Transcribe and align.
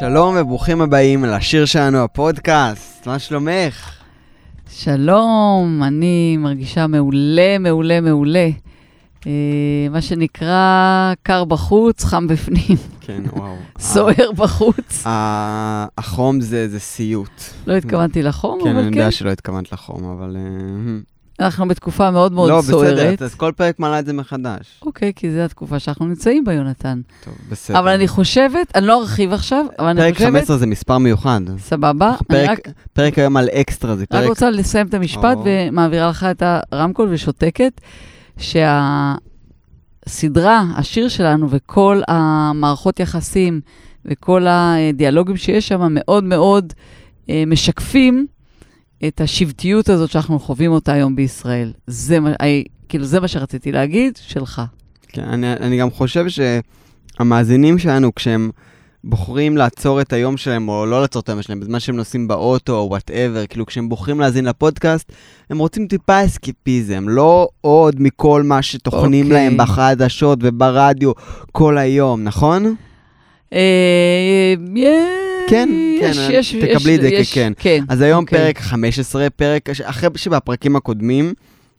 שלום 0.00 0.34
וברוכים 0.38 0.80
הבאים 0.80 1.24
לשיר 1.24 1.64
שלנו, 1.64 1.98
הפודקאסט. 1.98 3.06
מה 3.06 3.18
שלומך? 3.18 3.98
שלום, 4.70 5.82
אני 5.82 6.36
מרגישה 6.36 6.86
מעולה, 6.86 7.58
מעולה, 7.58 8.00
מעולה. 8.00 8.48
אה, 9.26 9.32
מה 9.90 10.00
שנקרא, 10.00 11.12
קר 11.22 11.44
בחוץ, 11.44 12.04
חם 12.04 12.26
בפנים. 12.26 12.76
כן, 13.00 13.22
וואו. 13.32 13.56
סוער 13.78 14.32
בחוץ. 14.36 15.02
החום 15.06 16.40
זה, 16.40 16.68
זה 16.68 16.80
סיוט. 16.80 17.42
לא 17.66 17.76
התכוונתי 17.76 18.22
לחום, 18.22 18.60
כן, 18.62 18.70
אני 18.70 18.78
אבל 18.78 18.86
יודע 18.86 19.04
כן. 19.04 19.10
שלא 19.10 19.30
התכוונת 19.30 19.72
לחום, 19.72 20.04
אבל... 20.04 20.36
אה, 20.36 20.98
אנחנו 21.40 21.68
בתקופה 21.68 22.10
מאוד 22.10 22.32
מאוד 22.32 22.50
לא, 22.50 22.62
סוערת. 22.62 23.12
בסדר, 23.12 23.26
אז 23.26 23.34
כל 23.34 23.52
פרק 23.56 23.78
מעלה 23.78 23.98
את 23.98 24.06
זה 24.06 24.12
מחדש. 24.12 24.80
אוקיי, 24.82 25.12
כי 25.16 25.30
זו 25.30 25.38
התקופה 25.38 25.78
שאנחנו 25.78 26.06
נמצאים 26.06 26.44
בה, 26.44 26.52
יונתן. 26.52 27.00
טוב, 27.24 27.34
בסדר. 27.50 27.78
אבל 27.78 27.88
אני 27.88 28.08
חושבת, 28.08 28.72
אני 28.74 28.86
לא 28.86 29.00
ארחיב 29.00 29.32
עכשיו, 29.32 29.66
אבל 29.78 29.88
אני 29.88 30.00
פרק 30.00 30.14
חושבת... 30.14 30.28
15 30.28 30.56
זה 30.56 30.66
מספר 30.66 30.98
מיוחד. 30.98 31.40
סבבה. 31.58 32.14
פרק, 32.28 32.50
רק 32.50 32.58
פרק 32.92 33.18
היום 33.18 33.36
על 33.36 33.48
אקסטרה, 33.48 33.96
זה 33.96 34.02
רק 34.02 34.08
פרק... 34.08 34.28
רוצה 34.28 34.50
לסיים 34.50 34.86
את 34.86 34.94
המשפט 34.94 35.36
או. 35.36 35.44
ומעבירה 35.44 36.08
לך 36.08 36.26
את 36.30 36.42
הרמקול 36.72 37.08
ושותקת, 37.12 37.80
שהסדרה, 40.06 40.64
השיר 40.76 41.08
שלנו 41.08 41.50
וכל 41.50 42.02
המערכות 42.08 43.00
יחסים 43.00 43.60
וכל 44.04 44.46
הדיאלוגים 44.48 45.36
שיש 45.36 45.68
שם 45.68 45.86
מאוד 45.90 46.24
מאוד 46.24 46.72
אה, 47.30 47.44
משקפים 47.46 48.26
את 49.08 49.20
השבטיות 49.20 49.88
הזאת 49.88 50.10
שאנחנו 50.10 50.38
חווים 50.38 50.72
אותה 50.72 50.92
היום 50.92 51.16
בישראל. 51.16 51.72
זה 51.86 52.20
מה, 52.20 52.30
אה, 52.42 52.60
כאילו, 52.88 53.04
זה 53.04 53.20
מה 53.20 53.28
שרציתי 53.28 53.72
להגיד, 53.72 54.18
שלך. 54.22 54.62
כן, 55.08 55.24
אני, 55.24 55.52
אני 55.52 55.78
גם 55.78 55.90
חושב 55.90 56.24
שהמאזינים 56.28 57.78
שלנו, 57.78 58.14
כשהם 58.14 58.50
בוחרים 59.04 59.56
לעצור 59.56 60.00
את 60.00 60.12
היום 60.12 60.36
שלהם, 60.36 60.68
או 60.68 60.86
לא 60.86 61.00
לעצור 61.00 61.22
את 61.22 61.28
היום 61.28 61.42
שלהם, 61.42 61.60
בזמן 61.60 61.80
שהם 61.80 61.96
נוסעים 61.96 62.28
באוטו 62.28 62.78
או 62.78 62.86
whatever, 62.90 63.46
כאילו 63.46 63.66
כשהם 63.66 63.88
בוחרים 63.88 64.20
להאזין 64.20 64.44
לפודקאסט, 64.44 65.12
הם 65.50 65.58
רוצים 65.58 65.86
טיפה 65.86 66.24
אסקיפיזם, 66.24 67.08
לא 67.08 67.48
עוד 67.60 67.96
מכל 67.98 68.42
מה 68.42 68.62
שטוחנים 68.62 69.26
אוקיי. 69.26 69.44
להם 69.44 69.56
בחדשות 69.56 70.38
וברדיו 70.42 71.12
כל 71.52 71.78
היום, 71.78 72.24
נכון? 72.24 72.74
אה, 73.52 74.54
כן, 74.56 74.76
יש, 74.76 75.29
כן, 75.50 75.68
יש, 76.30 76.54
תקבלי 76.54 76.92
יש, 76.92 76.98
את 76.98 77.00
זה 77.00 77.08
יש, 77.08 77.32
ככן. 77.32 77.52
כן. 77.58 77.84
אז 77.88 78.00
היום 78.00 78.22
אוקיי. 78.22 78.38
פרק 78.38 78.58
15, 78.58 79.30
פרק, 79.30 79.70
אחרי 79.70 80.08
שבפרקים 80.16 80.76
הקודמים, 80.76 81.34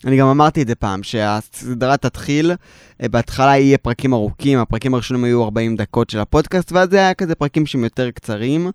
אני 0.05 0.17
גם 0.17 0.27
אמרתי 0.27 0.61
את 0.61 0.67
זה 0.67 0.75
פעם, 0.75 1.03
שהסדרה 1.03 1.97
תתחיל, 1.97 2.51
אה, 3.01 3.09
בהתחלה 3.09 3.57
יהיה 3.57 3.77
פרקים 3.77 4.13
ארוכים, 4.13 4.59
הפרקים 4.59 4.93
הראשונים 4.93 5.23
היו 5.23 5.43
40 5.43 5.75
דקות 5.75 6.09
של 6.09 6.19
הפודקאסט, 6.19 6.71
ואז 6.71 6.89
זה 6.89 6.97
היה 6.97 7.13
כזה 7.13 7.35
פרקים 7.35 7.65
שהם 7.65 7.83
יותר 7.83 8.11
קצרים. 8.11 8.71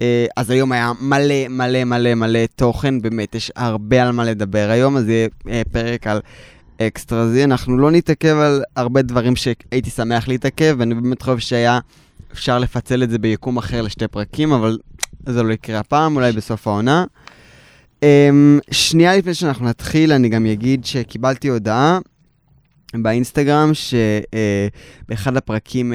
אה, 0.00 0.26
אז 0.36 0.50
היום 0.50 0.72
היה 0.72 0.92
מלא 1.00 1.48
מלא 1.48 1.84
מלא 1.84 2.14
מלא 2.14 2.46
תוכן, 2.56 3.00
באמת, 3.00 3.34
יש 3.34 3.52
הרבה 3.56 4.02
על 4.02 4.12
מה 4.12 4.24
לדבר 4.24 4.68
היום, 4.70 4.96
אז 4.96 5.08
יהיה 5.08 5.28
אה, 5.48 5.62
פרק 5.72 6.06
על 6.06 6.20
אקסטרזי. 6.82 7.44
אנחנו 7.44 7.78
לא 7.78 7.90
נתעכב 7.90 8.36
על 8.36 8.62
הרבה 8.76 9.02
דברים 9.02 9.36
שהייתי 9.36 9.90
שמח 9.90 10.28
להתעכב, 10.28 10.76
ואני 10.78 10.94
באמת 10.94 11.22
חושב 11.22 11.38
שהיה 11.38 11.78
אפשר 12.32 12.58
לפצל 12.58 13.02
את 13.02 13.10
זה 13.10 13.18
ביקום 13.18 13.56
אחר 13.56 13.82
לשתי 13.82 14.08
פרקים, 14.08 14.52
אבל 14.52 14.78
זה 15.26 15.42
לא 15.42 15.52
יקרה 15.52 15.78
הפעם, 15.78 16.16
אולי 16.16 16.32
בסוף 16.32 16.66
העונה. 16.66 17.04
Um, 18.00 18.04
שנייה 18.70 19.16
לפני 19.16 19.34
שאנחנו 19.34 19.66
נתחיל, 19.66 20.12
אני 20.12 20.28
גם 20.28 20.46
אגיד 20.46 20.84
שקיבלתי 20.84 21.48
הודעה 21.48 21.98
באינסטגרם, 22.94 23.70
שבאחד 23.74 25.36
הפרקים 25.36 25.92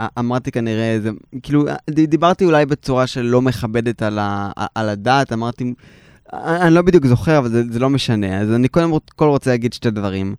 uh, 0.00 0.04
אמרתי 0.18 0.50
כנראה, 0.50 0.98
זה, 1.02 1.10
כאילו, 1.42 1.64
ד- 1.90 2.10
דיברתי 2.10 2.44
אולי 2.44 2.66
בצורה 2.66 3.06
שלא 3.06 3.42
מכבדת 3.42 4.02
על, 4.02 4.18
ה, 4.18 4.50
על 4.74 4.88
הדעת, 4.88 5.32
אמרתי, 5.32 5.74
אני 6.32 6.74
לא 6.74 6.82
בדיוק 6.82 7.06
זוכר, 7.06 7.38
אבל 7.38 7.48
זה, 7.48 7.62
זה 7.70 7.78
לא 7.78 7.90
משנה. 7.90 8.40
אז 8.40 8.52
אני 8.52 8.68
קודם 8.68 8.92
כל 9.16 9.28
רוצה 9.28 9.50
להגיד 9.50 9.72
שתי 9.72 9.90
דברים. 9.90 10.34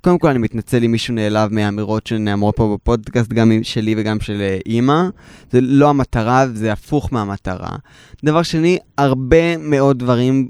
קודם 0.00 0.18
כל, 0.18 0.28
אני 0.28 0.38
מתנצל 0.38 0.84
אם 0.84 0.92
מישהו 0.92 1.14
נעלב 1.14 1.52
מהאמירות 1.52 2.06
שנאמרות 2.06 2.56
פה 2.56 2.76
בפודקאסט, 2.76 3.32
גם 3.32 3.52
שלי 3.62 3.94
וגם 3.98 4.20
של 4.20 4.40
אה, 4.40 4.58
אימא. 4.66 5.02
זה 5.50 5.60
לא 5.60 5.90
המטרה, 5.90 6.46
זה 6.54 6.72
הפוך 6.72 7.12
מהמטרה. 7.12 7.76
דבר 8.24 8.42
שני, 8.42 8.78
הרבה 8.98 9.56
מאוד 9.56 9.98
דברים, 9.98 10.48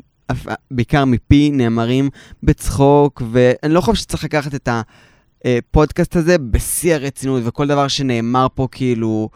בעיקר 0.70 1.04
מפי, 1.04 1.50
נאמרים 1.50 2.08
בצחוק, 2.42 3.22
ואני 3.30 3.74
לא 3.74 3.80
חושב 3.80 4.02
שצריך 4.02 4.24
לקחת 4.24 4.54
את 4.54 4.68
הפודקאסט 5.44 6.16
הזה 6.16 6.38
בשיא 6.38 6.94
הרצינות, 6.94 7.42
וכל 7.44 7.66
דבר 7.66 7.88
שנאמר 7.88 8.46
פה 8.54 8.68
כאילו... 8.72 9.28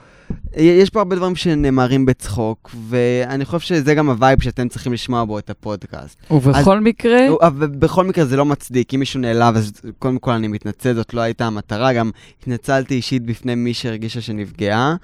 יש 0.56 0.90
פה 0.90 0.98
הרבה 0.98 1.16
דברים 1.16 1.36
שנאמרים 1.36 2.06
בצחוק, 2.06 2.70
ואני 2.88 3.44
חושב 3.44 3.58
שזה 3.60 3.94
גם 3.94 4.10
ה 4.10 4.16
vibe 4.16 4.42
שאתם 4.42 4.68
צריכים 4.68 4.92
לשמוע 4.92 5.24
בו 5.24 5.38
את 5.38 5.50
הפודקאסט. 5.50 6.18
ובכל 6.30 6.80
מקרה, 6.80 7.20
אבל 7.42 7.66
בכל 7.66 8.04
מקרה 8.04 8.24
זה 8.24 8.36
לא 8.36 8.44
מצדיק, 8.44 8.94
אם 8.94 9.00
מישהו 9.00 9.20
נעלב, 9.20 9.56
אז 9.56 9.72
קודם 9.98 10.18
כל 10.18 10.30
אני 10.30 10.48
מתנצל, 10.48 10.94
זאת 10.94 11.14
לא 11.14 11.20
הייתה 11.20 11.46
המטרה, 11.46 11.92
גם 11.92 12.10
התנצלתי 12.42 12.94
אישית 12.94 13.22
בפני 13.22 13.54
מי 13.54 13.74
שהרגישה 13.74 14.20
שנפגעה. 14.20 14.96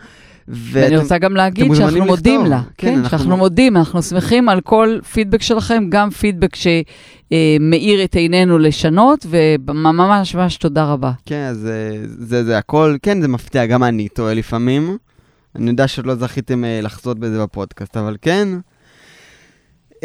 ואני 0.51 0.97
רוצה 0.97 1.19
גם 1.19 1.37
להגיד 1.37 1.75
שאנחנו 1.75 2.05
מודים. 2.05 2.47
לה. 2.47 2.61
כן, 2.79 2.87
כן, 2.89 2.95
אנחנו- 2.99 3.11
שאנחנו 3.11 3.37
מודים, 3.37 3.77
אנחנו 3.77 4.03
שמחים 4.03 4.49
על 4.49 4.61
כל 4.61 4.99
פידבק 5.13 5.43
שלכם, 5.43 5.85
גם 5.89 6.11
פידבק 6.11 6.57
שמאיר 6.57 8.05
את 8.05 8.15
עינינו 8.17 8.59
לשנות, 8.59 9.27
וממש 9.31 10.35
ממש 10.35 10.57
תודה 10.57 10.85
רבה. 10.85 11.13
כן, 11.27 11.47
אז 11.51 11.67
אה, 11.67 11.97
זה, 12.07 12.45
זה 12.45 12.59
הכל, 12.59 12.97
כן, 13.03 13.21
זה 13.23 13.29
מפתיע, 13.29 13.67
גם 13.67 13.85
אני 13.85 14.09
טועה 14.09 14.35
לפעמים. 14.35 14.97
אני 15.57 15.71
יודע 15.71 15.89
שעוד 15.89 16.07
לא 16.07 16.15
זכיתם 16.15 16.65
אה, 16.65 16.81
לחזות 16.83 17.19
בזה 17.19 17.43
בפודקאסט, 17.43 17.97
אבל 17.97 18.17
כן. 18.23 18.49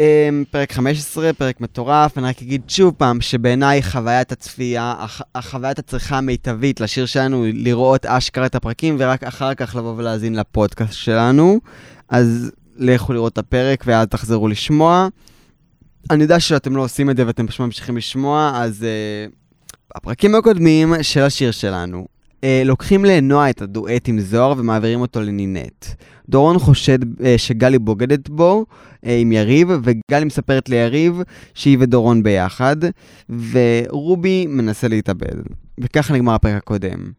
אה, 0.00 0.28
פרק 0.50 0.72
15, 0.72 1.32
פרק 1.32 1.60
מטורף, 1.60 2.18
אני 2.18 2.26
רק 2.26 2.42
אגיד 2.42 2.62
שוב 2.68 2.94
פעם, 2.96 3.20
שבעיניי 3.20 3.82
חוויית 3.82 4.32
הצפייה, 4.32 4.94
הח- 4.98 5.22
החוויית 5.34 5.78
הצריכה 5.78 6.18
המיטבית 6.18 6.80
לשיר 6.80 7.06
שלנו, 7.06 7.44
לראות 7.52 8.06
אשכרה 8.06 8.46
את 8.46 8.54
הפרקים, 8.54 8.96
ורק 8.98 9.24
אחר 9.24 9.54
כך 9.54 9.76
לבוא 9.76 9.94
ולהאזין 9.96 10.34
לפודקאסט 10.34 10.92
שלנו. 10.92 11.60
אז 12.08 12.50
לכו 12.76 13.12
לראות 13.12 13.32
את 13.32 13.38
הפרק 13.38 13.84
ואז 13.86 14.06
תחזרו 14.06 14.48
לשמוע. 14.48 15.08
אני 16.10 16.22
יודע 16.22 16.40
שאתם 16.40 16.76
לא 16.76 16.82
עושים 16.82 17.10
את 17.10 17.16
זה 17.16 17.26
ואתם 17.26 17.46
פשוט 17.46 17.60
ממשיכים 17.60 17.96
לשמוע, 17.96 18.52
אז 18.54 18.84
אה, 18.84 19.26
הפרקים 19.94 20.34
הקודמים 20.34 20.94
של 21.02 21.20
השיר 21.22 21.50
שלנו, 21.50 22.06
אה, 22.44 22.62
לוקחים 22.64 23.04
לנועה 23.04 23.50
את 23.50 23.62
הדואט 23.62 24.08
עם 24.08 24.20
זוהר 24.20 24.54
ומעבירים 24.56 25.00
אותו 25.00 25.20
לנינט. 25.20 25.84
דורון 26.28 26.58
חושד 26.58 26.98
אה, 27.24 27.34
שגלי 27.38 27.78
בוגדת 27.78 28.28
בו 28.28 28.66
עם 29.04 29.32
יריב, 29.32 29.68
וגלי 29.82 30.24
מספרת 30.24 30.68
ליריב 30.68 31.22
שהיא 31.54 31.76
ודורון 31.80 32.22
ביחד, 32.22 32.76
ורובי 33.50 34.46
מנסה 34.46 34.88
להתאבד. 34.88 35.36
וככה 35.80 36.14
נגמר 36.14 36.34
הפרק 36.34 36.56
הקודם. 36.56 37.10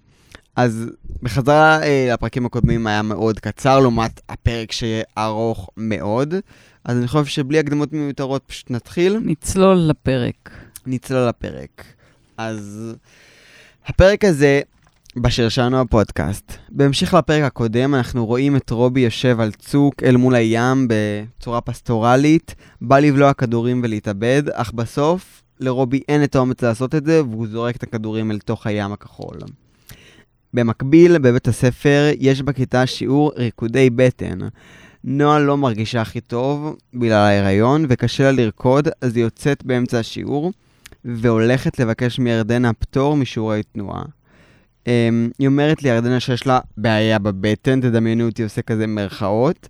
אז 0.55 0.89
בחזרה 1.21 1.83
אה, 1.83 2.09
לפרקים 2.13 2.45
הקודמים 2.45 2.87
היה 2.87 3.01
מאוד 3.01 3.39
קצר, 3.39 3.79
לעומת 3.79 4.21
הפרק 4.29 4.71
שיהיה 4.71 5.03
ארוך 5.17 5.69
מאוד. 5.77 6.33
אז 6.85 6.97
אני 6.97 7.07
חושב 7.07 7.25
שבלי 7.25 7.59
הקדמות 7.59 7.93
מיותרות 7.93 8.43
פשוט 8.47 8.71
נתחיל. 8.71 9.19
נצלול 9.25 9.77
לפרק. 9.77 10.49
נצלול 10.85 11.27
לפרק. 11.27 11.83
אז 12.37 12.95
הפרק 13.85 14.25
הזה 14.25 14.61
בשיר 15.17 15.49
שלנו 15.49 15.81
הפודקאסט. 15.81 16.51
בהמשך 16.69 17.13
לפרק 17.13 17.43
הקודם 17.43 17.95
אנחנו 17.95 18.25
רואים 18.25 18.55
את 18.55 18.69
רובי 18.69 18.99
יושב 18.99 19.39
על 19.39 19.51
צוק 19.51 20.03
אל 20.03 20.17
מול 20.17 20.35
הים 20.35 20.87
בצורה 20.89 21.61
פסטורלית, 21.61 22.55
בא 22.81 22.99
לבלוע 22.99 23.33
כדורים 23.33 23.81
ולהתאבד, 23.83 24.43
אך 24.53 24.71
בסוף 24.71 25.43
לרובי 25.59 26.01
אין 26.07 26.23
את 26.23 26.35
האומץ 26.35 26.63
לעשות 26.63 26.95
את 26.95 27.05
זה 27.05 27.23
והוא 27.23 27.47
זורק 27.47 27.75
את 27.75 27.83
הכדורים 27.83 28.31
אל 28.31 28.39
תוך 28.39 28.67
הים 28.67 28.91
הכחול. 28.93 29.37
במקביל, 30.53 31.17
בבית 31.17 31.47
הספר 31.47 32.09
יש 32.19 32.41
בכיתה 32.41 32.85
שיעור 32.85 33.31
ריקודי 33.35 33.89
בטן. 33.89 34.39
נועה 35.03 35.39
לא 35.39 35.57
מרגישה 35.57 36.01
הכי 36.01 36.21
טוב 36.21 36.75
בגלל 36.93 37.11
ההיריון 37.11 37.85
וקשה 37.89 38.23
לה 38.23 38.31
לרקוד, 38.31 38.87
אז 39.01 39.15
היא 39.15 39.23
יוצאת 39.23 39.63
באמצע 39.63 39.99
השיעור 39.99 40.51
והולכת 41.05 41.79
לבקש 41.79 42.19
מירדנה 42.19 42.73
פטור 42.73 43.17
משיעורי 43.17 43.63
תנועה. 43.63 44.03
Um, 44.85 44.87
היא 45.39 45.47
אומרת 45.47 45.83
לירדנה 45.83 46.19
שיש 46.19 46.47
לה 46.47 46.59
בעיה 46.77 47.19
בבטן, 47.19 47.81
תדמיינו 47.81 48.25
אותי 48.25 48.43
עושה 48.43 48.61
כזה 48.61 48.87
מירכאות. 48.87 49.67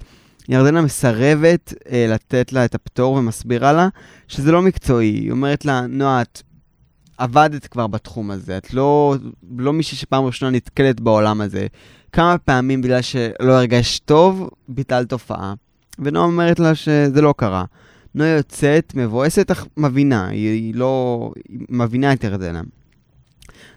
ירדנה 0.49 0.81
מסרבת 0.81 1.73
uh, 1.73 1.91
לתת 2.07 2.53
לה 2.53 2.65
את 2.65 2.75
הפטור 2.75 3.13
ומסבירה 3.13 3.73
לה 3.73 3.87
שזה 4.27 4.51
לא 4.51 4.61
מקצועי. 4.61 5.07
היא 5.07 5.31
אומרת 5.31 5.65
לה, 5.65 5.81
נועה, 5.87 6.21
את 6.21 6.41
עבדת 7.17 7.67
כבר 7.67 7.87
בתחום 7.87 8.31
הזה, 8.31 8.57
את 8.57 8.73
לא, 8.73 9.15
לא 9.57 9.73
מישהי 9.73 9.97
שפעם 9.97 10.23
ראשונה 10.23 10.51
נתקלת 10.51 10.99
בעולם 10.99 11.41
הזה. 11.41 11.67
כמה 12.11 12.37
פעמים 12.37 12.81
בגלל 12.81 13.01
שלא 13.01 13.53
הרגשת 13.53 14.05
טוב, 14.05 14.49
ביטלת 14.67 15.11
הופעה. 15.11 15.53
ונועה 15.99 16.25
אומרת 16.25 16.59
לה 16.59 16.75
שזה 16.75 17.21
לא 17.21 17.33
קרה. 17.37 17.65
נועה 18.15 18.29
יוצאת 18.29 18.93
מבואסת 18.95 19.51
אך 19.51 19.65
מבינה, 19.77 20.27
היא, 20.27 20.49
היא 20.49 20.75
לא... 20.75 21.31
היא 21.49 21.59
מבינה 21.69 22.13
את 22.13 22.23
ירדנה. 22.23 22.61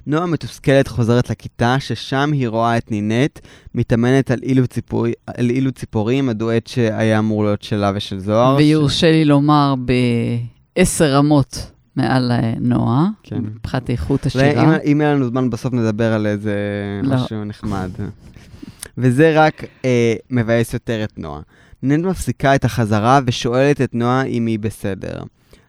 נועה 0.08 0.26
מתוסכלת 0.26 0.88
חוזרת 0.88 1.30
לכיתה, 1.30 1.76
ששם 1.80 2.30
היא 2.32 2.48
רואה 2.48 2.76
את 2.76 2.90
נינט 2.90 3.38
מתאמנת 3.74 4.30
על 4.30 4.38
אילו, 4.42 4.66
ציפור... 4.66 5.06
על 5.26 5.50
אילו 5.50 5.72
ציפורים, 5.72 6.28
הדואט 6.28 6.66
שהיה 6.66 7.18
אמור 7.18 7.44
להיות 7.44 7.62
שלה 7.62 7.92
ושל 7.94 8.18
זוהר. 8.18 8.56
ויורשה 8.56 9.12
לי 9.12 9.24
לומר 9.24 9.74
בעשר 10.76 11.14
רמות 11.14 11.70
מעל 11.96 12.32
אה, 12.32 12.52
נועה, 12.60 13.08
כן. 13.22 13.36
מבחינת 13.38 13.90
איכות 13.90 14.26
השירה. 14.26 14.76
אם 14.76 15.00
יהיה 15.00 15.14
לנו 15.14 15.26
זמן, 15.26 15.50
בסוף 15.50 15.72
נדבר 15.72 16.12
על 16.12 16.26
איזה 16.26 16.56
לא. 17.02 17.14
משהו 17.16 17.44
נחמד. 17.44 17.90
וזה 18.98 19.32
רק 19.44 19.64
אה, 19.84 20.14
מבאס 20.30 20.74
יותר 20.74 21.04
את 21.04 21.18
נועה. 21.18 21.40
נינט 21.82 22.04
מפסיקה 22.04 22.54
את 22.54 22.64
החזרה 22.64 23.20
ושואלת 23.26 23.80
את 23.80 23.94
נועה 23.94 24.22
אם 24.22 24.46
היא 24.46 24.58
בסדר. 24.58 25.20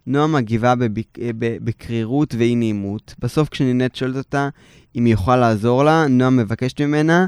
נועה 0.10 0.28
מגיבה 0.28 0.76
בביק- 0.76 1.20
אה, 1.22 1.30
בקרירות 1.40 2.36
ואי 2.38 2.56
נעימות. 2.56 3.16
בסוף 3.20 3.50
כשנינט 3.50 3.96
שואלת 3.96 4.16
אותה 4.16 4.50
אם 4.96 5.06
היא 5.06 5.14
יכולה 5.14 5.38
לעזור 5.38 5.84
לה, 5.84 6.08
נועה 6.10 6.30
מבקשת 6.30 6.82
ממנה 6.82 7.26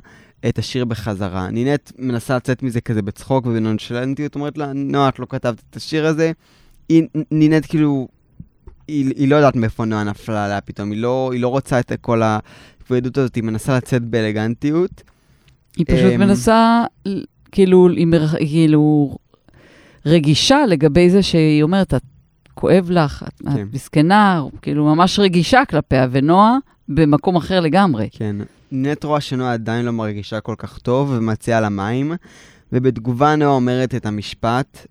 את 0.50 0.60
השיר 0.60 0.86
בחזרה. 0.86 1.50
נינט 1.50 1.92
מנסה 2.00 2.36
לצאת 2.36 2.64
מזה 2.64 2.82
כזה 2.82 3.02
בצחוק 3.02 3.46
ובנונשלנטיות, 3.46 4.36
אומרת 4.36 4.58
לה, 4.58 4.74
נועה, 4.74 5.10
את 5.10 5.20
לא 5.20 5.26
כתבת 5.30 5.62
את 5.70 5.76
השיר 5.76 6.06
הזה. 6.06 6.32
היא, 6.90 7.04
נינט 7.32 7.66
כאילו, 7.70 8.08
היא, 8.88 9.14
היא 9.16 9.28
לא 9.28 9.36
יודעת 9.36 9.56
מאיפה 9.56 9.86
נועה 9.86 10.04
נפלה 10.04 10.46
עליה 10.46 10.62
פתאום, 10.62 10.92
היא 10.92 11.02
לא, 11.02 11.30
היא 11.34 11.42
לא 11.42 11.48
רוצה 11.48 11.80
את 11.80 11.92
כל 12.02 12.22
הכבדות 12.24 13.18
הזאת, 13.18 13.36
היא 13.36 13.44
מנסה 13.44 13.78
לצאת 13.78 14.02
באלגנטיות. 14.02 15.04
היא 15.78 15.86
פשוט 15.86 16.12
אמ, 16.14 16.20
מנסה, 16.20 16.84
כאילו, 17.52 17.90
היא 17.90 18.08
כאילו, 18.38 19.16
רגישה 20.06 20.66
לגבי 20.66 21.10
זה 21.10 21.24
שהיא 21.24 21.64
אומרת, 21.64 21.94
את 21.94 22.04
כואב 22.54 22.88
לך, 22.92 23.26
את 23.28 23.42
כן. 23.44 23.50
את 23.50 23.74
מסכנה, 23.74 24.42
כאילו, 24.62 24.86
ממש 24.86 25.20
רגישה 25.20 25.62
כלפיה, 25.70 26.08
ונועה 26.12 26.58
במקום 26.90 27.36
אחר 27.36 27.60
לגמרי. 27.60 28.10
כן. 28.12 28.36
נינט 28.72 29.04
רואה 29.04 29.22
שנועה 29.22 29.54
עדיין 29.54 29.86
לא 29.86 29.92
מרגישה 29.92 30.40
כל 30.40 30.56
כך 30.58 30.78
טוב 30.78 31.14
ומציעה 31.18 31.62
לה 31.62 31.70
מים, 31.70 32.14
ובתגובה 32.72 33.36
נועה 33.36 33.52
אומרת 33.52 33.96
את 33.96 34.06
המשפט, 34.06 34.88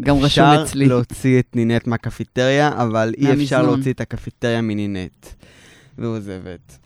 גם 0.00 0.16
רשום 0.16 0.44
אצלי. 0.44 0.84
אפשר 0.84 0.94
להוציא 0.94 1.38
את 1.38 1.56
נינט 1.56 1.86
מהקפיטריה, 1.86 2.70
אבל 2.82 3.14
אי 3.18 3.32
אפשר. 3.32 3.62
להוציא 3.62 3.92
את 3.92 4.00
הקפיטריה 4.00 4.60
מנינט. 4.60 5.26
ועוזבת. 5.98 6.78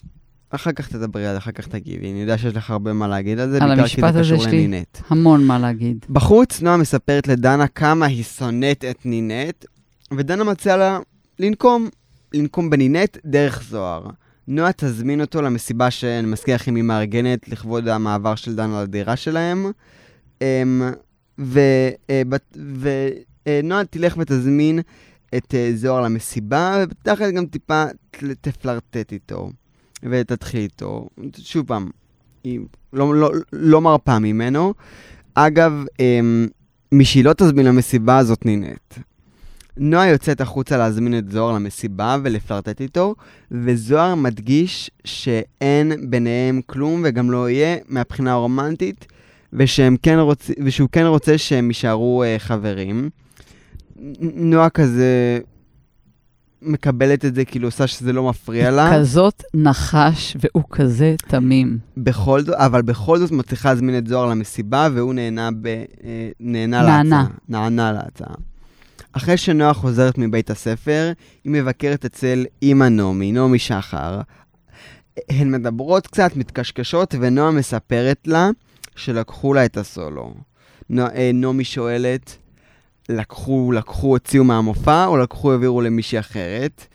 אחר 0.50 0.72
כך 0.72 0.88
תדברי 0.88 1.26
על 1.26 1.34
זה, 1.34 1.38
אחר 1.38 1.50
כך 1.52 1.66
תגיבי. 1.66 2.10
אני 2.10 2.20
יודע 2.20 2.38
שיש 2.38 2.56
לך 2.56 2.70
הרבה 2.70 2.92
מה 2.92 3.08
להגיד 3.08 3.38
על 3.38 3.50
זה, 3.50 3.58
על 3.62 3.68
בעיקר 3.68 3.76
כי 3.76 3.80
המשפט 3.82 4.12
זה 4.12 4.20
הזה 4.20 4.20
קשור 4.20 4.46
יש 4.46 4.46
לי. 4.46 4.66
לנינט. 4.66 4.98
המון 5.08 5.44
מה 5.44 5.58
להגיד. 5.58 6.06
בחוץ, 6.10 6.62
נועה 6.62 6.76
מספרת 6.76 7.28
לדנה 7.28 7.66
כמה 7.66 8.06
היא 8.06 8.24
שונאת 8.24 8.84
את 8.90 9.06
נינט, 9.06 9.64
ודנה 10.12 10.44
מציעה 10.44 10.76
לה 10.76 10.98
לנקום, 11.38 11.88
לנקום 12.34 12.70
בנינט 12.70 13.16
דרך 13.24 13.62
זוהר. 13.68 14.06
נועה 14.48 14.72
תזמין 14.72 15.20
אותו 15.20 15.42
למסיבה 15.42 15.90
שאני 15.90 16.26
מזכיר 16.26 16.54
לכם 16.54 16.74
היא 16.74 16.84
מארגנת 16.84 17.48
לכבוד 17.48 17.88
המעבר 17.88 18.34
של 18.34 18.56
דנה 18.56 18.82
לדירה 18.82 19.16
שלהם. 19.16 19.70
אמ, 20.40 20.82
ו- 21.38 21.88
אה, 22.10 22.22
ונועה 23.46 23.84
תלך 23.84 24.16
ותזמין 24.18 24.80
את 25.36 25.54
אה, 25.54 25.70
זוהר 25.74 26.00
למסיבה, 26.00 26.76
ובתכל'ס 26.82 27.30
גם 27.30 27.46
טיפה 27.46 27.84
תפלרטט 28.40 29.12
איתו, 29.12 29.50
ותתחיל 30.02 30.60
איתו. 30.60 31.08
שוב 31.38 31.66
פעם, 31.66 31.90
היא 32.44 32.60
לא, 32.92 33.14
לא, 33.14 33.30
לא 33.52 33.80
מרפה 33.80 34.18
ממנו. 34.18 34.74
אגב, 35.34 35.84
אמ, 36.00 36.46
מי 36.92 37.04
שהיא 37.04 37.24
לא 37.24 37.32
תזמין 37.32 37.66
למסיבה 37.66 38.24
זאת 38.24 38.46
נינט. 38.46 38.94
נועה 39.76 40.08
יוצאת 40.08 40.40
החוצה 40.40 40.76
להזמין 40.76 41.18
את 41.18 41.30
זוהר 41.30 41.54
למסיבה 41.54 42.16
ולפלרטט 42.22 42.80
איתו, 42.80 43.14
וזוהר 43.50 44.14
מדגיש 44.14 44.90
שאין 45.04 46.10
ביניהם 46.10 46.60
כלום 46.66 47.02
וגם 47.04 47.30
לא 47.30 47.50
יהיה 47.50 47.76
מהבחינה 47.88 48.32
הרומנטית, 48.32 49.06
כן 50.02 50.18
רוצ... 50.18 50.50
ושהוא 50.64 50.88
כן 50.92 51.06
רוצה 51.06 51.38
שהם 51.38 51.68
יישארו 51.68 52.24
uh, 52.24 52.38
חברים. 52.38 53.10
נועה 54.20 54.70
כזה 54.70 55.38
מקבלת 56.62 57.24
את 57.24 57.34
זה, 57.34 57.44
כאילו 57.44 57.68
עושה 57.68 57.86
שזה 57.86 58.12
לא 58.12 58.28
מפריע 58.28 58.70
לה. 58.70 58.90
כזאת 58.94 59.42
נחש 59.54 60.36
והוא 60.40 60.64
כזה 60.70 61.14
תמים. 61.28 61.78
בכל 61.96 62.42
זאת, 62.42 62.54
אבל 62.54 62.82
בכל 62.82 63.18
זאת 63.18 63.30
מצליחה 63.30 63.70
להזמין 63.70 63.98
את 63.98 64.06
זוהר 64.06 64.26
למסיבה, 64.26 64.88
והוא 64.94 65.14
נהנה, 65.14 65.50
ב, 65.62 65.66
אה, 65.66 65.82
נהנה 66.40 66.82
נענה. 66.82 67.02
להצעה. 67.02 67.26
נענה 67.48 67.92
להצעה. 67.92 68.34
אחרי 69.16 69.36
שנועה 69.36 69.72
חוזרת 69.72 70.18
מבית 70.18 70.50
הספר, 70.50 71.12
היא 71.44 71.52
מבקרת 71.52 72.04
אצל 72.04 72.44
אימא 72.62 72.88
נעמי, 72.88 73.32
נעמי 73.32 73.58
שחר. 73.58 74.20
הן 75.28 75.50
מדברות 75.50 76.06
קצת, 76.06 76.36
מתקשקשות, 76.36 77.14
ונועה 77.20 77.50
מספרת 77.50 78.18
לה 78.26 78.50
שלקחו 78.96 79.54
לה 79.54 79.64
את 79.64 79.76
הסולו. 79.76 80.34
אה, 80.98 81.30
נעמי 81.34 81.64
שואלת, 81.64 82.36
לקחו, 83.08 83.72
לקחו, 83.72 84.06
הוציאו 84.06 84.44
מהמופע, 84.44 85.06
או 85.06 85.16
לקחו, 85.16 85.52
העבירו 85.52 85.80
למישהי 85.80 86.18
אחרת? 86.18 86.86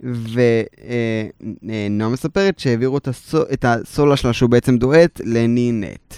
ונועה 0.00 2.10
מספרת 2.10 2.58
שהעבירו 2.58 2.98
את, 2.98 3.08
הסו, 3.08 3.42
את 3.52 3.64
הסולה 3.64 4.16
שלה, 4.16 4.32
שהוא 4.32 4.50
בעצם 4.50 4.78
דואט, 4.78 5.20
לנינט. 5.24 6.14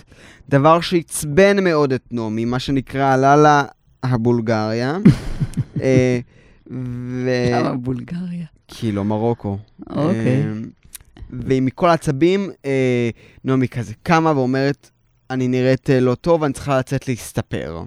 דבר 0.49 0.81
שעצבן 0.81 1.65
מאוד 1.65 1.93
את 1.93 2.03
נעמי, 2.11 2.45
מה 2.45 2.59
שנקרא, 2.59 3.15
עלה 3.15 3.37
לה 3.37 3.65
הבולגריה. 4.03 4.99
אה, 5.83 6.21
ו... 7.25 7.31
למה 7.53 7.75
בולגריה? 7.75 8.47
כאילו, 8.69 9.05
מרוקו. 9.05 9.59
אוקיי. 9.91 10.43
אה, 10.43 10.53
ומכל 11.31 11.89
העצבים, 11.89 12.51
אה, 12.65 13.11
נעמי 13.45 13.69
כזה 13.69 13.95
קמה 14.03 14.33
ואומרת, 14.37 14.91
אני 15.31 15.49
נראית 15.49 15.91
לא 16.01 16.15
טוב, 16.15 16.45
אני 16.45 16.53
צריכה 16.53 16.79
לצאת 16.79 17.09
להסתפר. 17.09 17.83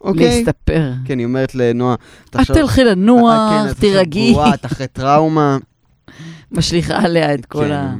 אוקיי? 0.00 0.36
להסתפר. 0.36 0.92
כן, 1.04 1.18
היא 1.18 1.26
אומרת 1.26 1.54
לנועה, 1.54 1.94
את 2.24 2.36
תלכי 2.36 2.84
לנוח, 2.84 3.50
כן, 3.50 3.74
תירגעי, 3.74 4.34
את 4.54 4.66
אחרי 4.66 4.86
טראומה. 4.86 5.58
משליכה 6.52 6.98
עליה 6.98 7.34
את 7.34 7.46
כל 7.46 7.64
כן. 7.64 7.72
ה... 7.72 7.94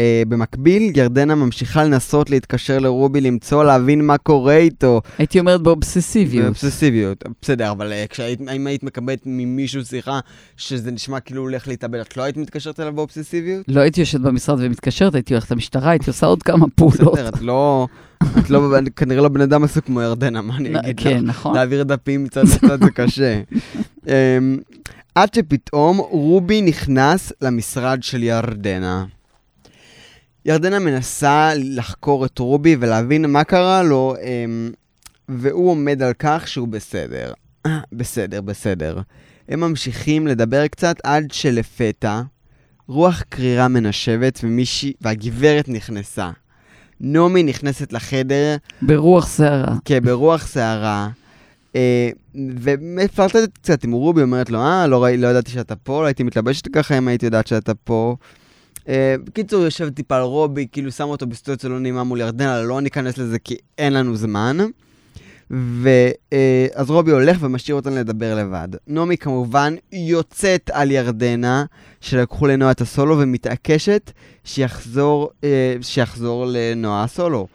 אה, 0.00 0.22
במקביל, 0.28 0.92
ירדנה 0.96 1.34
ממשיכה 1.34 1.84
לנסות 1.84 2.30
להתקשר 2.30 2.78
לרובי, 2.78 3.20
למצוא, 3.20 3.64
להבין 3.64 4.06
מה 4.06 4.18
קורה 4.18 4.56
איתו. 4.56 5.00
הייתי 5.18 5.40
אומרת 5.40 5.60
באובססיביות. 5.60 6.44
באובססיביות. 6.44 7.24
בסדר, 7.42 7.70
אבל 7.70 7.92
אה, 7.92 8.04
כשהיית, 8.08 8.40
אם 8.56 8.66
היית 8.66 8.82
מקבלת 8.82 9.22
ממישהו 9.26 9.84
שיחה 9.84 10.20
שזה 10.56 10.90
נשמע 10.90 11.20
כאילו 11.20 11.40
הוא 11.40 11.48
הולך 11.48 11.68
להתאבד, 11.68 12.00
את 12.00 12.16
לא 12.16 12.22
היית 12.22 12.36
מתקשרת 12.36 12.80
אליו 12.80 12.92
באובססיביות? 12.92 13.64
לא 13.68 13.80
הייתי 13.80 14.00
יושבת 14.00 14.20
במשרד 14.20 14.58
ומתקשרת, 14.60 15.14
הייתי 15.14 15.34
הולכת 15.34 15.50
למשטרה, 15.50 15.90
הייתי 15.90 16.10
עושה 16.10 16.26
עוד 16.26 16.42
כמה 16.42 16.66
פעולות. 16.74 17.12
בסדר, 17.14 17.28
את 17.28 17.42
לא... 17.42 17.86
את 18.38 18.50
לא, 18.50 18.60
כנראה 18.96 19.22
לא 19.22 19.28
בן 19.28 19.40
אדם 19.40 19.64
עסוק 19.64 19.84
כמו 19.84 20.02
ירדנה, 20.02 20.42
מה 20.42 20.56
אני 20.56 20.68
אגיד 20.68 21.00
לך? 21.00 21.04
כן, 21.04 21.20
נכון. 21.24 21.54
להעביר 21.54 21.82
דפים 21.82 22.24
מצד 22.24 22.42
לצד 22.44 22.84
זה 22.84 22.90
קשה. 22.90 23.40
אמ, 24.06 24.58
עד 25.14 25.34
שפתאום 25.34 25.98
רובי 25.98 26.62
נכנס 26.62 27.32
למשרד 27.42 28.02
של 28.02 28.22
ירדנה. 28.22 29.04
ירדנה 30.46 30.78
מנסה 30.78 31.50
לחקור 31.56 32.24
את 32.24 32.38
רובי 32.38 32.76
ולהבין 32.80 33.32
מה 33.32 33.44
קרה 33.44 33.82
לו, 33.82 34.14
אמ, 34.22 34.70
והוא 35.28 35.70
עומד 35.70 36.02
על 36.02 36.12
כך 36.18 36.48
שהוא 36.48 36.68
בסדר. 36.68 37.32
בסדר, 37.92 38.40
בסדר. 38.40 39.00
הם 39.48 39.60
ממשיכים 39.60 40.26
לדבר 40.26 40.66
קצת 40.66 40.96
עד 41.04 41.30
שלפתע 41.32 42.22
רוח 42.88 43.22
קרירה 43.28 43.68
מנשבת 43.68 44.40
ומישהי, 44.42 44.92
והגברת 45.00 45.68
נכנסה. 45.68 46.30
נעמי 47.00 47.42
נכנסת 47.42 47.92
לחדר, 47.92 48.56
ברוח 48.82 49.26
סערה. 49.26 49.74
כן, 49.84 50.04
ברוח 50.04 50.46
סערה. 50.46 51.08
אה, 51.76 52.10
ומפלרטטת 52.34 53.58
קצת 53.58 53.84
עם 53.84 53.92
רובי, 53.92 54.22
אומרת 54.22 54.50
לו, 54.50 54.60
אה, 54.60 54.86
לא, 54.86 55.06
לא 55.18 55.26
ידעתי 55.26 55.50
שאתה 55.50 55.76
פה, 55.76 56.00
לא 56.02 56.06
הייתי 56.06 56.22
מתלבשת 56.22 56.68
ככה 56.74 56.98
אם 56.98 57.08
הייתי 57.08 57.26
יודעת 57.26 57.46
שאתה 57.46 57.74
פה. 57.74 58.16
אה, 58.88 59.14
בקיצור, 59.24 59.64
יושב 59.64 59.88
טיפה 59.88 60.16
על 60.16 60.22
רובי, 60.22 60.66
כאילו 60.72 60.92
שם 60.92 61.04
אותו 61.04 61.26
בסיטואציה 61.26 61.70
לא 61.70 61.78
נעימה 61.78 62.04
מול 62.04 62.20
ירדנה, 62.20 62.62
לא 62.62 62.80
ניכנס 62.80 63.18
לזה 63.18 63.38
כי 63.38 63.56
אין 63.78 63.92
לנו 63.92 64.16
זמן. 64.16 64.56
ואז 65.50 66.90
רובי 66.90 67.10
הולך 67.10 67.38
ומשאיר 67.40 67.76
אותנו 67.76 67.96
לדבר 67.96 68.34
לבד. 68.34 68.68
נעמי 68.86 69.16
כמובן 69.16 69.74
יוצאת 69.92 70.70
על 70.72 70.90
ירדנה, 70.90 71.64
שלקחו 72.00 72.46
לנועה 72.46 72.70
את 72.70 72.80
הסולו, 72.80 73.18
ומתעקשת 73.18 74.12
שיחזור, 74.44 75.30
אה, 75.44 75.76
שיחזור 75.80 76.46
לנועה 76.48 77.04
הסולו. 77.04 77.46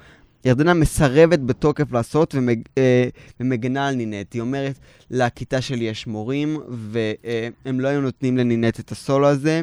ירדנה 0.46 0.74
מסרבת 0.74 1.40
בתוקף 1.40 1.92
לעשות 1.92 2.36
ומג, 2.36 2.60
אה, 2.78 3.08
ומגנה 3.40 3.88
על 3.88 3.96
נינט. 3.96 4.34
היא 4.34 4.42
אומרת, 4.42 4.80
לכיתה 5.12 5.62
שלי 5.62 5.86
יש 5.86 6.08
מורים, 6.08 6.60
והם 6.70 7.80
לא 7.80 7.88
היו 7.88 8.02
נותנים 8.02 8.38
לנינט 8.38 8.80
את 8.80 8.92
הסולו 8.92 9.28
הזה, 9.28 9.62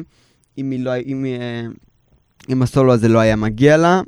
אם, 0.57 0.73
לא, 0.79 0.91
אם, 1.05 1.25
אה, 1.25 1.67
אם 2.49 2.61
הסולו 2.61 2.93
הזה 2.93 3.07
לא 3.07 3.19
היה 3.19 3.35
מגיע 3.35 3.77
לה. 3.77 4.01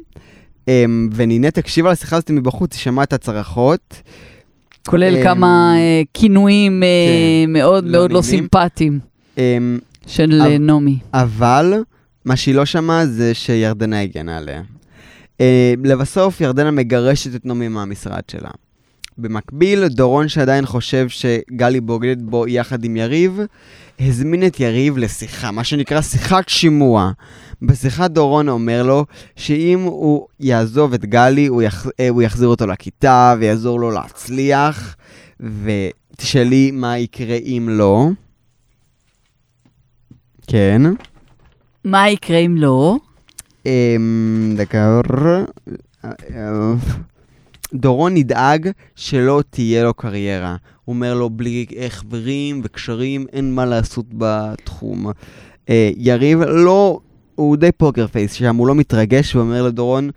אה, 0.67 0.85
ונינט 1.11 1.57
הקשיבה 1.57 1.91
לשיחה 1.91 2.15
הזאת 2.15 2.31
מבחוץ, 2.31 2.73
היא 2.73 2.79
שמעה 2.79 3.03
את 3.03 3.13
הצרחות. 3.13 4.01
כולל 4.87 5.15
אמ, 5.15 5.23
כמה 5.23 5.73
אה, 5.77 6.01
כינויים 6.13 6.83
אה, 6.83 6.87
כן, 7.45 7.53
מאוד 7.53 7.83
לא 7.85 7.91
מאוד 7.91 8.11
לא. 8.11 8.21
סימפטיים. 8.21 8.99
אה, 9.37 9.57
של 10.07 10.57
נעמי. 10.59 10.97
אבל 11.13 11.73
מה 12.25 12.35
שהיא 12.35 12.55
לא 12.55 12.65
שמעה 12.65 13.05
זה 13.05 13.33
שירדנה 13.33 14.01
הגנה 14.01 14.37
עליה. 14.37 14.61
לבסוף, 15.83 16.41
ירדנה 16.41 16.71
מגרשת 16.71 17.35
את 17.35 17.45
נעמי 17.45 17.67
מהמשרד 17.67 18.21
שלה. 18.31 18.49
במקביל, 19.21 19.87
דורון 19.87 20.27
שעדיין 20.27 20.65
חושב 20.65 21.07
שגלי 21.09 21.81
בוגדת 21.81 22.21
בו 22.21 22.47
יחד 22.47 22.83
עם 22.83 22.97
יריב, 22.97 23.39
הזמין 23.99 24.47
את 24.47 24.59
יריב 24.59 24.97
לשיחה, 24.97 25.51
מה 25.51 25.63
שנקרא 25.63 26.01
שיחת 26.01 26.49
שימוע. 26.49 27.11
בשיחה 27.61 28.07
דורון 28.07 28.49
אומר 28.49 28.83
לו 28.83 29.05
שאם 29.35 29.79
הוא 29.79 30.27
יעזוב 30.39 30.93
את 30.93 31.05
גלי, 31.05 31.47
הוא, 31.47 31.61
יח... 31.61 31.87
אה, 31.99 32.09
הוא 32.09 32.21
יחזיר 32.21 32.47
אותו 32.47 32.67
לכיתה 32.67 33.35
ויעזור 33.39 33.79
לו 33.79 33.91
להצליח, 33.91 34.95
ותשאלי 35.39 36.71
מה 36.71 36.97
יקרה 36.97 37.35
אם 37.35 37.67
לא. 37.71 38.07
כן. 40.47 40.81
מה 41.85 42.09
יקרה 42.09 42.37
אם 42.37 42.55
לא? 42.57 42.97
אמ, 43.65 44.55
דקה. 44.57 45.01
דורון 47.73 48.17
ידאג 48.17 48.69
שלא 48.95 49.43
תהיה 49.49 49.83
לו 49.83 49.93
קריירה. 49.93 50.55
הוא 50.85 50.93
אומר 50.93 51.13
לו, 51.13 51.29
בלי 51.29 51.65
חברים 51.89 52.61
וקשרים, 52.63 53.25
אין 53.33 53.55
מה 53.55 53.65
לעשות 53.65 54.05
בתחום. 54.13 55.11
אה, 55.69 55.91
יריב 55.97 56.41
לא, 56.41 56.99
הוא 57.35 57.57
די 57.57 57.71
פוקר 57.71 58.07
פייס 58.07 58.33
שם, 58.33 58.55
הוא 58.55 58.67
לא 58.67 58.75
מתרגש, 58.75 59.33
הוא 59.33 59.41
אומר 59.41 59.63
לדורון, 59.63 60.09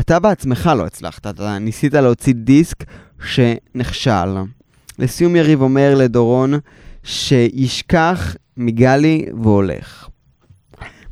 אתה 0.00 0.18
בעצמך 0.18 0.70
לא 0.78 0.86
הצלחת, 0.86 1.26
אתה 1.26 1.58
ניסית 1.58 1.94
להוציא 1.94 2.34
דיסק 2.36 2.84
שנכשל. 3.24 4.36
לסיום 4.98 5.36
יריב 5.36 5.60
אומר 5.60 5.94
לדורון 5.94 6.54
שישכח 7.02 8.36
מגלי 8.56 9.26
והולך. 9.42 10.08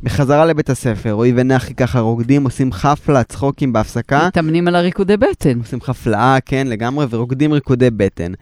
בחזרה 0.03 0.47
לבית 0.47 0.71
הספר, 0.71 1.13
רועי 1.13 1.33
ונחי 1.37 1.75
ככה 1.75 2.01
רוקדים, 2.01 2.45
עושים 2.45 2.73
חפלה, 2.73 3.25
צחוקים 3.25 3.73
בהפסקה. 3.73 4.27
מתאמנים 4.27 4.69
על 4.69 4.77
הריקודי 4.77 5.17
בטן. 5.17 5.59
עושים 5.59 5.81
חפלאה, 5.81 6.37
כן, 6.47 6.67
לגמרי, 6.67 7.07
ורוקדים 7.11 7.53
ריקודי 7.53 7.91
בטן. 7.91 8.33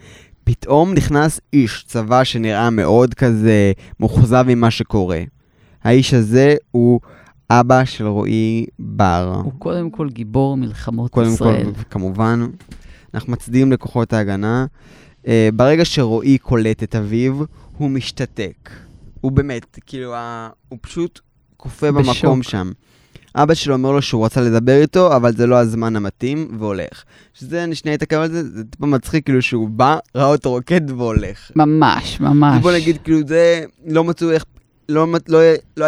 פתאום 0.43 0.93
נכנס 0.93 1.39
איש 1.53 1.83
צבא 1.87 2.23
שנראה 2.23 2.69
מאוד 2.69 3.13
כזה 3.13 3.71
מאוכזב 3.99 4.45
ממה 4.47 4.71
שקורה. 4.71 5.21
האיש 5.83 6.13
הזה 6.13 6.55
הוא 6.71 6.99
אבא 7.49 7.85
של 7.85 8.07
רועי 8.07 8.65
בר. 8.79 9.41
הוא 9.43 9.53
קודם 9.59 9.89
כל 9.89 10.09
גיבור 10.09 10.57
מלחמות 10.57 11.11
קודם 11.11 11.29
ישראל. 11.29 11.65
כל, 11.65 11.83
כמובן, 11.89 12.47
אנחנו 13.13 13.33
מצדיעים 13.33 13.71
לכוחות 13.71 14.13
ההגנה. 14.13 14.65
Uh, 15.23 15.27
ברגע 15.53 15.85
שרועי 15.85 16.37
קולט 16.37 16.83
את 16.83 16.95
אביו, 16.95 17.43
הוא 17.77 17.89
משתתק. 17.89 18.69
הוא 19.21 19.31
באמת, 19.31 19.79
כאילו, 19.85 20.15
ה... 20.15 20.49
הוא 20.69 20.79
פשוט 20.81 21.19
קופא 21.61 21.91
בשוק. 21.91 22.15
במקום 22.25 22.43
שם. 22.43 22.71
אבא 23.35 23.53
שלו 23.53 23.73
אומר 23.73 23.91
לו 23.91 24.01
שהוא 24.01 24.25
רצה 24.25 24.41
לדבר 24.41 24.81
איתו, 24.81 25.15
אבל 25.15 25.35
זה 25.35 25.47
לא 25.47 25.55
הזמן 25.55 25.95
המתאים, 25.95 26.57
והולך. 26.59 27.03
שזה, 27.33 27.63
אני 27.63 27.75
שנייה 27.75 27.95
אתעכב 27.95 28.17
על 28.17 28.31
זה, 28.31 28.43
זה 28.49 28.63
טיפה 28.63 28.85
מצחיק, 28.85 29.25
כאילו 29.25 29.41
שהוא 29.41 29.69
בא, 29.69 29.97
ראה 30.15 30.25
אותו 30.25 30.49
רוקד 30.51 30.91
והולך. 30.91 31.51
ממש, 31.55 32.19
ממש. 32.19 32.61
בוא 32.61 32.71
נגיד, 32.71 32.97
כאילו, 33.03 33.19
זה, 33.27 33.63
לא 33.87 34.03
מצאו 34.03 34.31
איך, 34.31 34.45
לא, 34.89 35.07
מצ- 35.07 35.29
לא, 35.29 35.39
לא, 35.43 35.55
לא, 35.77 35.87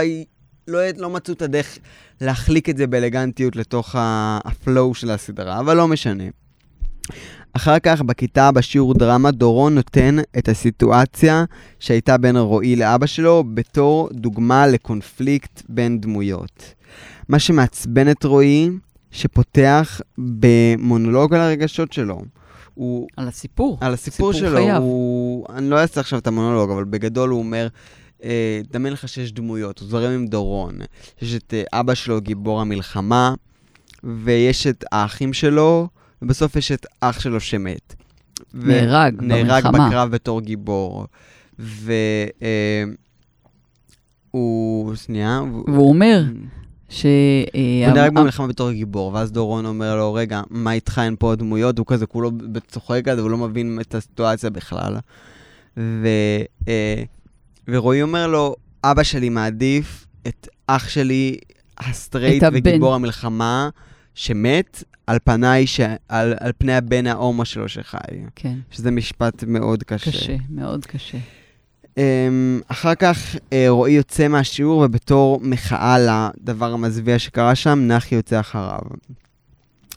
לא, 0.67 0.79
לא 0.97 1.09
מצאו 1.09 1.33
את 1.33 1.41
הדרך 1.41 1.77
להחליק 2.21 2.69
את 2.69 2.77
זה 2.77 2.87
באלגנטיות 2.87 3.55
לתוך 3.55 3.95
הפלואו 3.99 4.95
של 4.95 5.11
הסדרה, 5.11 5.59
אבל 5.59 5.77
לא 5.77 5.87
משנה. 5.87 6.23
אחר 7.53 7.79
כך, 7.79 8.01
בכיתה, 8.01 8.51
בשיעור 8.51 8.93
דרמה, 8.93 9.31
דורון 9.31 9.75
נותן 9.75 10.17
את 10.37 10.49
הסיטואציה 10.49 11.45
שהייתה 11.79 12.17
בין 12.17 12.37
רועי 12.37 12.75
לאבא 12.75 13.05
שלו 13.05 13.43
בתור 13.53 14.09
דוגמה 14.11 14.67
לקונפליקט 14.67 15.61
בין 15.69 16.01
דמויות. 16.01 16.73
מה 17.29 17.39
שמעצבן 17.39 18.11
את 18.11 18.23
רועי, 18.23 18.69
שפותח 19.11 20.01
במונולוג 20.17 21.33
על 21.33 21.41
הרגשות 21.41 21.93
שלו. 21.93 22.21
הוא 22.73 23.07
על 23.17 23.27
הסיפור. 23.27 23.77
על 23.81 23.93
הסיפור 23.93 24.33
סיפור 24.33 24.49
שלו, 24.49 24.57
חייו. 24.57 24.81
הוא... 24.81 25.45
אני 25.49 25.69
לא 25.69 25.79
אעשה 25.79 25.99
עכשיו 25.99 26.19
את 26.19 26.27
המונולוג, 26.27 26.71
אבל 26.71 26.83
בגדול 26.83 27.29
הוא 27.29 27.39
אומר, 27.39 27.67
אה, 28.23 28.61
דמיין 28.71 28.93
לך 28.93 29.07
שיש 29.07 29.31
דמויות, 29.31 29.79
הוא 29.79 29.87
זורם 29.87 30.11
עם 30.11 30.27
דורון. 30.27 30.79
יש 31.21 31.35
את 31.35 31.53
אה, 31.53 31.79
אבא 31.79 31.93
שלו, 31.93 32.21
גיבור 32.21 32.61
המלחמה, 32.61 33.33
ויש 34.03 34.67
את 34.67 34.85
האחים 34.91 35.33
שלו, 35.33 35.87
ובסוף 36.23 36.55
יש 36.55 36.71
את 36.71 36.85
אח 36.99 37.19
שלו 37.19 37.39
שמת. 37.39 37.95
ו- 38.53 38.67
נהרג 38.67 39.15
נהרג 39.21 39.63
במלחמה. 39.67 39.87
בקרב 39.89 40.11
בתור 40.11 40.41
גיבור. 40.41 41.05
ו... 41.59 41.93
אה, 42.41 42.83
הוא... 44.31 44.95
שנייה. 44.95 45.37
הוא- 45.37 45.63
והוא 45.67 45.89
אומר 45.89 46.23
ש... 46.89 47.05
אה, 47.05 47.85
הוא 47.87 47.95
נהרג 47.95 48.07
המ- 48.07 48.13
במלחמה 48.13 48.47
בתור 48.47 48.71
גיבור, 48.71 49.13
ואז 49.13 49.31
דורון 49.31 49.65
אומר 49.65 49.95
לו, 49.95 50.13
רגע, 50.13 50.41
מה 50.49 50.71
איתך 50.73 51.01
אין 51.05 51.15
פה 51.19 51.35
דמויות? 51.35 51.77
הוא 51.77 51.85
כזה 51.89 52.05
כולו 52.05 52.31
צוחק 52.67 53.01
כזה, 53.05 53.21
והוא 53.21 53.31
לא 53.31 53.37
מבין 53.37 53.77
את 53.81 53.95
הסיטואציה 53.95 54.49
בכלל. 54.49 54.97
ו, 55.77 56.07
אה, 56.67 57.03
ורועי 57.67 58.01
אומר 58.01 58.27
לו, 58.27 58.55
אבא 58.83 59.03
שלי 59.03 59.29
מעדיף 59.29 60.05
את 60.27 60.47
אח 60.67 60.89
שלי 60.89 61.37
הסטרייט 61.77 62.43
את 62.43 62.47
הבן. 62.47 62.57
וגיבור 62.63 62.95
המלחמה 62.95 63.69
שמת, 64.15 64.83
על 65.07 65.17
פניי, 65.23 65.67
ש... 65.67 65.79
על, 66.09 66.33
על 66.39 66.51
פני 66.57 66.75
הבן 66.75 67.07
ההומו 67.07 67.45
שלו 67.45 67.69
שחי. 67.69 67.97
כן, 68.35 68.55
שזה 68.71 68.91
משפט 68.91 69.43
מאוד 69.47 69.83
קשה. 69.83 70.11
קשה, 70.11 70.35
מאוד 70.49 70.85
קשה. 70.85 71.17
אמ, 71.97 72.61
אחר 72.67 72.95
כך 72.95 73.35
אה, 73.53 73.65
רועי 73.69 73.93
יוצא 73.93 74.27
מהשיעור, 74.27 74.81
ובתור 74.85 75.39
מחאה 75.43 75.97
לדבר 75.99 76.73
המזוויע 76.73 77.19
שקרה 77.19 77.55
שם, 77.55 77.79
נחי 77.87 78.15
יוצא 78.15 78.39
אחריו. 78.39 78.79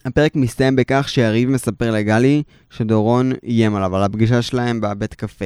הפרק 0.05 0.35
מסתיים 0.35 0.75
בכך 0.75 1.09
שיריב 1.09 1.49
מספר 1.49 1.91
לגלי 1.91 2.43
שדורון 2.69 3.31
איים 3.43 3.75
עליו, 3.75 3.95
על 3.95 4.03
הפגישה 4.03 4.41
שלהם 4.41 4.81
בבית 4.81 5.13
קפה. 5.13 5.45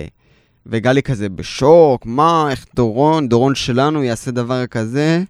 וגלי 0.65 1.03
כזה 1.03 1.29
בשוק, 1.29 2.05
מה, 2.05 2.47
איך 2.51 2.65
דורון, 2.75 3.29
דורון 3.29 3.55
שלנו 3.55 4.03
יעשה 4.03 4.31
דבר 4.31 4.67
כזה. 4.67 5.23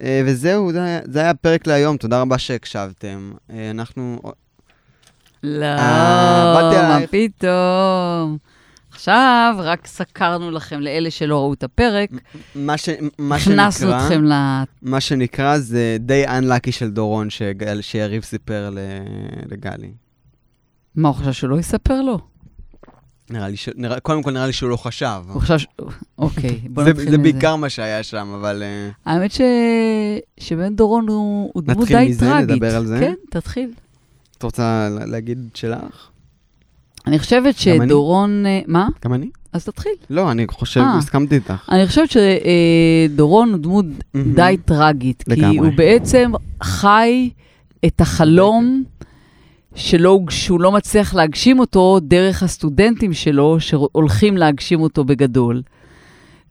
אה, 0.00 0.22
וזהו, 0.26 0.72
זה, 0.72 0.82
היה- 0.84 1.00
זה 1.04 1.20
היה 1.20 1.30
הפרק 1.30 1.66
להיום, 1.66 1.96
תודה 1.96 2.20
רבה 2.20 2.38
שהקשבתם. 2.38 3.32
אה, 3.50 3.70
אנחנו... 3.70 4.18
לא, 5.42 5.64
אה, 5.64 6.54
באתי 6.54 6.76
מה. 6.76 6.98
פתאום. 7.10 8.38
עכשיו 8.90 9.54
רק 9.58 9.86
סקרנו 9.86 10.50
לכם 10.50 10.80
לאלה 10.80 11.10
שלא 11.10 11.38
ראו 11.38 11.54
את 11.54 11.62
הפרק, 11.64 12.10
מה, 12.54 12.78
ש, 12.78 12.88
מה 13.18 13.36
הכנסנו. 13.36 13.90
אתכם 13.96 14.24
ל... 14.24 14.32
מה 14.82 15.00
שנקרא 15.00 15.58
זה 15.58 15.96
די 16.00 16.24
unlucky 16.26 16.70
של 16.72 16.90
דורון 16.90 17.30
שגל, 17.30 17.80
שיריב 17.80 18.22
סיפר 18.22 18.70
לגלי. 19.50 19.90
מה, 20.94 21.08
הוא 21.08 21.16
חשב 21.16 21.32
שהוא 21.32 21.50
לא 21.50 21.58
יספר 21.58 22.02
לו? 22.02 22.18
נראה 23.30 23.48
לי 23.48 23.56
ש... 23.56 23.68
נראה, 23.76 24.00
קודם 24.00 24.22
כל 24.22 24.30
נראה 24.30 24.46
לי 24.46 24.52
שהוא 24.52 24.70
לא 24.70 24.76
חשב. 24.76 25.20
הוא 25.32 25.40
חשב 25.42 25.58
ש... 25.58 25.66
אוקיי, 26.18 26.60
בוא 26.70 26.84
זה, 26.84 26.90
נתחיל 26.90 27.10
זה 27.10 27.18
מזה. 27.18 27.32
בעיקר 27.32 27.56
מה 27.56 27.68
שהיה 27.68 28.02
שם, 28.02 28.28
אבל... 28.40 28.62
אה, 28.62 28.88
האמת 29.12 29.32
ש... 29.32 29.40
שבן 30.40 30.76
דורון 30.76 31.08
הוא, 31.08 31.50
הוא 31.54 31.62
דמות 31.62 31.78
נתחיל 31.78 31.96
די 31.98 32.08
מזה? 32.08 32.26
טרגית. 32.26 32.50
נדבר 32.50 32.76
על 32.76 32.86
זה? 32.86 32.98
כן, 33.00 33.14
תתחיל. 33.30 33.70
את 34.38 34.42
רוצה 34.42 34.88
לה- 34.90 35.06
להגיד 35.06 35.38
שלך? 35.54 36.08
אני 37.06 37.18
חושבת 37.18 37.42
גם 37.66 37.80
אני. 37.80 37.86
שדורון... 37.88 38.46
אה, 38.46 38.60
מה? 38.66 38.88
גם 39.04 39.14
אני? 39.14 39.26
אז 39.52 39.64
תתחיל. 39.64 39.92
לא, 40.10 40.30
אני 40.30 40.46
חושב, 40.50 40.80
אה. 40.80 40.96
הסכמתי 40.98 41.34
איתך. 41.34 41.68
אני 41.70 41.86
חושבת 41.86 42.08
שדורון 42.10 43.52
הוא 43.52 43.58
דמות. 43.58 43.84
די 44.34 44.56
טרגית, 44.64 45.22
כי 45.22 45.30
לגמרי. 45.30 45.58
הוא 45.58 45.68
בעצם 45.76 46.32
חי 46.62 47.30
את 47.86 48.00
החלום 48.00 48.84
שלו, 49.76 50.24
שהוא 50.28 50.60
לא 50.60 50.72
מצליח 50.72 51.14
להגשים 51.14 51.58
אותו 51.58 51.98
דרך 52.02 52.42
הסטודנטים 52.42 53.12
שלו, 53.12 53.60
שהולכים 53.60 54.36
להגשים 54.36 54.80
אותו 54.80 55.04
בגדול. 55.04 55.62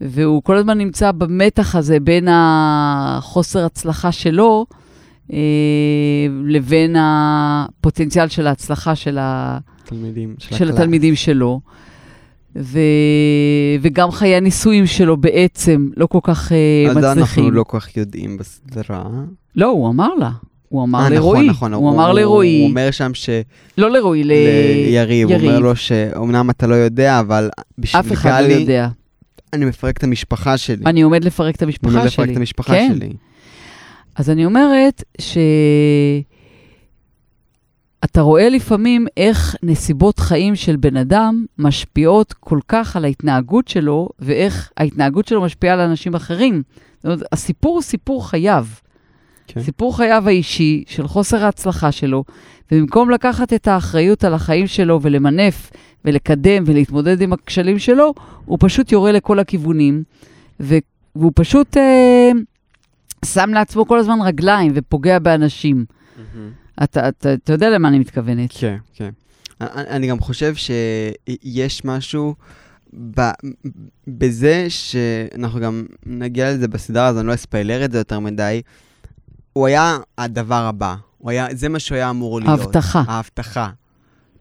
והוא 0.02 0.44
כל 0.44 0.58
הזמן 0.58 0.78
נמצא 0.78 1.12
במתח 1.12 1.76
הזה 1.76 2.00
בין 2.00 2.28
החוסר 2.32 3.66
הצלחה 3.66 4.12
שלו 4.12 4.66
אה, 5.34 5.38
לבין 6.46 6.96
הפוטנציאל 7.00 8.28
של 8.28 8.48
ההצלחה 8.48 8.96
של, 8.96 9.18
ה, 9.18 9.58
תלמידים 9.86 10.36
של, 10.38 10.56
של. 10.56 10.70
התלמידים 10.70 11.16
שלו. 11.16 11.62
ו... 12.56 12.80
וגם 13.82 14.12
חיי 14.12 14.36
הנישואים 14.36 14.86
שלו 14.86 15.18
בעצם 15.18 15.90
לא 15.98 16.06
כל 16.06 16.20
כך 16.24 16.52
אז 16.90 16.94
זה 16.94 17.00
מצליחים. 17.00 17.44
אנחנו 17.44 17.52
לא 17.52 17.64
כל 17.64 17.80
כך 17.80 17.98
יודעים 17.98 18.38
בסדרה. 18.38 19.04
לא, 19.56 19.68
הוא 19.68 19.90
אמר 19.90 20.16
לה. 20.16 20.32
הוא 20.70 20.84
אמר 20.84 21.04
אה, 21.04 21.10
לרועי. 21.10 21.48
נכון, 21.48 21.72
נכון. 21.72 21.74
הוא 21.74 21.94
אמר 21.94 22.08
הוא 22.08 22.20
לרועי. 22.20 22.66
אומר 22.70 22.92
שם 22.92 23.12
ש... 23.14 23.30
לא 23.78 23.92
לרועי, 23.92 24.24
ל... 24.24 24.28
ליריב. 24.28 25.30
הוא 25.30 25.38
אומר. 25.38 25.60
לו 25.60 25.76
שאומנם 25.76 26.50
אתה 26.50 26.68
לא 26.68 26.76
יודע, 26.76 27.20
אבל 27.20 27.50
בשביל 27.78 28.00
אף 28.00 28.12
אחד 28.12 28.44
לא 28.48 28.54
יודע. 28.54 28.88
אני 29.54 29.66
מפרק 29.66 29.98
את 29.98 30.04
המשפחה 30.04 30.58
שלי. 30.58 30.86
אני 30.86 31.02
עומד 31.02 31.24
לפרק 31.24 31.56
את 31.56 31.64
אני 31.64 31.68
המשפחה 31.68 31.98
עומד 31.98 32.10
שלי. 32.10 32.24
לפרק 32.24 32.32
את 32.32 32.38
המשפחה 32.38 32.74
כן. 32.74 32.92
שלי. 32.96 33.14
אז 34.16 34.30
אני 34.30 34.46
אומרת 34.46 35.04
ש... 35.20 35.38
אתה 38.06 38.22
רואה 38.22 38.50
לפעמים 38.50 39.08
איך 39.18 39.56
נסיבות 39.64 40.20
חיים 40.20 40.56
של 40.56 40.76
בן 40.76 40.98
אדם 40.98 41.46
משפיעות 41.58 42.34
כל 42.34 42.60
כך 42.68 42.96
על 42.96 43.06
ההתנהגות 43.06 43.68
שלו, 43.68 44.10
ואיך 44.20 44.72
ההתנהגות 44.78 45.28
שלו 45.28 45.42
משפיעה 45.42 45.74
על 45.74 45.80
אנשים 45.80 46.16
אחרים. 46.16 46.64
זאת 46.98 47.06
אומרת, 47.06 47.24
הסיפור 47.32 47.74
הוא 47.74 47.82
סיפור 47.82 48.30
חייו. 48.30 48.66
כן. 49.48 49.62
סיפור 49.64 49.98
חייו 49.98 50.24
האישי 50.28 50.84
של 50.88 51.08
חוסר 51.08 51.46
ההצלחה 51.46 51.92
שלו, 51.92 52.24
ובמקום 52.72 53.10
לקחת 53.10 53.54
את 53.54 53.68
האחריות 53.68 54.24
על 54.24 54.34
החיים 54.34 54.68
שלו 54.68 55.00
ולמנף 55.02 55.72
ולקדם 56.06 56.64
ולהתמודד 56.68 57.22
עם 57.22 57.34
הכשלים 57.34 57.80
שלו, 57.80 58.14
הוא 58.46 58.58
פשוט 58.62 58.92
יורה 58.92 59.12
לכל 59.12 59.40
הכיוונים, 59.40 60.04
ו- 60.60 60.78
והוא 61.16 61.32
פשוט 61.36 61.78
אה, 61.78 62.32
שם 63.26 63.50
לעצמו 63.54 63.88
כל 63.88 64.00
הזמן 64.00 64.18
רגליים 64.22 64.72
ופוגע 64.76 65.20
באנשים. 65.20 65.86
אתה, 66.84 67.10
אתה, 67.10 67.34
אתה 67.34 67.54
יודע 67.54 67.70
למה 67.70 67.88
אני 67.88 68.00
מתכוונת. 68.00 68.50
כן, 68.54 68.78
כן. 68.94 69.10
אני 69.62 69.90
אני 69.90 70.08
גם 70.08 70.20
חושב 70.20 70.54
שיש 70.56 71.86
משהו 71.86 72.36
ב, 73.16 73.22
בזה 74.08 74.66
שאנחנו 74.70 75.60
גם 75.60 75.86
נגיע 76.06 76.54
לזה 76.54 76.68
בסדרה, 76.68 77.08
אז 77.08 77.18
אני 77.18 77.28
לא 77.28 77.34
אספיילר 77.34 77.86
את 77.86 77.92
זה 77.92 77.98
יותר 77.98 78.20
מדי. 78.20 78.62
הוא 79.56 79.68
היה 79.68 79.98
הדבר 80.18 80.66
הבא. 80.66 80.96
הוא 81.18 81.32
היה, 81.32 81.48
זה 81.52 81.70
מה 81.70 81.80
שהוא 81.80 81.96
היה 81.96 82.10
אמור 82.10 82.40
להיות. 82.40 82.60
ההבטחה. 82.60 83.04
ההבטחה. 83.08 83.70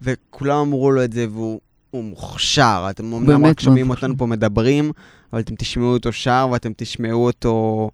וכולם 0.03 0.57
אמרו 0.57 0.91
לו 0.91 1.05
את 1.05 1.13
זה, 1.13 1.27
והוא 1.31 1.61
הוא 1.91 2.05
מוכשר. 2.05 2.87
אתם 2.91 3.13
אומנם 3.13 3.47
רק 3.47 3.61
שומעים 3.61 3.87
מאוד 3.87 3.99
אותנו 3.99 4.17
פה 4.17 4.27
מדברים, 4.27 4.93
אבל 5.33 5.41
אתם 5.41 5.55
תשמעו 5.55 5.93
אותו 5.93 6.13
שר 6.13 6.49
ואתם 6.53 6.73
תשמעו 6.77 7.27
אותו... 7.27 7.91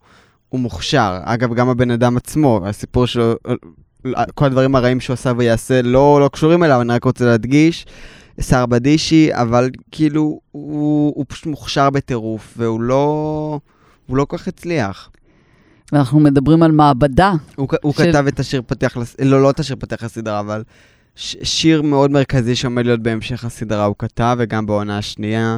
הוא 0.49 0.61
מוכשר. 0.61 1.21
אגב, 1.25 1.55
גם 1.55 1.69
הבן 1.69 1.91
אדם 1.91 2.17
עצמו, 2.17 2.61
הסיפור 2.65 3.07
שלו, 3.07 3.35
כל 4.35 4.45
הדברים 4.45 4.75
הרעים 4.75 5.01
שהוא 5.01 5.15
עשה 5.15 5.33
ויעשה 5.37 5.83
לא, 5.83 6.21
לא 6.21 6.29
קשורים 6.29 6.65
אליו, 6.65 6.81
אני 6.81 6.93
רק 6.93 7.05
רוצה 7.05 7.25
להדגיש. 7.25 7.87
שר 8.41 8.67
בדישי, 8.67 9.29
אבל 9.33 9.71
כאילו, 9.91 10.41
הוא, 10.53 11.13
הוא 11.17 11.25
פשוט 11.29 11.47
מוכשר 11.47 11.91
בטירוף, 11.91 12.55
והוא 12.57 12.81
לא... 12.81 13.61
הוא 14.07 14.17
לא 14.17 14.25
כל 14.25 14.37
כך 14.37 14.49
הצליח. 14.49 15.11
ואנחנו 15.93 16.21
מדברים 16.21 16.63
על 16.63 16.73
מעבדה. 16.73 17.33
הוא, 17.57 17.69
הוא 17.83 17.93
של- 17.93 18.13
כתב 18.13 18.27
את 18.27 18.41
השיר 18.41 18.63
פתיח, 18.67 18.97
לס... 18.97 19.17
לא, 19.21 19.43
לא 19.43 19.51
את 19.51 19.61
השיר 19.61 19.77
פתיח 19.79 20.03
לסדרה, 20.05 20.41
אבל 20.41 20.63
ש... 21.15 21.37
שיר 21.43 21.83
מאוד 21.83 22.11
מרכזי 22.11 22.57
שעומד 22.57 22.87
להיות 22.87 23.01
בהמשך 23.01 23.45
הסדרה 23.45 23.85
הוא 23.85 23.95
כתב, 23.99 24.37
וגם 24.41 24.67
בעונה 24.67 24.99
השנייה. 24.99 25.57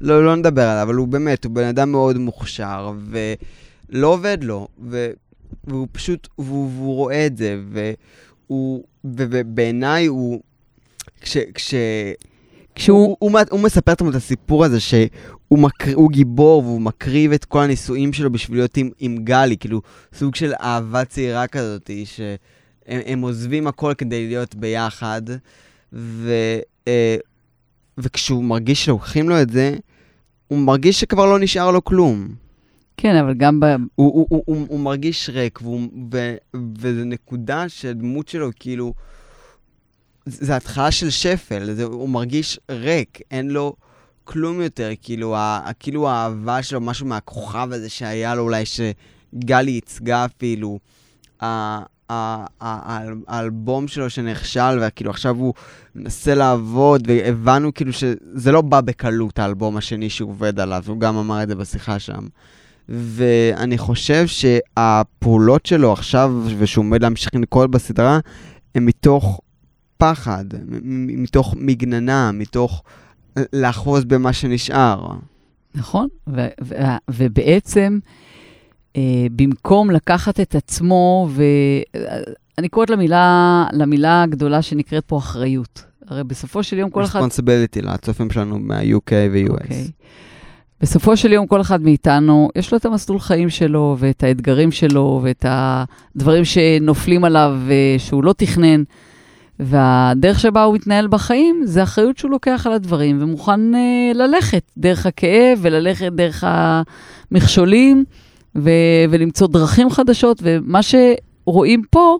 לא, 0.00 0.24
לא 0.24 0.36
נדבר 0.36 0.62
עליו, 0.68 0.82
אבל 0.82 0.94
הוא 0.94 1.08
באמת, 1.08 1.44
הוא 1.44 1.52
בן 1.52 1.64
אדם 1.64 1.92
מאוד 1.92 2.18
מוכשר, 2.18 2.92
ולא 3.10 4.06
עובד 4.08 4.38
לו, 4.42 4.68
ו... 4.90 5.10
והוא 5.64 5.88
פשוט, 5.92 6.28
והוא, 6.38 6.70
והוא 6.76 6.94
רואה 6.94 7.26
את 7.26 7.36
זה, 7.36 7.60
והוא, 8.48 8.84
ובעיניי 9.04 10.06
הוא, 10.06 10.40
כש... 11.20 11.36
כש... 11.54 11.74
כשהוא... 12.74 13.16
הוא, 13.18 13.30
הוא, 13.30 13.40
הוא 13.50 13.60
מספר 13.60 13.92
לנו 14.00 14.10
את 14.10 14.14
הסיפור 14.14 14.64
הזה 14.64 14.80
שהוא 14.80 15.58
מקר... 15.58 15.94
הוא 15.94 16.10
גיבור 16.10 16.62
והוא 16.64 16.80
מקריב 16.80 17.32
את 17.32 17.44
כל 17.44 17.60
הנישואים 17.60 18.12
שלו 18.12 18.32
בשביל 18.32 18.58
להיות 18.58 18.76
עם, 18.76 18.90
עם 18.98 19.16
גלי, 19.24 19.56
כאילו 19.56 19.82
סוג 20.14 20.34
של 20.34 20.52
אהבה 20.60 21.04
צעירה 21.04 21.46
כזאת, 21.46 21.90
שהם 22.04 23.00
הם 23.06 23.20
עוזבים 23.20 23.66
הכל 23.66 23.92
כדי 23.98 24.26
להיות 24.26 24.54
ביחד, 24.54 25.22
ו, 25.92 26.32
אה, 26.88 27.16
וכשהוא 27.98 28.44
מרגיש 28.44 28.84
שלוקחים 28.84 29.28
לו 29.28 29.42
את 29.42 29.50
זה, 29.50 29.76
הוא 30.48 30.58
מרגיש 30.58 31.00
שכבר 31.00 31.26
לא 31.26 31.38
נשאר 31.38 31.70
לו 31.70 31.84
כלום. 31.84 32.28
כן, 32.96 33.16
אבל 33.16 33.34
גם 33.34 33.60
ב... 33.60 33.64
הוא, 33.64 33.78
הוא, 33.94 34.26
הוא, 34.28 34.42
הוא, 34.46 34.66
הוא 34.68 34.80
מרגיש 34.80 35.30
ריק, 35.32 35.62
והוא, 35.62 35.80
ו, 36.12 36.34
וזו 36.78 37.04
נקודה 37.04 37.68
שהדמות 37.68 38.28
שלו 38.28 38.50
כאילו... 38.56 38.94
זה 40.26 40.56
התחלה 40.56 40.90
של 40.90 41.10
שפל, 41.10 41.74
זה, 41.74 41.84
הוא 41.84 42.08
מרגיש 42.08 42.58
ריק, 42.70 43.20
אין 43.30 43.50
לו 43.50 43.74
כלום 44.24 44.60
יותר, 44.60 44.90
כאילו, 45.02 45.36
ה, 45.36 45.70
כאילו 45.80 46.08
האהבה 46.08 46.62
שלו, 46.62 46.80
משהו 46.80 47.06
מהכוכב 47.06 47.68
הזה 47.72 47.88
שהיה 47.88 48.34
לו 48.34 48.42
אולי, 48.42 48.64
שגלי 48.66 49.70
ייצגה 49.70 50.24
אפילו, 50.24 50.78
האלבום 53.28 53.88
שלו 53.88 54.10
שנכשל, 54.10 54.78
וכאילו 54.80 55.10
עכשיו 55.10 55.36
הוא 55.36 55.54
מנסה 55.94 56.34
לעבוד, 56.34 57.02
והבנו 57.06 57.74
כאילו 57.74 57.92
שזה 57.92 58.52
לא 58.52 58.60
בא 58.60 58.80
בקלות, 58.80 59.38
האלבום 59.38 59.76
השני 59.76 60.10
שהוא 60.10 60.30
עובד 60.30 60.60
עליו, 60.60 60.82
הוא 60.86 61.00
גם 61.00 61.16
אמר 61.16 61.42
את 61.42 61.48
זה 61.48 61.54
בשיחה 61.54 61.98
שם. 61.98 62.26
ואני 62.88 63.78
חושב 63.78 64.26
שהפעולות 64.26 65.66
שלו 65.66 65.92
עכשיו, 65.92 66.32
ושהוא 66.58 66.84
עומד 66.84 67.02
להמשיך 67.02 67.34
לנקוט 67.34 67.70
בסדרה, 67.70 68.18
הן 68.74 68.84
מתוך 68.84 69.40
פחד, 70.02 70.44
מ- 70.68 71.06
מ- 71.06 71.22
מתוך 71.22 71.54
מגננה, 71.58 72.32
מתוך 72.32 72.82
לאחוז 73.52 74.04
במה 74.04 74.32
שנשאר. 74.32 75.06
נכון, 75.74 76.08
ו- 76.28 76.46
ו- 76.64 76.74
ובעצם, 77.10 77.98
אה, 78.96 79.26
במקום 79.36 79.90
לקחת 79.90 80.40
את 80.40 80.54
עצמו, 80.54 81.28
ואני 81.30 82.68
קוראת 82.68 82.90
למילה, 82.90 83.66
למילה 83.72 84.22
הגדולה 84.22 84.62
שנקראת 84.62 85.04
פה 85.06 85.18
אחריות. 85.18 85.84
הרי 86.08 86.24
בסופו 86.24 86.62
של 86.62 86.78
יום 86.78 86.90
כל 86.90 87.04
אחד... 87.04 87.20
responsibility 87.20 87.82
לצופים 87.82 88.30
שלנו 88.30 88.58
מה-UK 88.58 89.12
ו-US. 89.32 89.50
אוקיי. 89.50 89.90
בסופו 90.80 91.16
של 91.16 91.32
יום 91.32 91.46
כל 91.46 91.60
אחד 91.60 91.82
מאיתנו, 91.82 92.50
יש 92.56 92.72
לו 92.72 92.78
את 92.78 92.84
המסלול 92.84 93.18
חיים 93.18 93.50
שלו, 93.50 93.96
ואת 93.98 94.22
האתגרים 94.22 94.72
שלו, 94.72 95.20
ואת 95.22 95.44
הדברים 95.48 96.44
שנופלים 96.44 97.24
עליו 97.24 97.56
אה, 97.70 97.94
שהוא 97.98 98.24
לא 98.24 98.32
תכנן. 98.32 98.82
והדרך 99.64 100.40
שבה 100.40 100.62
הוא 100.62 100.74
מתנהל 100.74 101.06
בחיים, 101.06 101.62
זה 101.64 101.82
אחריות 101.82 102.18
שהוא 102.18 102.30
לוקח 102.30 102.66
על 102.66 102.72
הדברים, 102.72 103.18
ומוכן 103.20 103.74
אה, 103.74 104.12
ללכת 104.14 104.62
דרך 104.78 105.06
הכאב, 105.06 105.58
וללכת 105.62 106.12
דרך 106.12 106.44
המכשולים, 106.46 108.04
ו- 108.56 108.70
ולמצוא 109.10 109.46
דרכים 109.48 109.90
חדשות. 109.90 110.38
ומה 110.42 110.80
שרואים 110.82 111.82
פה, 111.90 112.18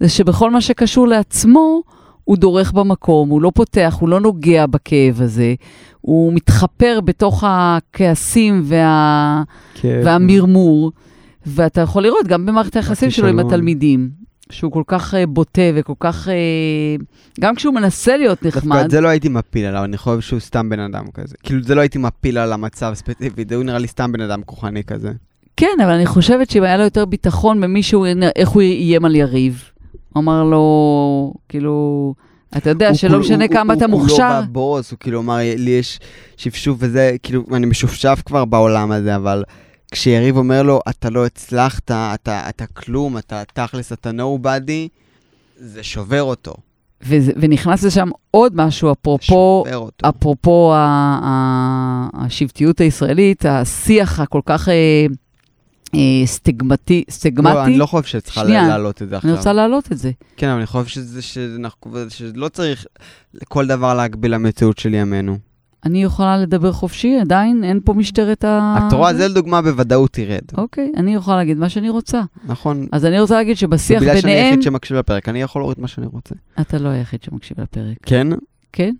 זה 0.00 0.08
שבכל 0.08 0.50
מה 0.50 0.60
שקשור 0.60 1.08
לעצמו, 1.08 1.82
הוא 2.24 2.36
דורך 2.36 2.72
במקום, 2.72 3.28
הוא 3.28 3.42
לא 3.42 3.52
פותח, 3.54 3.96
הוא 4.00 4.08
לא 4.08 4.20
נוגע 4.20 4.66
בכאב 4.66 5.22
הזה, 5.22 5.54
הוא 6.00 6.32
מתחפר 6.32 7.00
בתוך 7.04 7.44
הכעסים 7.46 8.62
וה... 8.64 9.42
כן. 9.74 10.00
והמרמור, 10.04 10.92
ואתה 11.46 11.80
יכול 11.80 12.02
לראות 12.02 12.26
גם 12.26 12.46
במערכת 12.46 12.76
היחסים 12.76 13.10
שלו 13.10 13.28
עם. 13.28 13.38
התלמידים, 13.38 14.10
שהוא 14.52 14.72
כל 14.72 14.82
כך 14.86 15.14
אה, 15.14 15.26
בוטה 15.26 15.62
וכל 15.74 15.92
כך... 16.00 16.28
אה, 16.28 16.34
גם 17.40 17.54
כשהוא 17.54 17.74
מנסה 17.74 18.16
להיות 18.16 18.42
דווקא 18.42 18.58
נחמד, 18.58 18.84
את 18.84 18.90
זה 18.90 19.00
לא 19.00 19.08
הייתי 19.08 19.28
מפיל 19.28 19.64
עליו, 19.66 19.84
אני 19.84 19.96
חושב 19.96 20.20
שהוא 20.20 20.40
סתם 20.40 20.68
בן 20.68 20.80
אדם 20.80 21.04
כזה. 21.14 21.34
כאילו, 21.42 21.62
זה 21.62 21.74
לא 21.74 21.80
הייתי 21.80 21.98
מפיל 21.98 22.38
על 22.38 22.52
המצב 22.52 22.90
ספציפית, 22.94 23.48
זה 23.48 23.54
הוא 23.56 23.64
נראה 23.64 23.78
לי 23.78 23.86
סתם 23.88 24.12
בן 24.12 24.20
אדם 24.20 24.42
כוחני 24.42 24.84
כזה. 24.84 25.10
כן, 25.56 25.76
אבל 25.84 25.90
אני 25.92 26.06
חושבת 26.06 26.50
שאם 26.50 26.62
היה 26.62 26.76
לו 26.76 26.84
יותר 26.84 27.04
ביטחון 27.04 27.60
במישהו, 27.60 28.04
איך 28.36 28.48
הוא 28.48 28.62
איים 28.62 29.04
על 29.04 29.14
יריב. 29.16 29.62
הוא 30.12 30.20
אמר 30.22 30.44
לו, 30.44 30.64
כאילו, 31.48 32.14
אתה 32.56 32.70
יודע 32.70 32.88
הוא 32.88 32.96
שלא 32.96 33.18
משנה 33.20 33.44
הוא- 33.44 33.52
כמה 33.52 33.72
הוא- 33.72 33.78
אתה 33.78 33.84
הוא 33.84 33.90
מוכשר. 34.00 34.40
לא 34.40 34.46
בבוס, 34.46 34.90
הוא 34.90 34.98
כאילו 34.98 35.20
אמר, 35.20 35.36
לי 35.56 35.70
יש 35.70 35.98
שפשוף 36.36 36.76
וזה, 36.80 37.16
כאילו, 37.22 37.44
אני 37.52 37.66
משופשף 37.66 38.22
כבר 38.26 38.44
בעולם 38.44 38.92
הזה, 38.92 39.16
אבל 39.16 39.44
כשיריב 39.92 40.36
אומר 40.36 40.62
לו, 40.62 40.80
אתה 40.88 41.10
לא 41.10 41.26
הצלחת, 41.26 41.84
אתה, 41.90 42.14
אתה 42.48 42.66
כלום, 42.66 43.18
אתה 43.18 43.42
תכלס, 43.54 43.92
אתה 43.92 44.10
nobody, 44.10 44.88
זה 45.56 45.82
שובר 45.82 46.22
אותו. 46.22 46.54
וזה- 47.02 47.32
ונכנס 47.40 47.82
לשם 47.84 48.08
עוד 48.30 48.52
משהו, 48.56 48.92
אפרופו. 48.92 49.64
אפרופו 50.08 50.72
ה- 50.74 50.78
ה- 51.22 52.08
השבטיות 52.24 52.80
הישראלית, 52.80 53.44
השיח 53.46 54.20
הכל 54.20 54.40
כך 54.46 54.68
אה, 54.68 55.06
אה, 55.94 56.00
סטיגמטי, 56.26 57.04
סטיגמטי. 57.10 57.54
לא, 57.54 57.64
אני 57.64 57.78
לא 57.78 57.86
חושב 57.86 58.08
שצריכה 58.08 58.40
שנייה, 58.44 58.68
להעלות 58.68 59.02
את 59.02 59.08
זה 59.08 59.14
אני 59.14 59.18
עכשיו. 59.18 59.36
רוצה 59.36 59.52
להעלות 59.52 59.92
את 59.92 59.98
זה. 59.98 60.10
כן, 60.36 60.48
אבל 60.48 60.56
אני 60.58 60.66
חושב 60.66 60.86
שזה, 60.86 61.22
שאנחנו, 61.22 61.92
שלא 62.08 62.48
צריך 62.48 62.86
כל 63.48 63.66
דבר 63.66 63.94
להגביל 63.94 64.34
למציאות 64.34 64.78
של 64.78 64.94
ימינו. 64.94 65.38
אני 65.84 66.02
יכולה 66.02 66.38
לדבר 66.38 66.72
חופשי, 66.72 67.18
עדיין 67.20 67.64
אין 67.64 67.80
פה 67.84 67.94
משטרת 67.94 68.44
ה... 68.44 68.78
את 68.88 68.92
רואה, 68.92 69.14
זה 69.14 69.28
לדוגמה 69.28 69.62
בוודאות 69.62 70.12
תרד. 70.12 70.42
אוקיי, 70.58 70.92
אני 70.96 71.14
יכולה 71.14 71.36
להגיד 71.36 71.58
מה 71.58 71.68
שאני 71.68 71.88
רוצה. 71.88 72.22
נכון? 72.46 72.86
אז 72.92 73.04
אני 73.04 73.20
רוצה 73.20 73.34
להגיד 73.34 73.56
שבשיח 73.56 74.02
בגלל 74.02 74.20
שאני 74.20 74.32
ביניהם... 74.32 74.46
היחיד 74.46 74.62
שמקשיב 74.62 74.96
לפרק, 74.96 75.28
אני 75.28 75.42
יכול 75.42 75.62
להוריד 75.62 75.80
מה 75.80 75.88
שאני 75.88 76.06
רוצה. 76.06 76.34
אתה 76.60 76.78
לא 76.78 76.88
היחיד 76.88 77.22
שמקשיב 77.22 77.60
לפרק, 77.60 77.96
כן? 78.02 78.26
כן? 78.72 78.94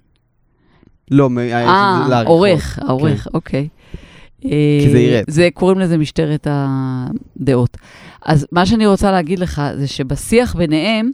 לא, 1.11 1.29
היה 1.37 1.67
אה, 1.69 1.99
שזה 2.01 2.11
לעריכות. 2.11 2.37
עורך, 2.37 2.79
העורך, 2.83 3.29
אוקיי. 3.35 3.69
כי 4.41 4.89
זה 4.93 4.97
אה, 4.97 5.03
ירד. 5.03 5.25
זה, 5.29 5.49
קוראים 5.55 5.79
לזה 5.79 5.99
משטרת 5.99 6.47
הדעות. 6.51 7.77
אז 8.23 8.47
מה 8.53 8.67
שאני 8.67 8.87
רוצה 8.87 9.11
להגיד 9.11 9.39
לך, 9.39 9.63
זה 9.79 9.87
שבשיח 9.87 10.57
ביניהם, 10.57 11.11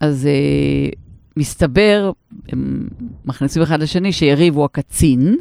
אז 0.00 0.26
אה, 0.26 0.88
מסתבר, 1.36 2.10
הם 2.48 2.88
מכניסים 3.24 3.62
אחד 3.62 3.82
לשני, 3.82 4.12
שיריב 4.12 4.56
הוא 4.56 4.64
הקצין 4.64 5.36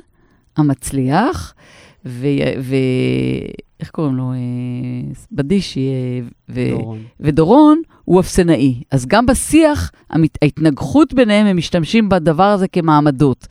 המצליח, 0.58 1.53
ו... 2.06 2.27
ו... 2.62 2.75
איך 3.79 3.89
קוראים 3.91 4.15
לו? 4.15 4.32
אה, 4.34 4.38
בדישי, 5.32 5.89
אה, 5.89 6.19
ו... 6.49 6.69
דורון. 6.69 6.99
ודורון 7.19 7.82
הוא 8.06 8.19
אפסנאי. 8.19 8.84
אז 8.91 9.06
גם 9.06 9.25
בשיח, 9.25 9.91
המת- 10.10 10.38
ההתנגחות 10.41 11.13
ביניהם, 11.13 11.47
הם 11.47 11.58
משתמשים 11.58 12.10
בדבר 12.10 12.43
הזה 12.43 12.67
כמעמדות. 12.67 13.47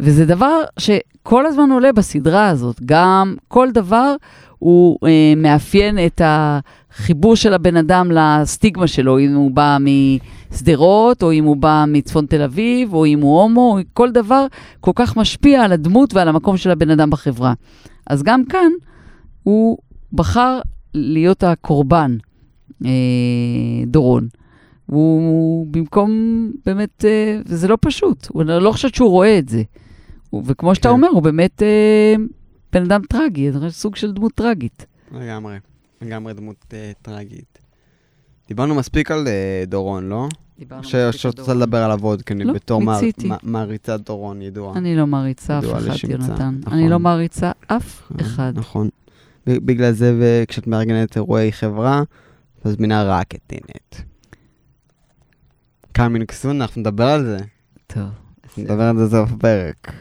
וזה 0.00 0.26
דבר 0.26 0.62
שכל 0.78 1.46
הזמן 1.46 1.70
עולה 1.70 1.92
בסדרה 1.92 2.48
הזאת. 2.48 2.80
גם 2.84 3.36
כל 3.48 3.68
דבר 3.70 4.14
הוא 4.58 4.98
אה, 5.06 5.32
מאפיין 5.36 5.98
את 6.06 6.20
החיבור 6.24 7.36
של 7.36 7.54
הבן 7.54 7.76
אדם 7.76 8.10
לסטיגמה 8.10 8.86
שלו, 8.86 9.18
אם 9.18 9.34
הוא 9.34 9.50
בא 9.50 9.78
משדרות, 9.80 11.22
או 11.22 11.32
אם 11.32 11.44
הוא 11.44 11.56
בא 11.56 11.84
מצפון 11.88 12.26
תל 12.26 12.42
אביב, 12.42 12.94
או 12.94 13.06
אם 13.06 13.20
הוא 13.20 13.40
הומו, 13.40 13.78
כל 13.92 14.10
דבר 14.10 14.46
כל 14.80 14.92
כך 14.94 15.16
משפיע 15.16 15.64
על 15.64 15.72
הדמות 15.72 16.14
ועל 16.14 16.28
המקום 16.28 16.56
של 16.56 16.70
הבן 16.70 16.90
אדם 16.90 17.10
בחברה. 17.10 17.54
אז 18.06 18.22
גם 18.22 18.44
כאן 18.44 18.70
הוא 19.42 19.78
בחר 20.12 20.60
להיות 20.94 21.42
הקורבן, 21.42 22.16
אה, 22.84 22.90
דורון. 23.86 24.28
הוא 24.86 25.66
במקום, 25.70 26.10
באמת, 26.66 27.04
אה, 27.04 27.40
וזה 27.46 27.68
לא 27.68 27.78
פשוט, 27.80 28.26
הוא 28.30 28.42
אני 28.42 28.50
לא 28.60 28.72
חושבת 28.72 28.94
שהוא 28.94 29.10
רואה 29.10 29.38
את 29.38 29.48
זה. 29.48 29.62
וכמו 30.44 30.74
שאתה 30.74 30.88
כן. 30.88 30.92
אומר, 30.94 31.08
הוא 31.08 31.22
באמת 31.22 31.62
אה, 31.62 32.14
בן 32.76 32.82
אדם 32.82 33.00
טרגי, 33.08 33.52
זה 33.52 33.70
סוג 33.70 33.96
של 33.96 34.12
דמות 34.12 34.32
טרגית. 34.34 34.86
לגמרי, 35.12 35.56
לגמרי 36.02 36.34
דמות 36.34 36.64
אה, 36.72 36.92
טרגית. 37.02 37.58
דיברנו 38.48 38.74
מספיק 38.74 39.10
על 39.10 39.28
אה, 39.28 39.64
דורון, 39.66 40.08
לא? 40.08 40.28
ש- 40.82 40.96
שאת 40.96 41.38
רוצה 41.38 41.54
לדבר 41.54 41.82
עליו 41.82 41.98
עוד, 42.04 42.22
כי 42.22 42.34
אני 42.34 42.44
לא, 42.44 42.52
בתור 42.52 42.80
מיציתי. 42.82 43.28
מע- 43.28 43.36
מעריצת 43.42 44.00
דורון 44.00 44.42
ידועה. 44.42 44.78
אני 44.78 44.96
לא 44.96 45.06
מעריצה 45.06 45.58
אף 45.58 45.64
ידוע 45.64 45.78
אחד, 45.78 46.08
יונתן. 46.08 46.32
נכון. 46.60 46.72
אני 46.78 46.88
לא 46.88 46.98
מעריצה 46.98 47.52
אף 47.66 48.02
אחד. 48.20 48.52
נכון. 48.56 48.88
בגלל 49.46 49.92
זה, 49.92 50.14
וכשאת 50.20 50.66
מארגנת 50.66 51.16
אירועי 51.16 51.52
חברה, 51.52 52.02
את 52.60 52.66
מזמינה 52.66 53.04
רק 53.04 53.34
את 53.34 53.40
נינט. 53.46 54.08
coming 55.92 56.32
soon, 56.32 56.60
אנחנו 56.62 56.80
נדבר 56.80 57.04
על 57.08 57.24
זה. 57.24 57.38
טוב. 57.86 58.02
נדבר 58.58 58.82
על 58.82 58.96
זה 58.98 59.04
בסוף 59.06 59.32
הפרק. 59.32 59.92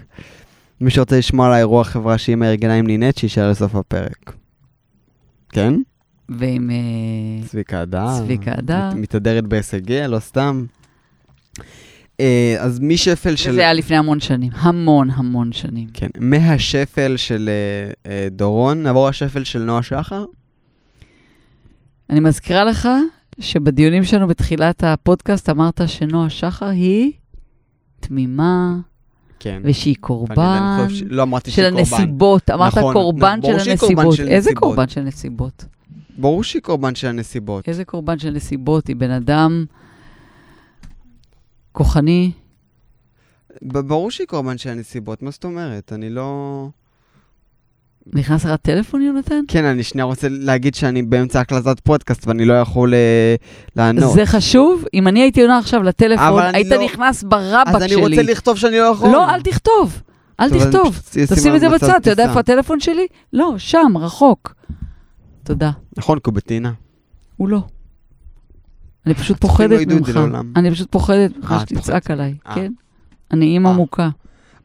מי 0.86 0.91
שרוצה 0.91 1.17
לשמוע 1.17 1.48
על 1.48 1.54
האירוע 1.54 1.84
חברה 1.84 2.17
שאימא 2.17 2.45
ארגנה 2.45 2.74
עם 2.74 2.88
נינט, 2.88 3.17
שישאר 3.17 3.50
לסוף 3.50 3.76
הפרק. 3.76 4.34
כן? 5.50 5.74
ועם 6.30 6.69
אה, 6.69 7.48
צביקה 7.48 7.82
הדר. 7.82 8.17
צביקה 8.17 8.52
הדר. 8.58 8.89
מת- 8.89 8.95
מתהדרת 8.95 9.48
בהישגיה, 9.48 10.08
לא 10.08 10.19
סתם. 10.19 10.65
אה, 12.19 12.56
אז 12.60 12.80
משפל 12.80 13.36
של... 13.36 13.50
וזה 13.52 13.62
היה 13.62 13.74
לפני 13.74 13.98
המון 13.98 14.19
שנים, 14.19 14.52
המון 14.56 15.10
המון 15.10 15.52
שנים. 15.52 15.88
כן, 15.93 16.08
מהשפל 16.19 17.17
של 17.17 17.50
אה, 18.06 18.28
דורון, 18.32 18.84
נעבור 18.84 19.10
לשפל 19.10 19.43
של 19.43 19.60
נועה 19.63 19.84
שחר. 19.84 20.26
אני 22.10 22.19
מזכירה 22.19 22.63
לך 22.63 22.89
שבדיונים 23.39 24.04
שלנו 24.04 24.28
בתחילת 24.28 24.84
הפודקאסט 24.84 25.50
אמרת 25.50 25.82
שנועה 25.88 26.30
שחר 26.30 26.65
היא 26.65 27.12
תמימה, 28.00 28.76
כן. 29.45 29.62
ושהיא 29.65 29.95
קורבן 29.99 30.86
ש- 30.89 31.03
לא 31.08 31.23
אמרתי 31.23 31.51
של 31.51 31.55
שהיא 31.55 31.69
קורבן. 31.71 31.79
הנסיבות. 31.95 32.49
אמרת 32.49 32.77
נכון, 32.77 32.93
קורבן 32.93 33.39
של 33.43 33.71
הנסיבות. 33.71 34.19
איזה 34.19 34.49
נסיבות. 34.49 34.63
קורבן 34.63 34.88
של 34.88 35.01
נסיבות? 35.01 35.65
ברור 36.17 36.43
שהיא 36.43 36.62
קורבן 36.62 36.95
של 36.95 37.08
הנסיבות. 37.08 37.67
איזה 37.67 37.86
קורבן 37.86 38.19
של 38.19 38.29
נסיבות? 38.29 38.88
היא 38.88 38.95
בן 38.95 39.12
אדם 39.12 39.65
כוחני. 41.71 42.31
ברור 43.62 44.12
שהיא 44.12 44.27
קורבן 44.27 44.58
של 44.58 44.69
הנסיבות, 44.69 45.21
מה 45.21 45.31
זאת 45.31 45.43
אומרת? 45.45 45.93
אני 45.93 46.10
לא... 46.10 46.67
נכנס 48.13 48.46
לך 48.46 48.56
טלפון, 48.62 49.02
יונתן? 49.02 49.41
כן, 49.48 49.65
אני 49.65 49.84
שנייה 49.84 50.06
רוצה 50.06 50.28
להגיד 50.32 50.76
שאני 50.76 51.04
באמצע 51.04 51.39
הקלטת 51.39 51.80
פודקאסט 51.80 52.28
ואני 52.28 52.46
לא 52.46 52.54
יכול 52.54 52.94
אה, 52.94 53.36
לענות. 53.76 54.13
זה 54.13 54.26
חשוב? 54.26 54.84
אם 54.94 55.08
אני 55.08 55.22
הייתי 55.22 55.41
עונה 55.41 55.58
עכשיו 55.58 55.84
לטלפון, 55.84 56.44
היית 56.54 56.68
לא- 56.72 56.84
נכנס 56.86 57.24
ברבק 57.24 57.68
אז 57.76 57.82
אני 57.82 57.89
שלי. 57.89 58.02
רוצה 58.02 58.22
לכתוב 58.22 58.58
שאני 58.58 58.80
לא 58.80 58.84
יכול. 58.84 59.10
לא, 59.10 59.30
אל 59.30 59.41
תכתוב. 59.41 60.02
אל 60.39 60.50
תכתוב. 60.50 61.00
תשים 61.34 61.56
את 61.56 61.60
זה 61.60 61.70
בצד, 61.70 62.00
אתה 62.02 62.10
יודע. 62.10 62.24
איפה 62.28 62.39
הטלפון 62.39 62.80
שלי? 62.80 63.08
לא, 63.34 63.54
שם, 63.58 63.94
רחוק. 64.00 64.56
תודה. 65.44 65.72
נכון, 65.98 66.20
קובטינה. 66.20 66.72
הוא 67.38 67.50
לא. 67.50 67.60
אני 69.06 69.13
פשוט 69.13 69.38
לא 69.44 69.50
פוחדת 69.50 69.88
ממך. 69.88 70.20
אני 70.56 70.72
פשוט 70.72 70.91
פוחדת 70.91 71.38
ממך 71.38 71.52
אה, 71.52 71.60
שתצעק. 71.60 72.12
עליי, 72.12 72.34
אה. 72.48 72.56
כן? 72.56 72.72
אני 73.32 73.46
אימא 73.46 73.68
אה. 73.68 73.74
מוכה. 73.74 74.10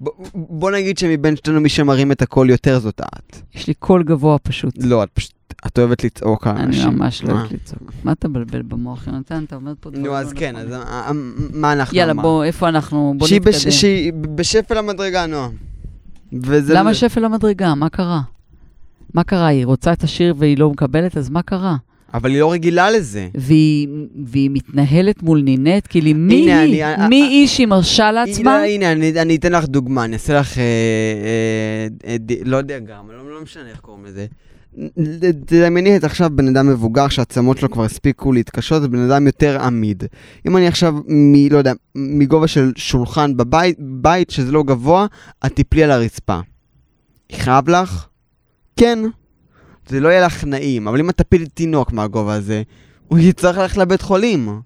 ב- 0.01 0.09
בוא 0.35 0.71
נגיד 0.71 0.99
שמבין 0.99 1.37
שתינו 1.37 1.61
מי 1.61 1.69
שמרים 1.69 2.13
את 2.13 2.23
הקול 2.23 2.51
יותר 2.51 2.79
זאת 2.79 3.01
את. 3.01 3.37
יש 3.55 3.67
לי 3.67 3.75
קול 3.75 4.03
גבוה 4.03 4.39
פשוט. 4.39 4.75
לא, 4.83 5.03
את 5.05 5.09
פשוט, 5.15 5.33
את 5.67 5.79
אוהבת 5.79 6.05
לצעוק 6.05 6.47
על 6.47 6.57
אני 6.57 6.65
אנשים. 6.65 6.89
ממש 6.89 7.25
לא 7.25 7.29
אה. 7.29 7.35
אוהבת 7.35 7.53
לצעוק. 7.53 7.93
מה 8.05 8.13
אתה 8.13 8.29
מבלבל 8.29 8.63
במוח, 8.63 9.07
יונתן? 9.07 9.45
אתה 9.45 9.57
אומר 9.57 9.73
פה 9.81 9.91
דברים 9.91 10.05
נו, 10.07 10.13
לא 10.13 10.19
אז 10.19 10.33
כן, 10.33 10.57
אז. 10.57 10.73
אה, 10.73 10.83
אה, 10.83 11.11
מה 11.53 11.73
אנחנו 11.73 11.97
יאללה? 11.99 12.15
בוא, 12.15 12.45
איפה 12.45 12.69
אנחנו? 12.69 13.15
בוא 13.19 13.29
נתקדם. 13.33 13.71
שהיא 13.71 14.13
בשפל 14.13 14.79
המדרגה, 14.79 15.27
נועה. 15.27 15.49
למה 16.69 16.95
שפל 16.95 17.25
המדרגה? 17.25 17.75
מה 17.75 17.89
קרה? 17.89 18.21
מה 19.15 19.25
קרה? 19.25 19.47
היא 19.47 19.67
רוצה 19.67 19.93
את 19.93 20.03
השיר 20.03 20.35
והיא 20.39 20.59
לא 20.59 20.71
מקבלת, 20.71 21.17
אז 21.17 21.31
מה 21.31 21.43
קרה? 21.43 21.77
אבל 22.15 22.31
היא 22.31 22.41
לא 22.41 22.53
רגילה 22.53 22.91
לזה. 22.91 23.29
והיא, 23.35 23.89
והיא 24.25 24.51
מתנהלת 24.53 25.23
מול 25.23 25.43
נינט, 25.43 25.87
כאילו 25.89 26.11
מי 26.15 26.43
הנה, 26.43 26.61
היא? 26.61 26.85
אני- 26.85 27.09
מי 27.09 27.23
היא 27.23 27.47
שהיא 27.47 27.67
מרשה 27.67 28.13
לעצמה? 28.13 28.59
לא, 28.59 28.65
הנה, 28.65 28.93
אני, 28.93 29.21
אני 29.21 29.37
אתן 29.37 29.53
לך 29.53 29.65
דוגמה, 29.65 30.05
אני 30.05 30.13
אעשה 30.15 30.41
לך, 30.41 30.59
אה, 30.59 30.63
אה, 30.65 32.11
אה, 32.13 32.17
ד, 32.19 32.33
לא 32.49 32.61
דיאגרמה, 32.61 33.13
לא, 33.13 33.31
לא 33.35 33.43
משנה 33.43 33.69
איך 33.71 33.81
קוראים 33.81 34.05
לזה. 34.05 34.27
תדמייני 35.47 35.97
את 35.97 36.05
עכשיו 36.05 36.31
בן 36.35 36.49
אדם 36.49 36.67
מבוגר 36.69 37.09
שהעצמות 37.09 37.59
שלו 37.59 37.71
כבר 37.71 37.85
הספיקו 37.85 38.33
להתקשות, 38.33 38.83
זה 38.83 38.89
בן 38.89 39.11
אדם 39.11 39.27
יותר 39.27 39.63
עמיד. 39.63 40.05
אם 40.49 40.57
אני 40.57 40.67
עכשיו, 40.67 40.95
מ, 41.09 41.49
לא 41.51 41.59
יודע, 41.59 41.73
מגובה 41.95 42.47
של 42.49 42.73
שולחן 42.77 43.37
בבית, 43.37 43.77
בית 43.81 44.31
שזה 44.31 44.53
לא 44.53 44.63
גבוה, 44.63 45.07
את 45.47 45.53
תיפלי 45.53 45.85
על 45.85 45.91
הרצפה. 45.91 46.39
יכאב 47.31 47.69
לך? 47.71 48.07
כן. 48.77 48.99
זה 49.91 50.01
לא 50.01 50.09
יהיה 50.09 50.27
לך 50.27 50.45
נעים, 50.45 50.89
אבל 50.89 51.01
אם 51.01 51.11
את 51.11 51.17
תפילי 51.17 51.47
תינוק 51.47 51.93
מהגובה 51.93 52.35
הזה, 52.35 52.63
הוא 53.09 53.19
יצטרך 53.19 53.59
ללכת 53.59 53.77
לבית 53.77 54.03
חולים. 54.03 54.61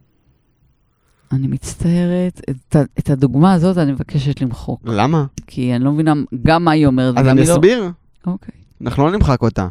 אני 1.32 1.46
מצטערת, 1.46 2.40
את, 2.50 2.76
את 2.98 3.10
הדוגמה 3.10 3.52
הזאת 3.52 3.78
אני 3.78 3.92
מבקשת 3.92 4.40
למחוק. 4.40 4.80
למה? 4.84 5.24
כי 5.46 5.74
אני 5.76 5.84
לא 5.84 5.92
מבינה 5.92 6.12
גם 6.42 6.64
מה 6.64 6.70
היא 6.70 6.86
אומרת. 6.86 7.18
אז 7.18 7.26
אני 7.28 7.40
לא- 7.46 7.52
אסביר. 7.54 7.90
אוקיי. 8.26 8.54
אנחנו 8.80 9.04
לא 9.06 9.12
נמחק 9.12 9.42
אותה. 9.42 9.68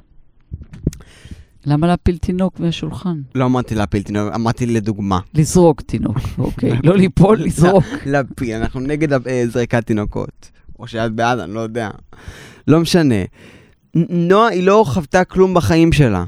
למה 1.65 1.87
להפיל 1.87 2.17
תינוק 2.17 2.59
מהשולחן? 2.59 3.21
לא 3.35 3.45
אמרתי 3.45 3.75
להפיל 3.75 4.03
תינוק, 4.03 4.33
אמרתי 4.35 4.65
לדוגמה. 4.65 5.19
לזרוק 5.33 5.81
תינוק, 5.81 6.17
אוקיי. 6.37 6.79
לא 6.83 6.97
ליפול, 6.97 7.39
לזרוק. 7.39 7.83
להפיל, 8.05 8.55
אנחנו 8.55 8.79
נגד 8.79 9.13
אה, 9.27 9.43
זריקת 9.47 9.85
תינוקות. 9.85 10.51
או 10.79 10.87
שאת 10.87 11.11
בעד, 11.11 11.39
אני 11.39 11.53
לא 11.53 11.59
יודע. 11.59 11.89
לא 12.67 12.79
משנה. 12.79 13.15
נועה, 13.95 14.47
היא 14.47 14.63
לא 14.63 14.83
חוותה 14.87 15.23
כלום 15.23 15.53
בחיים 15.53 15.91
שלה. 15.91 16.23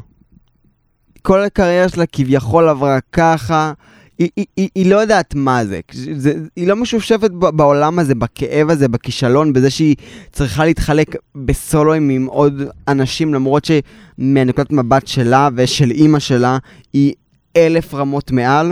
כל 1.22 1.42
הקריירה 1.42 1.90
שלה 1.90 2.06
כביכול 2.06 2.70
עברה 2.70 3.00
ככה. 3.12 3.74
היא, 4.18 4.30
היא, 4.36 4.46
היא, 4.58 4.70
היא 4.76 4.90
לא 4.90 4.96
יודעת 4.96 5.36
מה 5.36 5.66
זה. 5.66 5.80
זה. 6.16 6.34
היא 6.56 6.68
לא 6.68 6.76
משופשפת 6.76 7.32
ב- 7.32 7.50
בעולם 7.50 8.00
הזה, 8.00 8.16
בכאב 8.16 8.70
הזה, 8.70 8.88
בכישלון, 8.88 9.54
בזה 9.54 9.70
שהיא 9.70 9.96
צריכה 10.32 10.66
להתחלק 10.66 11.16
בסולואים 11.36 12.10
עם 12.10 12.26
עוד 12.26 12.62
אנשים, 12.88 13.34
למרות 13.34 13.66
שמנקודת 13.66 14.72
מבט 14.72 15.08
שלה 15.08 15.50
ושל 15.56 15.92
אימא 15.92 16.20
שלה, 16.20 16.58
היא 16.94 17.14
אלף 17.58 17.94
רמות 17.94 18.32
מעל. 18.32 18.72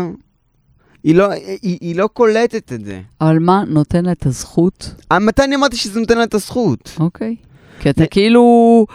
היא 1.03 1.15
לא, 1.15 1.31
היא, 1.31 1.77
היא 1.81 1.95
לא 1.95 2.09
קולטת 2.13 2.73
את 2.73 2.85
זה. 2.85 3.01
אבל 3.21 3.39
מה 3.39 3.63
נותן 3.67 4.05
לה 4.05 4.11
את 4.11 4.25
הזכות? 4.25 4.95
אה, 5.11 5.19
מתי 5.19 5.43
אני 5.43 5.55
אמרתי 5.55 5.75
שזה 5.77 5.99
נותן 5.99 6.17
לה 6.17 6.23
את 6.23 6.33
הזכות? 6.33 6.95
אוקיי. 6.99 7.35
כי 7.79 7.89
אתה 7.89 8.05
כאילו, 8.05 8.85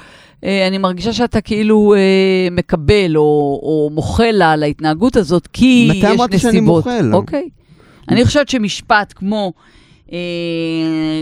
אה, 0.45 0.67
אני 0.67 0.79
מרגישה 0.79 1.13
שאתה 1.13 1.41
כאילו 1.41 1.95
אה, 1.95 2.49
מקבל 2.51 3.17
או, 3.17 3.61
או 3.63 3.91
מוחל 3.93 4.31
לה 4.33 4.53
על 4.53 4.63
ההתנהגות 4.63 5.17
הזאת, 5.17 5.47
כי 5.53 5.87
מתי 5.91 5.97
יש 5.97 6.05
נסיבות. 6.05 6.19
אמרתי 6.19 6.39
שאני 6.39 6.61
מוחל? 6.61 7.11
אוקיי. 7.15 7.49
אני 8.09 8.25
חושבת 8.25 8.49
שמשפט 8.49 9.13
כמו, 9.17 9.53
אה, 10.13 10.19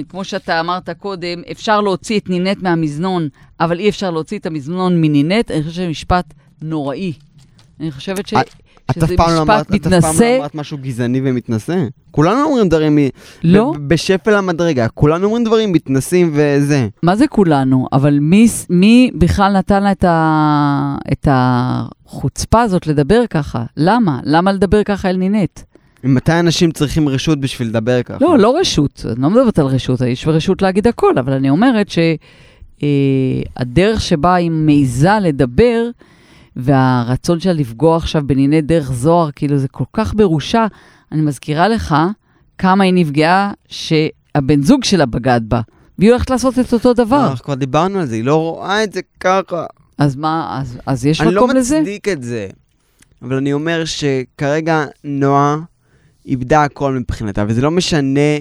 כמו 0.08 0.24
שאתה 0.24 0.60
אמרת 0.60 0.90
קודם, 0.90 1.42
אפשר 1.50 1.80
להוציא 1.80 2.18
את 2.20 2.28
נינט 2.30 2.62
מהמזנון, 2.62 3.28
אבל 3.60 3.78
אי 3.78 3.88
אפשר 3.88 4.10
להוציא 4.10 4.38
את 4.38 4.46
המזנון 4.46 5.00
מנינט, 5.00 5.50
אני 5.50 5.60
חושבת 5.60 5.74
שזה 5.74 5.88
משפט 5.88 6.34
נוראי. 6.62 7.12
אני 7.80 7.90
חושבת 7.90 8.28
ש... 8.28 8.34
את- 8.90 8.98
את 8.98 9.02
אף 9.02 9.08
שזה 9.08 9.16
פעם 9.16 9.34
לא 9.34 9.42
משפט 9.44 9.74
את 9.74 9.86
אף 9.86 10.02
פעם 10.04 10.14
לא. 10.20 10.36
אמרת 10.38 10.54
משהו 10.54 10.78
גזעני 10.78 11.20
ומתנשא. 11.24 11.84
כולנו 12.10 12.44
אומרים 12.44 12.68
דברים 12.68 12.96
מ- 12.96 13.08
לא? 13.44 13.72
ב- 13.76 13.88
בשפל 13.88 14.34
המדרגה, 14.34 14.88
כולנו 14.88 15.24
אומרים 15.26 15.44
דברים 15.44 15.72
מתנשאים 15.72 16.30
וזה. 16.34 16.88
מה 17.02 17.16
זה 17.16 17.26
כולנו? 17.26 17.86
אבל 17.92 18.18
מי, 18.20 18.46
מי 18.70 19.10
בכלל 19.14 19.52
נתן 19.58 19.82
לה 19.82 19.92
את, 19.92 20.04
ה, 20.04 20.96
את 21.12 21.28
החוצפה 21.30 22.62
הזאת 22.62 22.86
לדבר 22.86 23.22
ככה? 23.30 23.64
למה? 23.76 24.20
למה 24.24 24.52
לדבר 24.52 24.82
ככה 24.82 25.10
אל 25.10 25.16
נינט? 25.16 25.60
מתי 26.04 26.32
אנשים 26.40 26.70
צריכים 26.70 27.08
רשות 27.08 27.40
בשביל 27.40 27.68
לדבר 27.68 28.02
ככה? 28.02 28.18
לא, 28.20 28.38
לא 28.38 28.56
רשות, 28.60 29.04
אני 29.12 29.22
לא 29.22 29.30
מדברת 29.30 29.58
על 29.58 29.66
רשות, 29.66 30.00
יש 30.00 30.26
רשות 30.28 30.62
להגיד 30.62 30.86
הכל, 30.86 31.18
אבל 31.18 31.32
אני 31.32 31.50
אומרת 31.50 31.88
שהדרך 33.56 34.00
שבה 34.00 34.34
היא 34.34 34.50
מעיזה 34.50 35.10
לדבר, 35.22 35.82
והרצון 36.56 37.40
שלה 37.40 37.52
לפגוע 37.52 37.96
עכשיו 37.96 38.22
בניני 38.26 38.60
דרך 38.60 38.92
זוהר, 38.92 39.30
כאילו 39.36 39.58
זה 39.58 39.68
כל 39.68 39.84
כך 39.92 40.14
בראשה. 40.14 40.66
אני 41.12 41.22
מזכירה 41.22 41.68
לך 41.68 41.96
כמה 42.58 42.84
היא 42.84 42.92
נפגעה 42.94 43.52
שהבן 43.68 44.62
זוג 44.62 44.84
שלה 44.84 45.06
בגד 45.06 45.40
בה, 45.44 45.60
והיא 45.98 46.10
הולכת 46.10 46.30
לעשות 46.30 46.58
את 46.58 46.72
אותו 46.72 46.94
דבר. 46.94 47.26
אנחנו 47.30 47.44
כבר 47.44 47.54
דיברנו 47.54 47.98
על 47.98 48.06
זה, 48.06 48.14
היא 48.14 48.24
לא 48.24 48.36
רואה 48.36 48.84
את 48.84 48.92
זה 48.92 49.00
ככה. 49.20 49.66
אז 49.98 50.16
מה, 50.16 50.58
אז, 50.60 50.78
אז 50.86 51.06
יש 51.06 51.20
אני 51.20 51.30
לא 51.30 51.44
מקום 51.44 51.56
לזה? 51.56 51.80
מצדיק 51.80 52.08
את 52.08 52.22
זה, 52.22 52.48
אבל 53.22 53.36
אני 53.36 53.52
אומר 53.52 53.84
שכרגע 53.84 54.84
נועה 55.04 55.56
איבדה 56.26 56.64
הכל 56.64 56.92
מבחינתה, 56.92 57.44
וזה 57.48 57.62
לא 57.62 57.70
משנה 57.70 58.20
אה, 58.20 58.38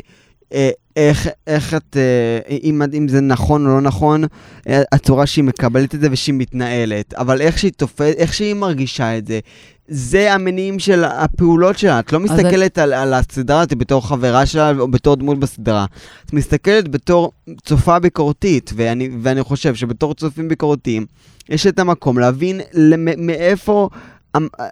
איך, 0.96 1.28
איך 1.48 1.74
את, 1.74 1.98
אה, 1.98 2.58
אם, 2.64 2.82
אם 2.98 3.08
זה 3.08 3.22
נכון 3.22 3.66
או 3.66 3.72
לא 3.72 3.82
נכון, 3.82 4.24
אה, 4.70 4.82
הצורה 4.92 5.26
שהיא 5.26 5.44
מקבלת 5.44 5.96
את 5.96 6.00
זה 6.00 6.08
ושהיא 6.12 6.36
מתנהלת, 6.36 7.14
אבל 7.14 7.42
איך 7.42 7.58
שהיא 7.60 7.72
תופסת, 7.78 8.16
איך 8.18 8.34
שהיא 8.34 8.54
מרגישה 8.54 9.18
את 9.18 9.28
זה, 9.28 9.40
זה 9.88 10.34
המניעים 10.34 10.80
של 10.80 11.04
הפעולות 11.04 11.78
שלה. 11.78 12.00
את 12.00 12.14
לא 12.14 12.20
מסתכלת 12.20 12.78
על, 12.78 12.94
על 12.94 13.14
הסדרה 13.14 13.60
הזאת 13.60 13.74
בתור 13.74 14.08
חברה 14.08 14.46
שלה 14.46 14.72
או 14.80 14.88
בתור 14.88 15.16
דמות 15.16 15.40
בסדרה. 15.40 15.86
את 16.26 16.34
מסתכלת 16.34 16.88
בתור 16.88 17.32
צופה 17.64 18.00
ביקורתית, 18.00 18.72
ואני, 18.76 19.10
ואני 19.22 19.44
חושב 19.44 19.76
שבתור 19.76 20.14
צופים 20.16 20.48
ביקורתיים, 20.48 21.06
יש 21.50 21.68
את 21.68 21.80
המקום 21.80 22.20
להבין 22.20 22.62
למ- 22.74 23.26
מאיפה 23.26 23.90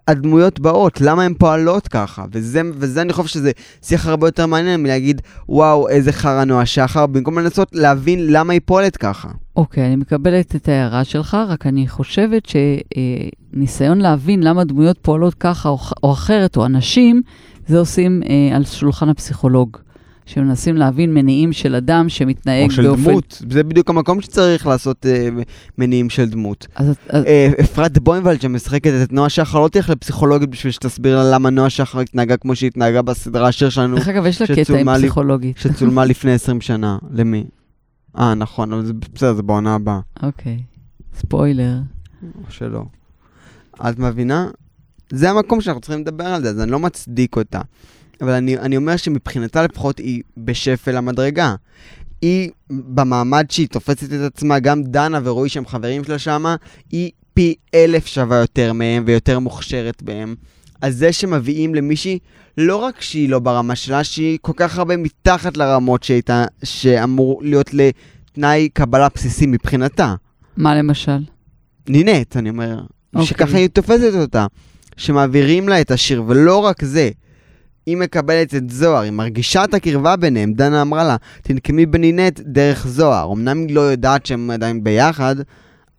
הדמויות 0.08 0.60
באות, 0.60 1.02
למה 1.02 1.24
הן 1.24 1.34
פועלות 1.34 1.88
ככה. 1.88 2.26
וזה, 2.32 2.62
וזה 2.74 3.02
אני 3.02 3.14
חושב 3.14 3.30
שזה 3.30 3.52
שיח 3.82 4.08
הרבה 4.08 4.28
יותר 4.28 4.46
מעניין 4.46 4.84
מלהגיד, 4.84 5.22
וואו, 5.50 5.90
איזה 5.90 6.12
חרא 6.12 6.44
נועה 6.44 6.66
שחר, 6.66 7.06
במקום 7.06 7.40
לנסות 7.40 7.70
להבין 7.74 8.20
למה 8.34 8.54
היא 8.54 8.62
פועלת 8.66 8.98
ככה. 8.98 9.30
אוקיי, 9.56 9.88
אני 9.88 9.96
מקבלת 9.96 10.56
את 10.56 10.70
ההערה 10.70 11.04
שלך, 11.04 11.38
רק 11.48 11.68
אני 11.68 11.88
חושבת 11.88 12.44
שניסיון 12.46 14.02
להבין 14.02 14.44
למה 14.44 14.64
דמויות 14.64 14.98
פועלות 15.02 15.34
ככה 15.34 15.70
או, 15.70 15.78
או 16.04 16.14
אחרת, 16.14 16.58
או 16.58 16.66
אנשים, 16.66 17.22
זה 17.68 17.80
עושים 17.80 18.22
אה, 18.24 18.56
על 18.56 18.66
שולחן 18.66 19.10
הפסיכולוג. 19.10 19.78
שמנסים 20.26 20.76
להבין 20.76 21.14
מניעים 21.14 21.54
של 21.54 21.76
אדם 21.76 22.10
שמתנהג 22.10 22.70
או 22.70 22.76
של 22.76 22.84
באופן... 22.84 23.04
דמות, 23.04 23.42
זה 23.50 23.64
בדיוק 23.64 23.90
המקום 23.90 24.22
שצריך 24.22 24.68
לעשות 24.68 25.06
אה, 25.06 25.30
מניעים 25.78 26.10
של 26.10 26.30
דמות. 26.30 26.68
אז, 26.76 26.96
אז, 27.10 27.26
אה, 27.26 27.52
אפרת 27.62 28.00
בוימבלד 28.00 28.42
שמשחקת 28.42 28.92
את 29.04 29.14
נועה 29.14 29.30
שחר, 29.30 29.60
לא 29.60 29.68
תלך 29.68 29.90
לפסיכולוגית 29.90 30.50
בשביל 30.50 30.72
שתסביר 30.72 31.16
לה 31.24 31.32
למה 31.32 31.50
נועה 31.50 31.70
שחר 31.70 32.00
התנהגה 32.00 32.38
כמו 32.38 32.56
שהיא 32.56 32.68
התנהגה 32.68 33.02
בסדרה 33.02 33.48
השיר 33.48 33.70
שלנו, 33.70 33.96
דרך 33.96 34.08
אגב, 34.08 34.26
יש 34.26 34.42
לה 34.42 34.48
קטע 34.48 34.78
עם 34.80 34.96
פסיכולוגית. 34.96 35.58
שצולמה 35.58 36.06
לפני 36.12 36.32
20 36.32 36.62
שנה. 36.62 36.98
למי? 37.12 37.44
אה, 38.18 38.34
נכון, 38.34 38.74
אבל 38.74 38.86
זה 38.86 38.94
בסדר, 38.94 39.34
זה 39.34 39.42
בעונה 39.42 39.76
הבאה. 39.76 40.00
אוקיי, 40.24 40.60
ספוילר. 41.18 41.78
או 42.24 42.52
שלא. 42.52 42.84
את 43.90 44.00
מבינה? 44.00 44.48
זה 45.10 45.30
המקום 45.30 45.62
שאנחנו 45.62 45.82
צריכים 45.82 46.02
לדבר 46.02 46.26
על 46.26 46.42
זה, 46.42 46.50
אז 46.50 46.60
אני 46.62 46.72
לא 46.72 46.80
מצדיק 46.80 47.36
אותה. 47.36 47.62
אבל 48.24 48.32
אני, 48.32 48.58
אני 48.58 48.78
אומר 48.78 48.98
שמבחינתה 48.98 49.64
לפחות 49.64 49.98
היא 49.98 50.22
בשפל 50.38 50.98
המדרגה. 50.98 51.56
היא, 52.22 52.50
במעמד 52.70 53.46
שהיא 53.50 53.68
תופסת 53.68 54.14
את 54.14 54.20
עצמה, 54.34 54.60
גם 54.60 54.84
דנה 54.84 55.20
ורועי 55.24 55.50
שהם 55.50 55.66
חברים 55.66 56.04
שלה 56.04 56.20
שמה, 56.20 56.56
היא 56.92 57.12
פי 57.34 57.56
אלף 57.76 58.06
שווה 58.06 58.38
יותר 58.38 58.74
מהם 58.74 59.04
ויותר 59.08 59.40
מוכשרת 59.40 60.04
בהם. 60.04 60.36
אז 60.82 60.98
זה 60.98 61.14
שמביאים 61.14 61.76
למישהי, 61.76 62.20
לא 62.58 62.76
רק 62.76 63.02
שהיא 63.02 63.30
לא 63.30 63.40
ברמה 63.40 63.76
שלה, 63.76 64.04
שהיא 64.04 64.38
כל 64.42 64.52
כך 64.56 64.78
הרבה 64.78 64.98
מתחת 64.98 65.58
לרמות 65.58 66.04
שהייתה, 66.04 66.46
שאמור 66.64 67.42
להיות 67.44 67.70
לתנאי 67.74 68.70
קבלה 68.74 69.08
בסיסי 69.16 69.46
מבחינתה. 69.46 70.16
מה 70.58 70.76
למשל? 70.76 71.20
נינט, 71.90 72.38
אני 72.38 72.50
אומר, 72.50 72.80
אוקיי. 73.14 73.28
שככה 73.28 73.58
היא 73.58 73.68
תופסת 73.68 74.14
אותה, 74.16 74.46
שמעבירים 74.98 75.70
לה 75.70 75.82
את 75.82 75.92
השיר, 75.92 76.24
ולא 76.28 76.58
רק 76.58 76.84
זה, 76.84 77.10
היא 77.86 77.98
מקבלת 77.98 78.56
את 78.56 78.70
זוהר, 78.70 79.02
היא 79.02 79.12
מרגישה 79.12 79.64
את 79.64 79.74
הקרבה 79.74 80.16
ביניהם, 80.16 80.54
דנה 80.54 80.82
אמרה 80.82 81.04
לה, 81.04 81.16
תנקמי 81.42 81.86
בנינט 81.86 82.40
דרך 82.40 82.88
זוהר. 82.88 83.34
אמנם 83.34 83.58
היא 83.68 83.76
לא 83.76 83.82
יודעת 83.82 84.26
שהם 84.26 84.52
עדיין 84.52 84.84
ביחד, 84.84 85.36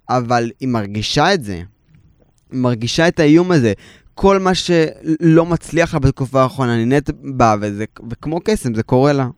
אבל 0.09 0.51
היא 0.61 0.68
מרגישה 0.68 1.35
את 1.35 1.44
זה. 1.44 1.55
היא 1.55 2.61
מרגישה 2.61 3.09
את 3.09 3.20
האיום 3.20 3.53
הזה. 3.53 3.73
כל 4.14 4.38
מה 4.38 4.55
שלא 4.55 5.47
מצליח 5.47 5.94
לה 5.94 6.01
בתקופה 6.01 6.42
האחרונה, 6.42 6.77
נינט 6.77 7.11
באה, 7.23 7.57
וזה, 7.61 7.85
וכמו 8.11 8.40
קסם, 8.44 8.75
זה 8.75 8.83
קורה 8.83 9.12
לה. 9.12 9.29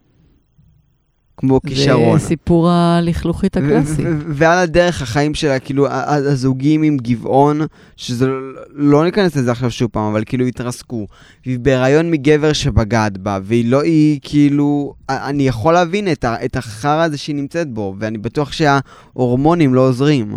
כמו 1.37 1.61
כישרון. 1.63 2.19
זה 2.19 2.27
סיפור 2.27 2.71
הלכלוכית 2.71 3.57
הקלאסי. 3.57 4.03
ועל 4.29 4.59
הדרך 4.59 5.03
החיים 5.03 5.35
שלה, 5.35 5.59
כאילו, 5.59 5.87
הזוגים 5.91 6.83
עם 6.83 6.97
גבעון, 6.97 7.61
שזה 7.97 8.27
לא- 8.27 8.35
לא 8.75 9.05
ניכנס 9.05 9.37
לזה 9.37 9.51
עכשיו 9.53 9.71
שוב 9.71 9.91
פעם, 9.93 10.11
אבל 10.11 10.23
כאילו 10.27 10.47
התרסקו. 10.47 11.07
והיא 11.47 11.59
בהיריון 11.59 12.11
מגבר 12.11 12.53
שבגד 12.53 13.11
בה, 13.21 13.39
והיא 13.43 13.71
לא, 13.71 13.83
היא 13.83 14.19
כאילו, 14.23 14.95
אני 15.09 15.49
יכול 15.49 15.75
להבין 15.75 16.13
את, 16.13 16.25
את 16.45 16.57
החרא 16.57 17.03
הזה 17.03 17.19
שהיא 17.19 17.37
נמצאת 17.37 17.71
בו, 17.71 17.95
ואני 17.99 18.19
בטוח 18.19 18.53
שההורמונים 18.53 19.75
לא 19.75 19.81
עוזרים. 19.89 20.33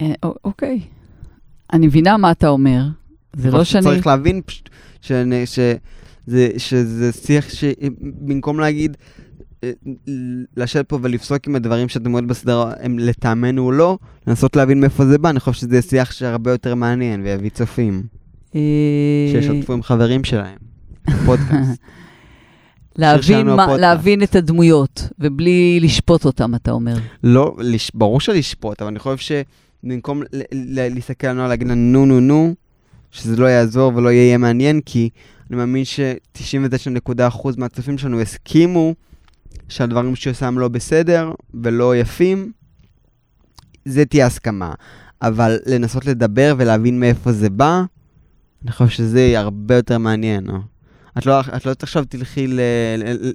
אה, 0.00 0.12
א- 0.24 0.26
אוקיי. 0.44 0.80
אני 1.72 1.86
מבינה 1.86 2.16
מה 2.16 2.30
אתה 2.30 2.48
אומר. 2.48 2.82
זה 3.36 3.50
לא 3.50 3.64
שאני... 3.64 3.82
צריך 3.84 4.06
להבין 4.06 4.40
פשוט 4.46 4.70
שאני- 6.28 6.58
שזה, 6.58 7.12
שיח 7.12 7.48
שבמקום 7.48 8.60
להגיד, 8.60 8.96
אה, 9.64 9.70
לשבת 10.56 10.88
פה 10.88 10.98
ולפסוק 11.02 11.46
עם 11.46 11.56
הדברים 11.56 11.88
שאתם 11.88 12.12
רואים 12.12 12.26
בסדרה 12.26 12.72
הם 12.80 12.98
לטעמנו 12.98 13.66
או 13.66 13.72
לא, 13.72 13.98
לנסות 14.26 14.56
להבין 14.56 14.80
מאיפה 14.80 15.06
זה 15.06 15.18
בא, 15.18 15.30
אני 15.30 15.40
חושב 15.40 15.60
שזה 15.60 15.82
שיח 15.82 16.12
שהרבה 16.12 16.50
יותר 16.50 16.74
מעניין 16.74 17.22
ויביא 17.22 17.50
צופים, 17.50 18.02
אה, 18.54 18.60
שישתפו 19.32 19.72
עם 19.72 19.82
חברים 19.82 20.24
שלהם. 20.24 20.56
פודקאסט. 21.26 21.80
להבין, 22.98 23.46
מה, 23.46 23.66
את 24.22 24.36
הדמויות, 24.36 25.08
ובלי 25.18 25.78
לשפוט 25.82 26.24
אותם, 26.24 26.54
אתה 26.54 26.70
אומר. 26.70 26.94
לא, 27.24 27.56
לש- 27.58 27.90
ברור 27.94 28.20
שלשפוט, 28.20 28.82
אבל 28.82 28.90
אני 28.90 28.98
חושב 28.98 29.36
שבמקום 29.84 30.22
ל- 30.22 30.26
ל- 30.52 30.94
להסתכל 30.94 31.26
על 31.26 31.36
נועה, 31.36 31.48
להגיד 31.48 31.68
לה 31.68 31.74
נו 31.74 32.06
נו 32.06 32.20
נו, 32.20 32.54
שזה 33.14 33.36
לא 33.36 33.46
יעזור 33.46 33.92
ולא 33.96 34.08
יהיה 34.08 34.38
מעניין, 34.38 34.80
כי 34.80 35.10
אני 35.50 35.56
מאמין 35.56 35.84
ש-99.1% 35.84 37.48
מהצופים 37.58 37.98
שלנו 37.98 38.20
הסכימו 38.20 38.94
שהדברים 39.68 40.16
שהיא 40.16 40.30
עושה 40.30 40.46
הם 40.46 40.58
לא 40.58 40.68
בסדר 40.68 41.32
ולא 41.54 41.96
יפים, 41.96 42.52
זה 43.84 44.04
תהיה 44.04 44.26
הסכמה. 44.26 44.72
אבל 45.22 45.58
לנסות 45.66 46.06
לדבר 46.06 46.54
ולהבין 46.58 47.00
מאיפה 47.00 47.32
זה 47.32 47.50
בא, 47.50 47.82
אני 48.62 48.72
חושב 48.72 48.88
שזה 48.88 49.20
יהיה 49.20 49.40
הרבה 49.40 49.74
יותר 49.74 49.98
מעניין. 49.98 50.50
אה? 50.50 50.56
את 51.18 51.26
לא, 51.26 51.40
את 51.40 51.66
לא 51.66 51.72
עכשיו 51.82 52.04
תלכי 52.04 52.46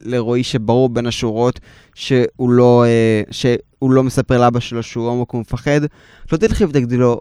לרועי 0.04 0.44
שברור 0.44 0.90
בין 0.90 1.06
השורות 1.06 1.60
שהוא 1.96 2.50
לא, 2.50 2.86
אה, 2.86 3.22
שהוא 3.32 3.92
לא 3.92 4.04
מספר 4.04 4.38
לאבא 4.40 4.60
שלו 4.60 4.84
שהוא 4.84 5.08
הומו 5.08 5.28
כי 5.28 5.38
הוא 5.38 5.42
מפחד, 5.42 5.84
את 6.26 6.32
לא 6.32 6.38
תלכי 6.38 6.66
ותגידי 6.66 6.98
לו, 6.98 7.20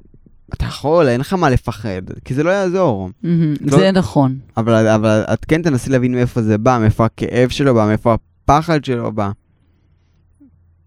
אתה 0.54 0.64
יכול, 0.64 1.08
אין 1.08 1.20
לך 1.20 1.32
מה 1.32 1.50
לפחד, 1.50 1.88
כי 2.24 2.34
זה 2.34 2.42
לא 2.42 2.50
יעזור. 2.50 3.10
מהמם, 3.22 3.54
לא- 3.60 3.78
זה 3.78 3.90
נכון. 3.92 4.38
אבל, 4.56 4.86
אבל 4.86 5.24
את 5.32 5.44
כן 5.44 5.62
תנסי 5.62 5.90
להבין 5.90 6.14
מאיפה 6.14 6.42
זה 6.42 6.58
בא, 6.58 6.78
מאיפה 6.80 7.04
הכאב 7.04 7.48
שלו 7.48 7.74
בא, 7.74 7.86
מאיפה 7.86 8.14
הפחד 8.44 8.84
שלו 8.84 9.12
בא. 9.12 9.30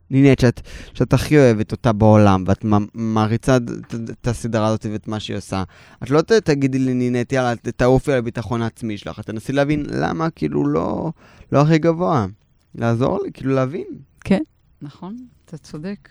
נינט, 0.09 0.39
שאת, 0.39 0.61
שאת 0.93 1.13
הכי 1.13 1.37
אוהבת 1.37 1.71
אותה 1.71 1.93
בעולם, 1.93 2.43
ואת 2.47 2.65
מעריצה 2.93 3.57
את- 3.57 4.27
הסדרה 4.27 4.67
הזאת 4.67 4.85
ואת 4.91 5.07
מה 5.07 5.19
שהיא 5.19 5.37
עושה. 5.37 5.63
את 6.03 6.09
לא 6.09 6.21
ת- 6.21 6.31
תגידי 6.31 6.79
לנינט, 6.79 7.31
יאללה, 7.33 7.55
ת- 7.55 7.67
תעופי 7.67 8.11
על 8.11 8.17
הביטחון 8.17 8.61
העצמי 8.61 8.97
שלך, 8.97 9.19
את 9.19 9.25
תנסי 9.25 9.51
להבין 9.53 9.85
למה, 9.89 10.29
כאילו, 10.29 10.67
לא, 10.67 11.11
לא 11.51 11.61
הכי 11.61 11.77
גבוה. 11.77 12.25
לעזור 12.75 13.19
לי, 13.23 13.31
כאילו, 13.33 13.55
להבין. 13.55 13.87
נכון, 14.81 15.17
אתה 15.45 15.57
צודק. 15.57 16.09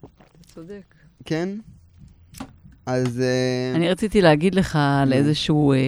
אתה 0.00 0.10
צודק. 0.54 0.94
כן? 1.24 1.48
אז... 2.86 3.20
אה, 3.20 3.72
אני 3.76 3.88
רציתי 3.88 4.20
להגיד 4.20 4.54
לך 4.54 4.78
על. 5.02 5.12
איזשהו 5.12 5.72
אה, 5.72 5.78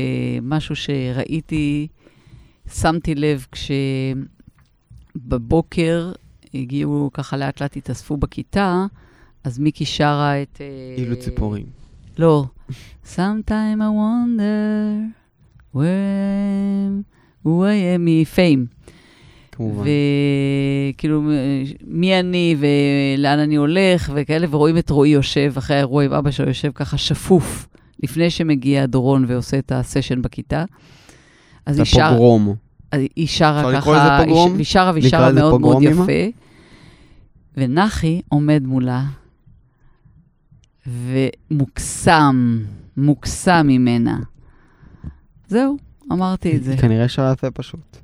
משהו 0.43 0.77
שראיתי, 0.77 1.87
שמתי 2.75 3.15
לב 3.15 3.47
כשבבוקר 5.17 6.13
הגיעו, 6.55 7.11
ככה 7.13 7.37
לאט 7.37 7.63
לאט 7.63 7.77
התאספו 7.77 8.17
בכיתה, 8.17 8.87
אז 9.45 9.59
מיקי 9.59 9.85
שרה 9.85 10.43
את... 10.43 10.61
אה, 10.61 10.95
אילו 11.03 11.17
ציפורים. 11.17 11.67
לא. 12.19 12.45
Sometime 13.05 13.81
I 13.81 13.91
wonder 14.01 15.01
where 15.75 17.03
who 17.45 17.63
I 17.63 17.77
am 17.97 18.01
מפיים. 18.01 18.67
כמובן. 19.55 19.85
וכאילו, 20.95 21.23
מי 21.87 22.21
אני 22.21 22.57
ולאן 22.59 23.39
אני 23.39 23.55
הולך 23.55 24.13
וכאלה, 24.15 24.47
ורואים 24.51 24.79
את 24.79 24.91
רועי 24.91 25.11
יושב 25.11 25.53
אחרי 25.59 25.77
האירוע 25.77 26.05
עם 26.05 26.13
אבא 26.13 26.31
שלו, 26.31 26.49
יושב 26.49 26.71
ככה 26.75 26.97
שפוף, 26.97 27.69
לפני 28.03 28.31
שמגיע 28.31 28.87
דורון 28.87 29.25
ועושה 29.29 29.59
את 29.59 29.73
הסשן 29.73 30.23
בכיתה. 30.23 30.65
אז 31.67 31.79
היא 31.79 31.85
שרה, 31.85 32.11
פוגרום. 32.11 32.55
אז 32.93 33.01
היא 33.17 33.29
שרה 33.29 33.61
אפשר 33.61 33.71
ככה, 33.71 33.79
לקרוא 33.79 33.97
לזה 33.97 34.25
פוגרום? 34.25 34.57
היא 34.57 34.65
שרה 34.65 34.91
והיא 34.93 35.09
שרה 35.09 35.33
מאוד 35.33 35.61
מאוד? 35.61 35.83
יפה. 35.83 36.13
ונחי 37.57 38.21
עומד 38.29 38.63
מולה, 38.67 39.05
ומוקסם, 40.87 42.63
מוקסם 42.97 43.67
ממנה. 43.67 44.19
זהו, 45.49 45.77
אמרתי 46.13 46.57
את 46.57 46.65
זה. 46.65 46.77
כנראה 46.77 47.09
שרה 47.09 47.33
יפה 47.33 47.51
פשוט. 47.51 47.97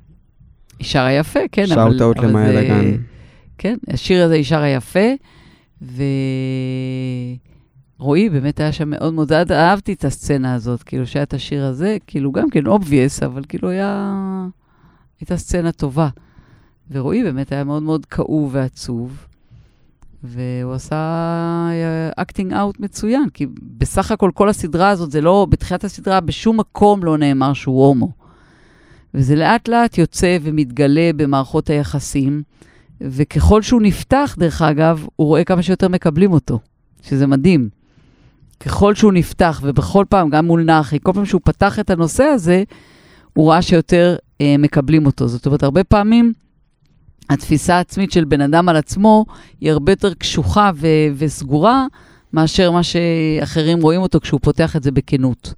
היא 0.81 0.87
שרה 0.87 1.11
יפה, 1.11 1.39
כן. 1.51 1.67
shout 1.67 2.01
out 2.01 2.17
זה- 2.45 2.61
דגן. 2.61 2.97
כן, 3.57 3.75
השיר 3.87 4.23
הזה 4.25 4.33
היא 4.33 4.43
שרה 4.43 4.67
יפה, 4.67 5.09
ורועי 7.99 8.29
באמת 8.29 8.59
היה 8.59 8.71
שם 8.71 8.89
מאוד 8.89 9.13
מאוד, 9.13 9.33
עד- 9.33 9.51
אהבתי 9.51 9.93
את 9.93 10.05
הסצנה 10.05 10.53
הזאת, 10.53 10.83
כאילו 10.83 11.07
שהיה 11.07 11.23
את 11.23 11.33
השיר 11.33 11.65
הזה, 11.65 11.97
כאילו 12.07 12.31
גם 12.31 12.49
כן 12.49 12.67
obvious, 12.67 13.23
אבל 13.23 13.43
כאילו 13.49 13.69
היה... 13.69 14.13
הייתה 15.19 15.37
סצנה 15.37 15.71
טובה. 15.71 16.09
ורועי 16.91 17.23
באמת 17.23 17.51
היה 17.51 17.63
מאוד 17.63 17.83
מאוד 17.83 18.05
כאוב 18.05 18.49
ועצוב, 18.53 19.25
והוא 20.23 20.73
עשה 20.73 21.69
acting 22.15 22.53
out 22.53 22.79
מצוין, 22.79 23.29
כי 23.33 23.45
בסך 23.77 24.11
הכל 24.11 24.31
כל 24.33 24.49
הסדרה 24.49 24.89
הזאת, 24.89 25.11
זה 25.11 25.21
לא, 25.21 25.47
בתחילת 25.49 25.83
הסדרה 25.83 26.19
בשום 26.19 26.59
מקום 26.59 27.03
לא 27.03 27.17
נאמר 27.17 27.53
שהוא 27.53 27.85
הומו. 27.87 28.20
וזה 29.13 29.35
לאט 29.35 29.67
לאט 29.67 29.97
יוצא 29.97 30.37
ומתגלה 30.41 31.11
במערכות 31.15 31.69
היחסים, 31.69 32.41
וככל 33.01 33.61
שהוא 33.61 33.81
נפתח, 33.81 34.35
דרך 34.39 34.61
אגב, 34.61 35.05
הוא 35.15 35.27
רואה 35.27 35.43
כמה 35.43 35.63
שיותר 35.63 35.87
מקבלים 35.87 36.31
אותו, 36.33 36.59
שזה 37.01 37.27
מדהים. 37.27 37.69
ככל 38.59 38.95
שהוא 38.95 39.13
נפתח, 39.13 39.59
ובכל 39.63 40.05
פעם, 40.09 40.29
גם 40.29 40.45
מול 40.45 40.63
נחי, 40.63 40.97
כל 41.03 41.11
פעם 41.13 41.25
שהוא 41.25 41.41
פתח 41.43 41.79
את 41.79 41.89
הנושא 41.89 42.23
הזה, 42.23 42.63
הוא 43.33 43.51
ראה 43.51 43.61
שיותר 43.61 44.15
אה, 44.41 44.55
מקבלים 44.59 45.05
אותו. 45.05 45.27
זאת 45.27 45.45
אומרת, 45.45 45.63
הרבה 45.63 45.83
פעמים 45.83 46.33
התפיסה 47.29 47.75
העצמית 47.75 48.11
של 48.11 48.25
בן 48.25 48.41
אדם 48.41 48.69
על 48.69 48.75
עצמו 48.75 49.25
היא 49.61 49.71
הרבה 49.71 49.91
יותר 49.91 50.13
קשוחה 50.13 50.71
ו- 50.75 50.87
וסגורה 51.17 51.85
מאשר 52.33 52.71
מה 52.71 52.83
שאחרים 52.83 53.81
רואים 53.81 54.01
אותו 54.01 54.19
כשהוא 54.19 54.39
פותח 54.43 54.75
את 54.75 54.83
זה 54.83 54.91
בכנות. 54.91 55.53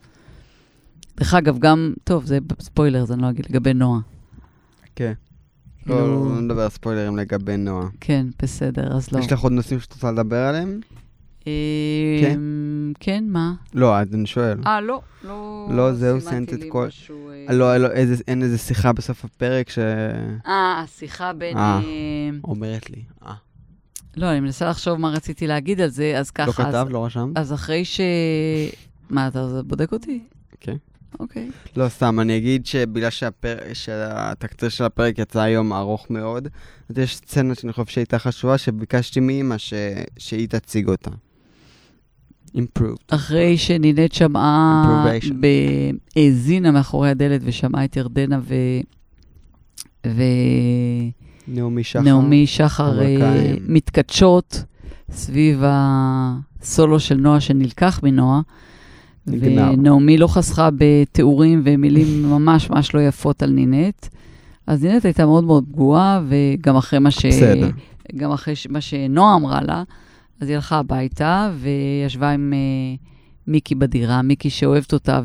דרך 1.18 1.34
אגב, 1.34 1.60
גם, 1.60 1.94
טוב, 2.04 2.26
זה 2.26 2.38
ספוילר, 2.62 3.02
אז 3.02 3.12
אני 3.12 3.22
לא 3.22 3.30
אגיד, 3.30 3.46
לגבי 3.50 3.74
נועה. 3.74 4.00
כן. 4.96 5.14
כאילו- 5.84 5.96
לא 5.98 6.36
לא 6.36 6.42
נדבר 6.42 6.70
ספוילרים 6.70 7.18
לגבי 7.18 7.58
נועה. 7.58 7.88
כן, 8.00 8.26
בסדר, 8.42 8.96
אז 8.96 9.12
לא. 9.12 9.20
יש 9.20 9.32
לך 9.32 9.40
עוד 9.40 9.52
נושאים 9.52 9.80
שאת 9.80 9.94
רוצה 9.94 10.12
לדבר 10.12 10.38
עליהם? 10.38 10.80
כן? 12.22 12.40
כן, 13.00 13.24
מה? 13.28 13.54
לא, 13.74 13.98
אז 14.00 14.08
אני 14.14 14.26
שואל. 14.26 14.58
אה, 14.66 14.82
לא, 14.82 15.02
לא... 15.24 15.68
לא, 15.72 15.94
זהו, 15.94 16.22
סיימת 16.22 16.54
את 16.54 16.60
כל- 16.70 16.88
אה, 17.50 17.54
לא, 17.56 17.78
לא, 17.78 17.88
אין 18.28 18.42
איזה 18.44 18.58
שיחה 18.58 18.94
בסוף 18.94 19.26
הפרק 19.26 19.68
אה, 20.48 20.82
השיחה 20.84 21.34
בין... 21.34 21.58
אה. 21.58 21.80
אה, 21.84 22.30
שאומרת 22.42 22.90
לי. 22.90 23.04
אה. 23.26 23.34
לא, 24.18 24.32
אני 24.32 24.40
מנסה 24.40 24.70
לחשוב 24.70 24.98
מה 25.00 25.10
רציתי 25.10 25.48
להגיד 25.48 25.82
על 25.82 25.90
זה, 25.90 26.14
אז 26.20 26.32
ככה... 26.32 26.48
לא 26.48 26.70
כתב, 26.70 26.88
לא 26.90 27.06
רשם? 27.06 27.32
אז 27.36 27.54
אחרי 27.54 27.86
ש... 27.86 28.02
מה, 29.10 29.28
אתה 29.28 29.48
בודק 29.68 29.92
אותי? 29.94 30.24
כן. 30.60 30.76
אוקיי. 31.20 31.50
לא, 31.78 31.90
סתם, 31.90 32.20
אני 32.20 32.38
אגיד 32.38 32.66
שבגלל 32.66 33.10
שהפר- 33.10 33.58
שהתקציר 33.74 34.70
של 34.70 34.84
הפרק 34.84 35.20
יצא 35.20 35.42
היום 35.42 35.74
ארוך 35.74 36.08
מאוד, 36.10 36.48
אז 36.90 36.98
יש 36.98 37.16
סצנה 37.16 37.56
שאני 37.56 37.74
חושב 37.74 37.92
שהייתה 37.92 38.20
חשובה, 38.20 38.58
שביקשתי 38.58 39.20
מאמא 39.20 39.58
ש- 39.58 39.74
שהיא 40.18 40.48
תציג 40.50 40.90
אותה. 40.90 41.12
improved. 42.58 43.16
אחרי 43.16 43.58
שנינט 43.58 44.14
שמעה, 44.14 45.06
האזינה 46.16 46.72
מאחורי 46.72 47.10
הדלת 47.10 47.42
ושמעה 47.44 47.86
את 47.86 47.96
ירדנה 47.98 48.40
ו... 48.44 48.54
נעמי 51.48 51.84
שחר. 51.84 52.00
ונעמי 52.00 52.48
שחר 52.48 53.02
אה. 53.02 53.54
מתכתשות 53.68 54.64
סביב 55.12 55.62
הסולו 55.66 57.00
של 57.00 57.16
נועה 57.16 57.42
שנלקח 57.42 58.00
מנועה. 58.04 58.42
ונעמי 59.28 60.18
לא 60.18 60.28
חסכה 60.28 60.70
בתיאורים 60.78 61.62
ומילים 61.66 62.24
ממש 62.34 62.70
ממש 62.70 62.96
לא 62.96 63.00
יפות 63.00 63.44
על 63.44 63.50
נינט. 63.50 64.08
אז 64.68 64.84
נינט 64.84 65.06
הייתה 65.06 65.26
מאוד 65.26 65.44
מאוד 65.44 65.66
פגועה, 65.72 66.22
וגם 66.28 66.76
אחרי 66.76 67.00
מה 67.00 67.12
ש... 67.12 67.26
בסדר. 67.26 67.70
גם 68.16 68.32
אחרי 68.32 68.56
ש... 68.56 68.68
מה 68.68 68.82
שנועה 68.82 69.36
אמרה 69.36 69.62
לה, 69.62 69.84
אז 70.40 70.48
היא 70.48 70.56
הלכה 70.56 70.78
הביתה 70.78 71.52
וישבה 71.60 72.30
עם 72.30 72.54
uh, 72.54 73.00
מיקי 73.48 73.76
בדירה, 73.76 74.22
מיקי 74.22 74.50
שאוהבת 74.50 74.94
אותה. 74.94 75.22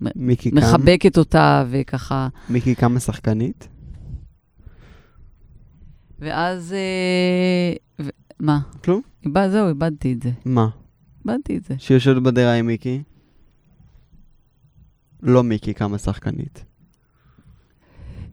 ומחבקת 0.00 1.18
אותה, 1.18 1.64
וככה... 1.70 2.28
מיקי 2.48 2.74
קם 2.74 2.96
השחקנית? 2.96 3.68
ואז... 6.20 6.74
Uh, 7.98 8.02
ו... 8.02 8.08
מה? 8.40 8.60
כלום? 8.84 9.00
איבד, 9.26 9.48
זהו, 9.52 9.68
איבדתי 9.68 10.12
את 10.12 10.22
זה. 10.22 10.30
מה? 10.44 10.68
איבדתי 11.28 11.56
את 11.56 11.64
זה. 11.64 11.74
שהיא 11.78 11.94
יושבת 11.96 12.22
בדירה 12.22 12.54
עם 12.54 12.66
מיקי? 12.66 13.02
לא 15.22 15.44
מיקי 15.44 15.74
קם 15.74 15.94
השחקנית. 15.94 16.64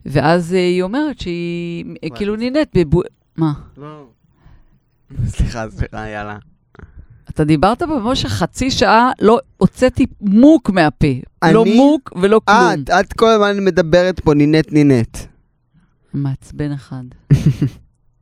ואז 0.06 0.52
uh, 0.52 0.54
היא 0.54 0.82
אומרת 0.82 1.20
שהיא, 1.20 1.84
וואי. 1.84 2.10
כאילו 2.16 2.36
נינט 2.36 2.76
בבו... 2.76 3.02
מה? 3.36 3.52
לא. 3.76 4.06
סליחה, 5.26 5.70
סליחה, 5.70 6.08
יאללה. 6.08 6.38
אתה 7.30 7.44
דיברת 7.44 7.82
במשך 7.82 8.28
חצי 8.28 8.70
שעה, 8.70 9.10
לא 9.20 9.38
הוצאתי 9.56 10.06
מוק 10.20 10.70
מהפה. 10.70 11.06
לא 11.52 11.62
אני? 11.62 11.76
מוק 11.76 12.12
ולא 12.22 12.40
כלום. 12.44 12.58
את, 12.82 12.90
את 12.90 13.12
כל 13.12 13.28
הזמן 13.28 13.64
מדברת 13.64 14.20
פה 14.20 14.34
נינט 14.34 14.72
נינט. 14.72 15.18
מעצבן 16.14 16.72
אחד. 16.72 17.04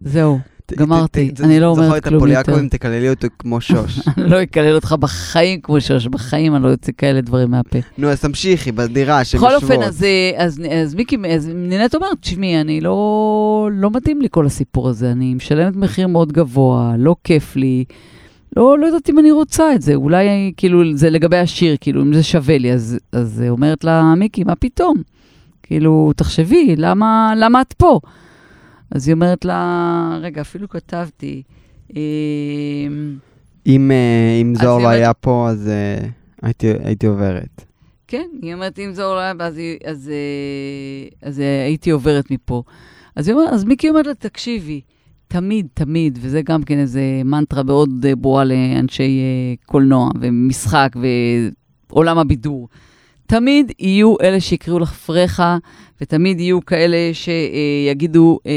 זהו, 0.00 0.38
גמרתי, 0.76 1.30
אני 1.44 1.60
לא 1.60 1.74
זוכר 1.74 1.86
אומרת 1.86 2.02
את 2.02 2.08
כלום 2.08 2.14
יותר. 2.14 2.16
הפוליאקורים, 2.16 2.68
תקללי 2.68 3.10
אותו 3.10 3.28
כמו 3.38 3.60
שוש. 3.70 4.00
אני 4.18 4.30
לא 4.30 4.42
אקלל 4.42 4.74
אותך 4.74 4.94
בחיים 5.00 5.60
כמו 5.60 5.80
שוש, 5.80 6.06
בחיים 6.06 6.56
אני 6.56 6.62
לא 6.62 6.68
יוצא 6.68 6.92
כאלה 6.98 7.20
דברים 7.20 7.50
מהפה. 7.50 7.78
נו, 7.98 8.08
אז 8.08 8.20
תמשיכי, 8.20 8.72
בדירה, 8.72 9.24
שהן 9.24 9.40
בכל. 9.40 9.54
אופן, 9.54 9.82
אז, 9.82 10.02
אה, 10.04 10.44
אז, 10.82 10.94
מיקי, 10.94 11.16
אז 11.34 11.50
נינט 11.54 11.94
אומרת, 11.94 12.18
תשמעי, 12.20 12.60
אני 12.60 12.80
לא, 12.80 13.68
לא 13.72 13.90
מתאים 13.90 14.20
לי 14.20 14.28
כל 14.30 14.46
הסיפור 14.46 14.88
הזה, 14.88 15.12
אני 15.12 15.34
משלמת 15.34 15.76
מחיר 15.76 16.08
מאוד 16.08 16.32
גבוה, 16.32 16.94
לא 16.98 17.16
כיף 17.24 17.56
לי, 17.56 17.84
לא, 18.56 18.78
לא 18.78 18.86
יודעת 18.86 19.10
אם 19.10 19.18
אני 19.18 19.30
רוצה 19.30 19.74
את 19.74 19.82
זה, 19.82 19.94
אולי 19.94 20.52
כאילו, 20.56 20.96
זה 20.96 21.10
לגבי 21.10 21.38
השיר, 21.38 21.76
כאילו, 21.80 22.02
אם 22.02 22.14
זה 22.14 22.22
שווה 22.22 22.58
לי, 22.58 22.72
אז, 22.72 22.98
אז 23.12 23.44
אומרת 23.48 23.84
לה, 23.84 24.14
מיקי, 24.14 24.44
מה 24.44 24.54
פתאום? 24.54 24.96
כאילו, 25.62 26.12
תחשבי, 26.16 26.74
למה, 26.76 27.32
למה 27.36 27.60
את 27.60 27.72
פה? 27.72 28.00
אז 28.90 29.08
היא 29.08 29.14
אומרת 29.14 29.44
לה, 29.44 30.18
רגע, 30.22 30.40
אפילו 30.40 30.68
כתבתי, 30.68 31.42
אה, 31.96 32.00
אם 33.66 33.90
אה, 33.90 34.38
אם 34.42 34.52
אז 34.56 34.62
זוהר 34.62 34.78
לא 34.82 34.88
היה 34.88 35.12
פה, 35.14 35.46
אז 35.50 35.68
אה, 35.68 36.08
הייתי- 36.42 36.72
הייתי 36.84 37.06
עוברת. 37.06 37.64
כן, 38.08 38.26
היא 38.42 38.54
אומרת, 38.54 38.78
אם 38.78 38.90
זוהר 38.94 39.14
לא 39.14 39.20
היה, 39.20 39.32
אז, 39.40 39.58
היא- 39.58 39.78
אז, 39.84 40.10
אה, 40.12 41.28
אז 41.28 41.40
אה, 41.40 41.64
הייתי 41.64 41.90
עוברת 41.90 42.30
מפה. 42.30 42.62
אז, 43.16 43.28
היא 43.28 43.34
אומרת, 43.36 43.52
אז 43.52 43.64
מיקי 43.64 43.88
אומרת 43.88 44.06
לה, 44.06 44.14
תקשיבי, 44.14 44.80
תמיד, 45.28 45.66
תמיד, 45.74 46.18
וזה 46.22 46.42
גם 46.42 46.62
כן 46.62 46.78
איזה 46.78 47.00
מנטרה 47.24 47.62
מאוד 47.62 47.90
ברורה 48.20 48.44
לאנשי 48.44 49.20
קולנוע 49.66 50.10
ומשחק 50.20 50.92
ועולם 51.90 52.18
הבידור. 52.18 52.68
תמיד 53.30 53.72
יהיו 53.78 54.14
אלה 54.20 54.40
שיקראו 54.40 54.78
לך 54.78 54.92
פרחה, 54.92 55.58
ותמיד 56.00 56.40
יהיו 56.40 56.64
כאלה 56.64 56.96
שיגידו, 57.12 58.38
אה, 58.46 58.52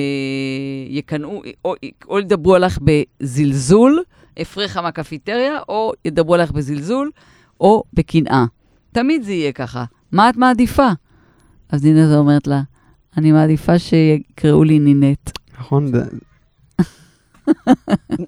יקנאו, 0.90 1.42
או, 1.66 1.74
או 2.08 2.20
ידברו 2.20 2.56
עליך 2.56 2.80
בזלזול, 2.82 4.04
הפרחה 4.38 4.82
מהקפיטריה, 4.82 5.60
או 5.70 5.92
ידברו 6.06 6.34
עליך 6.36 6.52
בזלזול, 6.52 7.12
או 7.60 7.84
בקנאה. 7.94 8.46
תמיד 8.92 9.24
זה 9.24 9.32
יהיה 9.34 9.52
ככה. 9.52 9.84
מה 10.12 10.30
את 10.30 10.38
מעדיפה? 10.38 10.88
אז 11.70 11.84
נינט 11.86 12.16
אומרת 12.18 12.48
לה, 12.48 12.62
אני 13.18 13.32
מעדיפה 13.32 13.80
שיקראו 13.80 14.64
לי 14.64 14.80
נינט. 14.80 15.32
נכון? 15.60 15.88
זה- 15.88 16.04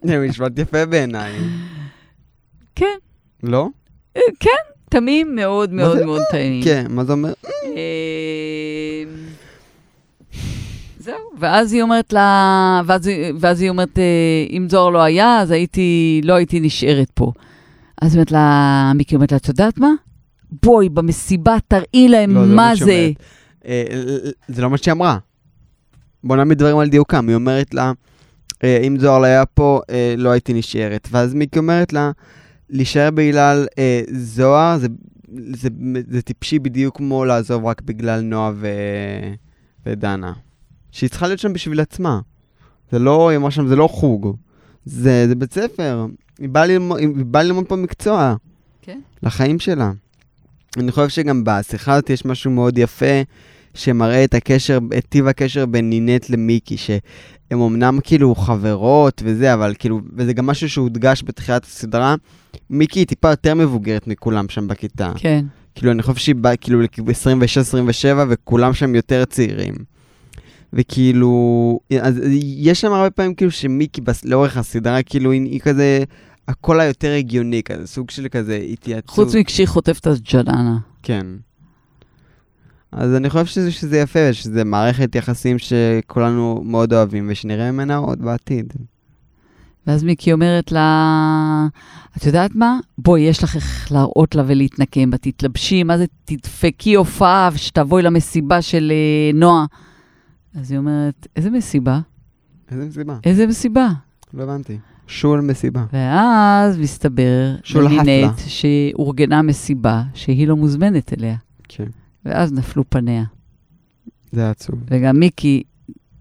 זה 0.04 0.28
משפט 0.30 0.60
יפה 0.60 0.86
בעיניי. 0.86 1.34
כן, 2.76 2.96
לא? 3.44 3.68
אה, 4.18 4.22
כן, 4.40 4.75
תמים 5.00 5.36
מאוד 5.36 5.74
מה 5.74 5.84
מאוד 5.84 5.98
זה? 5.98 6.06
מאוד 6.06 6.22
תמים. 6.32 6.64
כן, 6.64 6.86
מה 6.90 7.04
זה 7.04 7.14
אומר? 7.14 7.34
אה, 7.66 9.04
זהו, 11.00 11.16
ואז 11.40 11.74
היא 11.74 11.82
אומרת 11.82 12.14
לה, 12.14 12.82
ואז, 12.86 13.10
ואז 13.40 13.62
היא 13.62 13.70
אומרת, 13.70 14.00
אה, 14.00 14.04
אם 14.50 14.68
זוהר 14.70 14.90
לא 14.90 15.04
היה, 15.04 15.40
אז 15.42 15.52
הייתי, 15.52 16.22
לא 16.24 16.34
הייתי 16.34 16.60
נשארת 16.60 17.12
פה. 17.14 17.32
אז 18.02 18.12
היא 18.12 18.18
אומרת 18.18 18.32
לה, 18.32 18.92
מיקי 18.96 19.16
אומרת 19.16 19.32
לה, 19.32 19.38
את 19.38 19.48
יודעת 19.48 19.78
מה? 19.78 19.92
בואי, 20.64 20.90
במסיבה 20.90 21.56
תראי 21.68 22.08
להם 22.08 22.36
לא, 22.36 22.46
מה 22.46 22.76
שהיא 22.76 22.86
זה. 22.86 22.92
אומרת. 22.92 23.16
אה, 23.68 23.84
זה 24.48 24.62
לא 24.62 24.70
מה 24.70 24.78
שהיא 24.78 24.92
אמרה. 24.92 25.18
בוא 26.24 26.36
נעמיד 26.36 26.58
דברים 26.58 26.78
על 26.78 26.90
דיוקם. 26.90 27.28
היא 27.28 27.36
אומרת 27.36 27.74
לה, 27.74 27.92
אה, 28.64 28.78
אם 28.88 29.00
זוהר 29.00 29.20
לא 29.20 29.26
היה 29.26 29.46
פה, 29.46 29.82
אה, 29.90 30.16
לא 30.18 30.30
הייתי 30.30 30.54
נשארת. 30.54 31.08
ואז 31.12 31.34
מיקי 31.34 31.60
אומרת 31.60 31.94
לה, 31.94 32.12
להישאר 32.70 33.12
בגלל 33.12 33.68
אה, 33.78 34.02
זוהר, 34.12 34.78
זה, 34.78 34.88
זה, 35.54 35.70
זה 36.08 36.22
טיפשי 36.22 36.60
בדיוק 36.60 36.98
כמו 36.98 37.26
לעזוב 37.26 37.66
רק 37.66 37.82
בגלל 37.82 38.22
נועה 38.22 38.52
ו... 38.56 38.68
ודנה. 39.86 40.34
שהיא 40.92 41.10
צריכה 41.10 41.28
להיות 41.28 41.40
שם 41.40 41.54
בשביל 41.54 41.80
עצמה. 41.80 42.20
זה 42.92 43.00
לא, 43.00 43.30
היא 43.30 43.38
אמרה 43.38 43.52
שם, 43.52 43.68
זה 43.68 43.76
לא 43.76 43.88
חוג. 43.88 44.36
זה, 44.86 45.28
זה 45.28 45.36
בית 45.36 45.54
ספר. 45.54 46.06
היא 46.40 46.50
באה 46.50 46.66
ללמוד, 46.66 47.00
היא 47.00 47.26
באה 47.26 47.44
ללמוד 47.44 47.66
פה 47.66 47.76
מקצוע. 47.76 48.36
כן. 48.82 49.00
לחיים 49.24 49.60
שלה. 49.60 49.92
אני 50.78 50.92
חושב 50.92 51.10
שגם 51.10 51.44
בשיחה 51.46 51.94
הזאת 51.94 52.10
יש 52.10 52.26
משהו 52.26 52.52
מאוד 52.52 52.78
יפה, 52.78 53.22
שמראה 53.74 54.24
את 54.24 54.34
הקשר, 54.34 54.80
את 54.98 55.06
טיב 55.10 55.28
הקשר 55.28 55.66
בין 55.66 55.90
נינט 55.90 56.30
למיקי, 56.30 56.76
שהם 57.50 57.62
אמנם 57.62 58.00
כאילו 58.04 58.36
חברות 58.36 59.22
וזה, 59.26 59.54
אבל 59.54 59.74
כאילו, 59.80 60.02
וזה 60.16 60.34
גם 60.34 60.46
משהו 60.46 60.70
שהודגש 60.70 61.24
בתחילת 61.26 61.64
הסדרה, 61.64 62.16
מיקי 62.70 63.00
היא 63.00 63.08
טיפה 63.08 63.30
יותר 63.30 63.54
מבוגרת 63.56 64.08
מכולם 64.08 64.50
שם 64.50 64.68
בכיתה. 64.68 65.12
כן. 65.18 65.46
כאילו, 65.76 65.92
אני 65.92 66.02
חושב 66.04 66.18
שהיא 66.20 66.36
באה 66.36 66.56
כאילו 66.56 66.80
ב-26-27, 67.06 68.06
וכולם 68.30 68.74
שם 68.74 68.96
יותר 68.96 69.26
צעירים. 69.26 69.74
וכאילו, 70.74 71.30
אז 72.02 72.22
יש 72.58 72.82
שם 72.82 72.94
הרבה 72.94 73.10
פעמים 73.10 73.34
כאילו 73.34 73.52
שמיקי 73.52 74.02
בס- 74.02 74.26
לאורך 74.26 74.58
הסדרה, 74.58 75.04
כאילו, 75.04 75.32
היא, 75.32 75.42
היא 75.42 75.60
כזה, 75.60 76.04
הקול 76.48 76.80
היותר 76.80 77.12
הגיוני, 77.14 77.64
כזה, 77.64 77.88
סוג 77.88 78.10
של 78.10 78.28
כזה 78.32 78.56
התייעצות. 78.72 79.10
חוץ 79.10 79.36
מכשהיא 79.36 79.68
חוטפת 79.68 80.02
את 80.02 80.08
הג'ננה. 80.08 80.78
כן. 81.04 81.26
אז 82.92 83.16
אני 83.16 83.30
חושב 83.30 83.46
שזה, 83.46 83.72
שזה 83.72 83.98
יפה, 83.98 84.20
ושזה 84.30 84.64
מערכת 84.64 85.16
יחסים 85.16 85.58
שכולנו 85.60 86.62
מאוד 86.66 86.94
אוהבים, 86.94 87.28
ושנראה 87.32 87.72
ממנה 87.72 87.96
עוד 87.96 88.22
בעתיד. 88.22 88.74
ואז 89.88 90.04
מיקי 90.04 90.34
אומרת 90.34 90.72
לה, 90.72 91.68
את 92.18 92.26
יודעת 92.26 92.56
מה? 92.56 92.80
בואי, 92.98 93.22
יש 93.22 93.44
לך 93.44 93.56
איך 93.56 93.92
להראות 93.92 94.36
לה 94.36 94.44
ולהתנקם 94.48 95.12
בה, 95.12 95.18
תתלבשי, 95.18 95.84
מה 95.84 95.98
זה, 95.98 96.06
תדפקי 96.26 96.96
הופעה 96.96 97.50
ושתבואי 97.54 98.04
למסיבה 98.04 98.62
של 98.62 98.92
אה, 98.92 99.32
נועה. 99.34 99.66
אז 100.60 100.72
היא 100.72 100.78
אומרת, 100.78 101.28
איזה 101.36 101.50
מסיבה? 101.50 102.00
איזה 102.72 102.86
מסיבה? 102.86 103.18
איזה 103.24 103.48
מסיבה? 103.48 103.90
לא 104.34 104.44
הבנתי. 104.44 104.78
שול 105.08 105.42
מסיבה. 105.42 105.86
ואז 105.94 106.78
מסתבר 106.78 107.56
שול 107.64 107.90
חפלה. 107.90 108.32
שאורגנה 108.48 109.42
מסיבה 109.42 110.04
שהיא 110.14 110.48
לא 110.48 110.56
מוזמנת 110.56 111.14
אליה. 111.18 111.36
כן. 111.64 111.88
ואז 112.26 112.54
נפלו 112.54 112.84
פניה. 112.90 113.24
זה 114.32 114.50
עצוב. 114.50 114.76
וגם 114.88 115.20
מיקי 115.20 115.64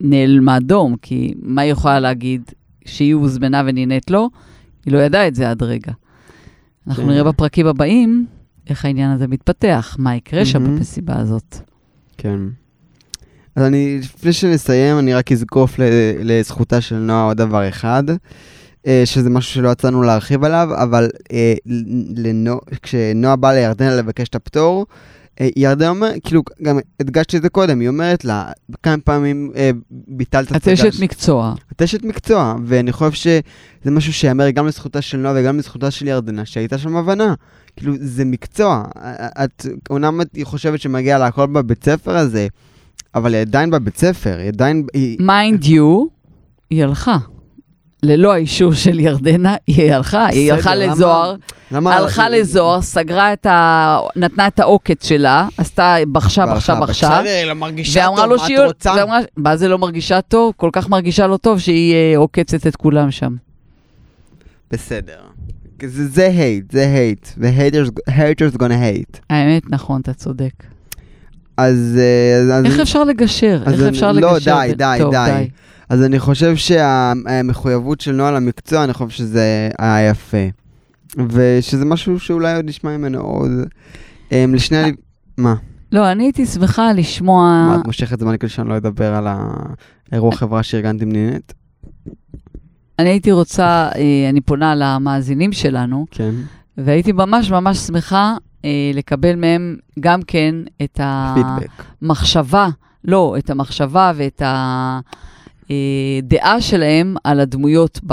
נעלמה 0.00 0.61
דום, 0.61 0.96
כי 1.02 1.34
מה 1.42 1.62
היא 1.62 1.72
יכולה 1.72 2.00
להגיד? 2.00 2.42
שהיא 2.84 3.14
הוזמנה 3.14 3.62
ונינט 3.66 4.11
לא? 4.11 4.28
היא 4.84 4.92
לא 4.92 4.98
ידעה 4.98 5.28
את 5.28 5.34
זה 5.34 5.50
עד 5.50 5.62
רגע. 5.62 5.92
אנחנו 6.86 7.02
כן. 7.02 7.09
נראה 7.11 7.24
בפרקים 7.24 7.66
הבאים 7.66 8.26
איך 8.70 8.84
העניין 8.84 9.11
הזה 9.11 9.26
מתפתח, 9.26 9.96
מה 9.98 10.16
יקרה 10.16 10.44
שם. 10.44 10.64
במסיבה 10.64 11.16
הזאת. 11.16 11.57
כן. 12.16 12.38
אז 13.57 13.64
אני, 13.66 13.98
לפני 14.02 14.32
שנסיים, 14.32 14.98
אני 14.98 15.14
רק 15.14 15.32
אזקוף 15.32 15.74
לזכותה 16.20 16.80
של 16.80 16.96
נועה 16.96 17.24
עוד 17.24 17.36
דבר 17.36 17.68
אחד, 17.68 18.05
אה, 18.86 19.02
שזה 19.05 19.30
משהו 19.30 19.55
שלא 19.55 19.68
יצאנו 19.68 20.02
להרחיב 20.02 20.44
עליו, 20.44 20.68
אבל 20.82 21.09
אה, 21.32 21.55
לנו, 22.16 22.61
כשנועה 22.82 23.36
באה 23.36 23.55
לירדנה 23.55 23.96
לבקש 23.96 24.28
את 24.28 24.34
הפטור, 24.34 24.86
אה, 25.41 25.49
ירדנה 25.57 25.89
אומרת, 25.89 26.14
כאילו, 26.24 26.43
גם 26.62 26.78
הדגשתי 27.01 27.37
את 27.37 27.43
זה 27.43 27.49
קודם, 27.49 27.80
היא 27.80 27.89
אומרת 27.89 28.24
לה, 28.24 28.53
כמה 28.82 28.99
פעמים 28.99 29.51
אה, 29.57 29.70
ביטלת 29.91 30.57
את 30.57 30.68
אשת 30.68 31.01
מקצוע. 31.01 31.55
את 31.72 31.82
אשת 31.82 32.03
מקצוע, 32.03 32.55
ואני 32.64 32.93
חושב 32.93 33.12
שזה 33.12 33.91
משהו 33.91 34.12
שיאמר 34.12 34.51
גם 34.51 34.66
לזכותה 34.66 35.03
של 35.03 35.18
נועה 35.18 35.35
וגם 35.37 35.59
לזכותה 35.59 35.91
של 35.91 36.07
ירדנה, 36.07 36.45
שהייתה 36.45 36.78
שם 36.78 36.97
הבנה. 36.97 37.35
כאילו, 37.76 37.95
זה 38.01 38.24
מקצוע. 38.24 38.85
את, 39.45 39.66
אומנם 39.91 40.20
את 40.20 40.28
חושבת 40.43 40.80
שמגיע 40.80 41.18
לה 41.18 41.26
הכל 41.26 41.47
בבית 41.47 41.85
ספר 41.85 42.16
הזה, 42.16 42.47
אבל 43.14 43.35
היא 43.35 43.41
עדיין 43.41 43.70
בבית 43.70 43.97
ספר, 43.97 44.37
היא 44.39 44.49
עדיין... 44.49 44.87
היא... 44.95 45.16
mind 45.20 45.64
you, 45.64 46.05
היא 46.70 46.85
הלכה. 46.85 47.18
ללא 48.05 48.32
האישור 48.32 48.74
של 48.74 49.00
ירדנה, 49.00 49.55
היא 49.66 49.92
הלכה. 49.92 50.26
היא 50.26 50.52
בסדר, 50.52 50.55
הלכה 50.57 50.74
למה- 50.74 50.92
לזוהר, 50.92 51.34
למה... 51.70 51.96
הלכה 51.96 52.28
לזוהר, 52.28 52.82
סגרה 52.82 53.32
את 53.32 53.46
ה... 53.46 53.98
נתנה 54.16 54.46
את 54.46 54.61
העוקץ 54.61 55.07
שלה, 55.07 55.48
עשתה 55.59 55.96
בחשה, 56.12 56.46
בחשה, 56.46 56.74
בחשה. 56.74 57.09
בסדר, 57.09 57.30
היא 57.30 57.44
לא 57.44 57.55
מרגישה 57.55 58.07
טוב, 58.16 58.26
מה 58.32 58.38
שהיא... 58.38 58.59
את 58.59 58.62
רוצה? 58.66 58.92
ואמרה, 58.98 59.18
מה 59.36 59.57
זה 59.57 59.68
לא 59.68 59.78
מרגישה 59.78 60.20
טוב? 60.20 60.52
כל 60.57 60.70
כך 60.72 60.88
מרגישה 60.88 61.26
לא 61.26 61.36
טוב 61.36 61.59
שהיא 61.59 61.94
אה, 61.94 62.16
עוקצת 62.16 62.66
את 62.66 62.76
כולם 62.76 63.11
שם. 63.11 63.36
בסדר. 64.72 65.16
זה, 65.86 66.09
זה 66.09 66.28
hate, 66.28 66.72
זה 66.72 67.12
hate, 67.14 67.28
ו-haters 67.38 68.55
gonna 68.57 68.59
hate. 68.59 69.18
האמת, 69.30 69.62
נכון, 69.70 70.00
אתה 70.00 70.12
צודק. 70.12 70.52
אז... 71.57 71.98
אה, 72.00 72.57
אז 72.57 72.64
איך 72.64 72.80
אפשר 72.80 73.05
לגשר? 73.05 73.62
איך 73.66 73.80
אני- 73.80 73.88
אפשר 73.88 74.12
לא, 74.12 74.32
לגשר? 74.34 74.59
די, 74.66 74.72
ב- 74.72 74.76
די, 74.76 74.96
טוב, 74.98 75.14
די. 75.14 75.48
אז 75.89 76.03
אני 76.03 76.18
חושב 76.18 76.57
שהמחויבות 76.57 78.01
של 78.01 78.12
נועה 78.12 78.30
למקצוע, 78.30 78.85
אני 78.85 78.93
חושב 78.93 79.11
שזה 79.11 79.68
היה 79.78 80.09
יפה. 80.11 80.47
ושזה 81.28 81.85
משהו 81.85 82.20
שאולי 82.20 82.57
עוד 82.57 82.64
נשמע 82.64 82.97
ממנו 82.97 83.20
עוד. 83.20 83.51
אמ, 84.32 84.55
לשני... 84.55 84.76
ה- 84.78 84.87
מה? 85.39 85.55
לא, 85.93 86.12
אני 86.12 86.24
הייתי 86.24 86.47
שמחה 86.47 86.93
לשמוע... 86.93 87.66
מה, 87.68 87.76
את 87.80 87.87
מושכת 87.87 88.20
זמן 88.20 88.37
כדי 88.37 88.49
שאני 88.49 88.68
לא 88.68 88.76
אדבר 88.76 89.14
על 89.14 89.26
האירוע 90.12 90.37
חברה 90.37 90.62
שארגנתי 90.62 91.05
עם 91.05 91.12
נינט? 91.12 91.53
אני 92.99 93.09
הייתי 93.09 93.32
רוצה, 93.32 93.89
אה, 93.95 94.28
אני 94.28 94.41
פונה 94.41 94.74
למאזינים 94.74 95.53
שלנו, 95.53 96.07
כן. 96.11 96.35
והייתי 96.78 97.12
ממש 97.12 97.51
ממש 97.51 97.78
שמחה 97.78 98.35
אה, 98.64 98.70
לקבל 98.95 99.37
מהם 99.37 99.76
גם 100.01 100.22
כן 100.22 100.55
את 100.82 101.01
פידבק. 101.35 101.82
המחשבה, 102.03 102.68
לא, 103.05 103.35
את 103.39 103.51
המחשבה 103.51 104.12
ואת 104.16 104.43
הדעה 105.71 106.61
שלהם 106.61 107.15
על 107.25 107.41
הדמויות 107.41 108.01
ב... 108.07 108.12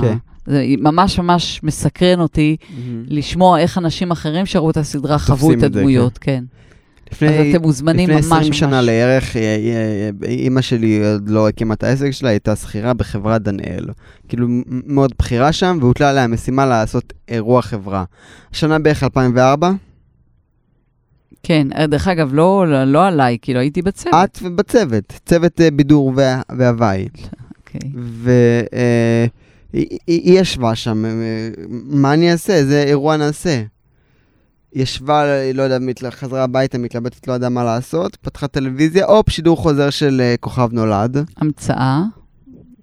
כן. 0.00 0.16
זה 0.46 0.64
ממש 0.78 1.18
ממש 1.18 1.60
מסקרן 1.62 2.20
אותי 2.20 2.56
לשמוע 3.08 3.58
איך 3.58 3.78
אנשים 3.78 4.10
אחרים 4.10 4.46
שראו 4.46 4.70
את 4.70 4.76
הסדרה 4.76 5.18
חוו 5.18 5.50
את 5.50 5.54
את 5.54 5.60
זה, 5.60 5.66
הדמויות, 5.66 6.18
כן. 6.18 6.44
אז 7.10 7.22
לפני... 7.22 7.50
אתם 7.50 7.62
מוזמנים 7.62 8.10
לפני 8.10 8.20
ממש 8.20 8.26
20 8.26 8.46
ממש. 8.46 8.58
שנה 8.58 8.80
לערך, 8.80 9.36
אה, 9.36 9.42
אה, 9.42 10.10
אה, 10.24 10.28
אימא 10.28 10.60
שלי 10.60 11.12
עוד 11.12 11.28
לא 11.28 11.48
הקימה 11.48 11.74
את 11.74 11.82
העסק 11.82 12.10
שלה, 12.10 12.28
הייתה 12.28 12.56
שכירה 12.56 12.94
בחברת 12.94 13.42
דנאל. 13.42 13.84
כאילו, 14.28 14.46
מאוד 14.66 15.12
בכירה 15.18 15.52
שם, 15.52 15.78
והוטלה 15.80 16.10
עליה 16.10 16.24
המשימה 16.24 16.66
לעשות 16.66 17.12
אירוע 17.28 17.62
חברה. 17.62 18.04
השנה 18.52 18.78
בערך 18.78 19.02
2004, 19.02 19.72
כן, 21.42 21.68
אה, 21.76 21.86
דרך 21.86 22.08
אגב, 22.08 22.34
לא, 22.34 22.64
לא, 22.68 22.84
לא 22.84 23.06
עליי, 23.06 23.38
כאילו 23.42 23.60
הייתי 23.60 23.82
בצוות. 23.82 24.14
את 24.24 24.42
בצוות, 24.42 25.12
צוות 25.26 25.60
אה, 25.60 25.70
בידור 25.70 26.12
וה- 26.16 26.42
והוואי. 26.58 27.08
אוקיי. 27.58 27.90
והיא 29.72 29.98
ישבה 30.40 30.74
שם, 30.74 31.04
אה, 31.04 31.10
מה 31.88 32.14
אני 32.14 32.32
אעשה? 32.32 32.54
איזה 32.54 32.82
אירוע 32.82 33.16
נעשה? 33.16 33.62
ישבה, 34.72 35.24
לא 35.54 35.62
יודע, 35.62 35.78
חזרה 36.10 36.44
הביתה, 36.44 36.78
מתלבטת, 36.78 37.28
לא 37.28 37.32
יודע 37.32 37.48
מה 37.48 37.64
לעשות, 37.64 38.16
פתחה 38.16 38.48
טלוויזיה, 38.48 39.06
הופ, 39.06 39.30
שידור 39.30 39.56
חוזר 39.56 39.90
של 39.90 40.20
אה, 40.20 40.34
כוכב 40.40 40.68
נולד. 40.72 41.16
המצאה. 41.36 42.02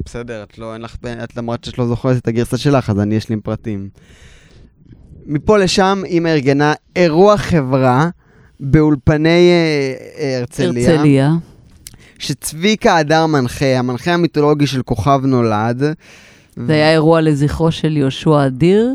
בסדר, 0.05 0.43
את 0.43 0.57
לא, 0.59 0.73
אין 0.73 0.81
לך, 0.81 0.95
את 1.23 1.37
למרות 1.37 1.63
שאת 1.63 1.77
לא 1.77 1.87
זוכרת 1.87 2.17
את 2.17 2.27
הגרסה 2.27 2.57
שלך, 2.57 2.89
אז 2.89 2.99
אני 2.99 3.17
אשלים 3.17 3.41
פרטים. 3.41 3.89
מפה 5.25 5.57
לשם, 5.57 6.01
אימא 6.05 6.27
ארגנה 6.29 6.73
אירוע 6.95 7.37
חברה 7.37 8.09
באולפני 8.59 9.29
אה, 9.29 9.93
אה, 10.19 10.37
הרצליה, 10.39 10.91
הרצליה. 10.91 11.33
שצביקה 12.19 12.97
הדר 12.97 13.25
מנחה, 13.25 13.79
המנחה 13.79 14.13
המיתולוגי 14.13 14.67
של 14.67 14.81
כוכב 14.81 15.21
נולד. 15.23 15.83
זה 16.67 16.73
היה 16.73 16.91
אירוע 16.91 17.21
לזכרו 17.21 17.71
של 17.71 17.97
יהושע 17.97 18.45
אדיר, 18.47 18.93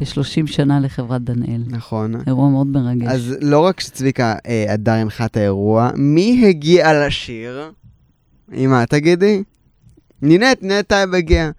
ב-30 0.00 0.46
שנה 0.46 0.80
לחברת 0.80 1.22
דנאל. 1.22 1.62
נכון. 1.66 2.14
אירוע 2.26 2.48
מאוד 2.48 2.66
מרגש. 2.66 3.06
אז 3.08 3.36
לא 3.40 3.60
רק 3.60 3.80
שצביקה 3.80 4.34
אה, 4.46 4.64
הדר 4.68 4.92
הנחה 4.92 5.24
את 5.24 5.36
האירוע, 5.36 5.90
מי 5.96 6.44
הגיע 6.48 7.06
לשיר? 7.06 7.70
אמא, 8.54 8.84
תגידי? 8.84 9.42
נינט, 10.22 10.62
נינט 10.62 10.88
טייב 10.88 11.14
הגיע. 11.14 11.50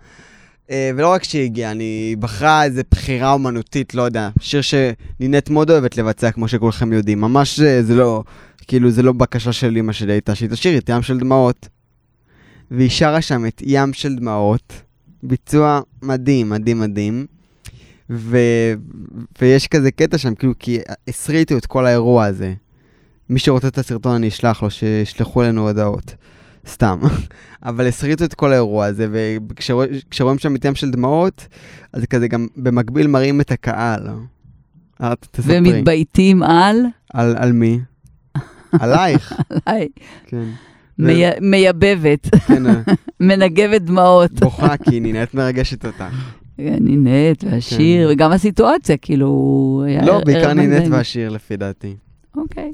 אה, 0.74 0.92
ולא 0.96 1.12
רק 1.12 1.24
שהיא 1.24 1.44
הגיעה, 1.44 1.72
אני 1.72 2.16
בחרה 2.20 2.64
איזה 2.64 2.82
בחירה 2.92 3.32
אומנותית, 3.32 3.96
לא 3.96 4.02
יודע, 4.02 4.30
שיר 4.40 4.62
שנינט 4.62 5.50
מאוד 5.50 5.72
אוהבת 5.72 5.98
לבצע, 5.98 6.32
כמו 6.32 6.48
שכולכם 6.48 6.94
יודעים. 6.94 7.22
ממש 7.22 7.60
אה, 7.60 7.84
זה 7.84 7.96
לא, 7.96 8.24
כאילו, 8.68 8.92
זה 8.92 9.04
לא 9.04 9.12
בקשה 9.12 9.52
של 9.54 9.78
אמא 9.78 9.94
שלי 9.94 10.14
הייתה 10.14 10.36
שהיא 10.36 10.50
תשיר 10.50 10.78
את 10.78 10.90
ים 10.90 11.02
של 11.02 11.20
דמעות. 11.20 11.68
והיא 12.72 12.90
שרה 12.90 13.22
שם 13.22 13.46
את 13.46 13.62
ים 13.66 13.94
של 13.94 14.16
דמעות, 14.16 14.74
ביצוע 15.24 15.82
מדהים, 16.02 16.50
מדהים, 16.50 16.80
מדהים. 16.80 17.26
ו... 18.10 18.38
ויש 19.42 19.68
כזה 19.68 19.92
קטע 19.92 20.18
שם, 20.18 20.36
כאילו, 20.36 20.54
כי 20.60 20.80
הסריטו 21.08 21.58
את 21.58 21.66
כל 21.66 21.86
האירוע 21.86 22.26
הזה. 22.26 22.54
מי 23.30 23.40
שרוצה 23.40 23.68
את 23.68 23.78
הסרטון 23.78 24.16
אני 24.16 24.28
אשלח 24.28 24.64
לו, 24.64 24.70
שישלחו 24.70 25.42
לנו 25.42 25.68
הודעות. 25.68 26.16
סתם. 26.68 27.00
אבל 27.66 27.88
הסריטו 27.88 28.26
את 28.26 28.34
כל 28.34 28.52
האירוע 28.52 28.86
הזה, 28.86 29.08
וכשרואים 29.12 30.38
שם 30.40 30.54
ים 30.66 30.76
של 30.76 30.92
דמעות, 30.92 31.48
אז 31.94 32.06
כזה 32.06 32.28
גם 32.28 32.48
במקביל 32.58 33.08
מראים 33.08 33.42
את 33.42 33.52
הקהל. 33.52 34.08
אה, 35.04 35.14
תספרי. 35.32 35.58
ומתבייתים 35.58 36.44
על... 36.44 36.78
על, 37.14 37.36
על 37.38 37.52
מי? 37.52 37.80
עלייך. 38.82 39.34
עליי. 39.66 39.88
כן. 40.28 40.44
מי- 41.00 41.24
מייבבת, 41.42 42.28
כן, 42.48 42.64
מנגבת 43.20 43.82
דמעות. 43.82 44.32
בוכה 44.34 44.78
כי 44.78 45.00
נינת 45.00 45.34
מרגשת 45.34 45.86
אותך. 45.86 46.04
נינת 46.58 47.44
והשיר, 47.44 48.10
וגם 48.12 48.32
הסיטואציה, 48.32 48.98
כאילו... 48.98 49.84
כן. 50.00 50.06
לא, 50.06 50.22
בעיקר 50.26 50.54
נינת. 50.54 50.84
והשיר 50.92 51.30
לפי 51.30 51.58
דעתי. 51.58 51.96
אוקיי. 52.36 52.70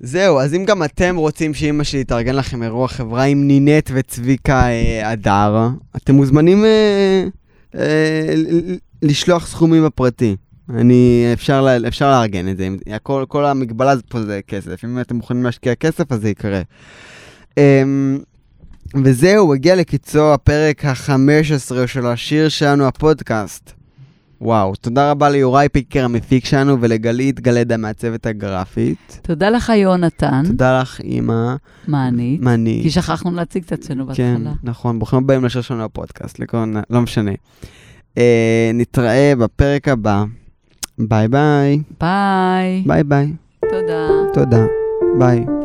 זהו, 0.00 0.40
אז 0.40 0.54
אם 0.54 0.64
גם 0.64 0.82
אתם 0.82 1.16
רוצים 1.16 1.54
שאימא 1.54 1.84
שלי 1.84 2.04
תארגן 2.04 2.36
לכם 2.36 2.62
אירוע 2.62 2.88
חברה 2.88 3.22
עם 3.24 3.46
נינת 3.46 3.90
וצביקה 3.94 4.62
אה, 4.68 5.12
אתם 5.96 6.14
מוזמנים 6.14 6.64
אה, 6.64 7.24
אה, 7.74 8.34
לשלוח 9.02 9.46
סכומים 9.46 9.84
בפרטי. 9.84 10.36
אני, 10.76 11.30
אפשר, 11.32 11.60
לה- 11.62 11.88
אפשר 11.88 12.10
לארגן 12.10 12.48
את 12.48 12.56
זה. 12.56 12.66
אם- 12.66 12.76
הכל, 12.94 13.24
כל 13.28 13.44
המגבלה 13.44 13.94
פה 14.08 14.22
זה 14.22 14.40
כסף. 14.46 14.84
אם 14.84 15.00
אתם 15.00 15.16
מוכנים 15.16 15.42
להשקיע 15.44 15.74
כסף, 15.74 16.12
אז 16.12 16.20
זה 16.20 16.28
יקרה. 16.28 16.60
אמ, 17.58 18.18
וזהו, 19.04 19.54
הגיע 19.54 19.76
לקיצו 19.76 20.34
הפרק 20.34 20.84
ה-15 20.84 21.12
של 21.86 22.06
השיר 22.06 22.48
שלנו, 22.48 22.86
הפודקאסט. 22.86 23.72
וואו, 24.40 24.74
תודה 24.74 25.10
רבה 25.10 25.28
ליוראי 25.28 25.68
פיקר 25.68 26.04
המפיק 26.04 26.44
שלנו 26.44 26.80
ולגלית 26.80 27.40
גלדה 27.40 27.76
מהצוות 27.76 28.26
הגרפית. 28.26 29.20
תודה 29.22 29.50
לך, 29.50 29.68
יונתן, 29.68 30.42
תודה 30.46 30.80
לך, 30.80 31.00
אימא. 31.00 31.54
מענית. 31.88 32.40
אני? 32.46 32.80
כי 32.82 32.90
שכחנו 32.90 33.30
להציג 33.30 33.62
את 33.66 33.72
עצמנו 33.72 34.06
כן, 34.14 34.34
בהתחלה. 34.34 34.52
נכון, 34.62 34.98
ברוכים 34.98 35.18
הבאים 35.18 35.44
לשיר 35.44 35.62
שלנו 35.62 35.84
בפודקאסט, 35.84 36.38
לכל... 36.38 36.56
לא 36.90 37.00
משנה. 37.00 37.32
אה, 38.18 38.70
נתראה 38.74 39.32
בפרק 39.38 39.88
הבא. 39.88 40.24
ביי 40.98 41.28
ביי. 41.28 41.82
ביי. 42.00 42.82
ביי 42.86 43.04
ביי. 43.04 43.32
תודה. 43.60 44.08
תודה. 44.34 44.66
ביי. 45.18 45.59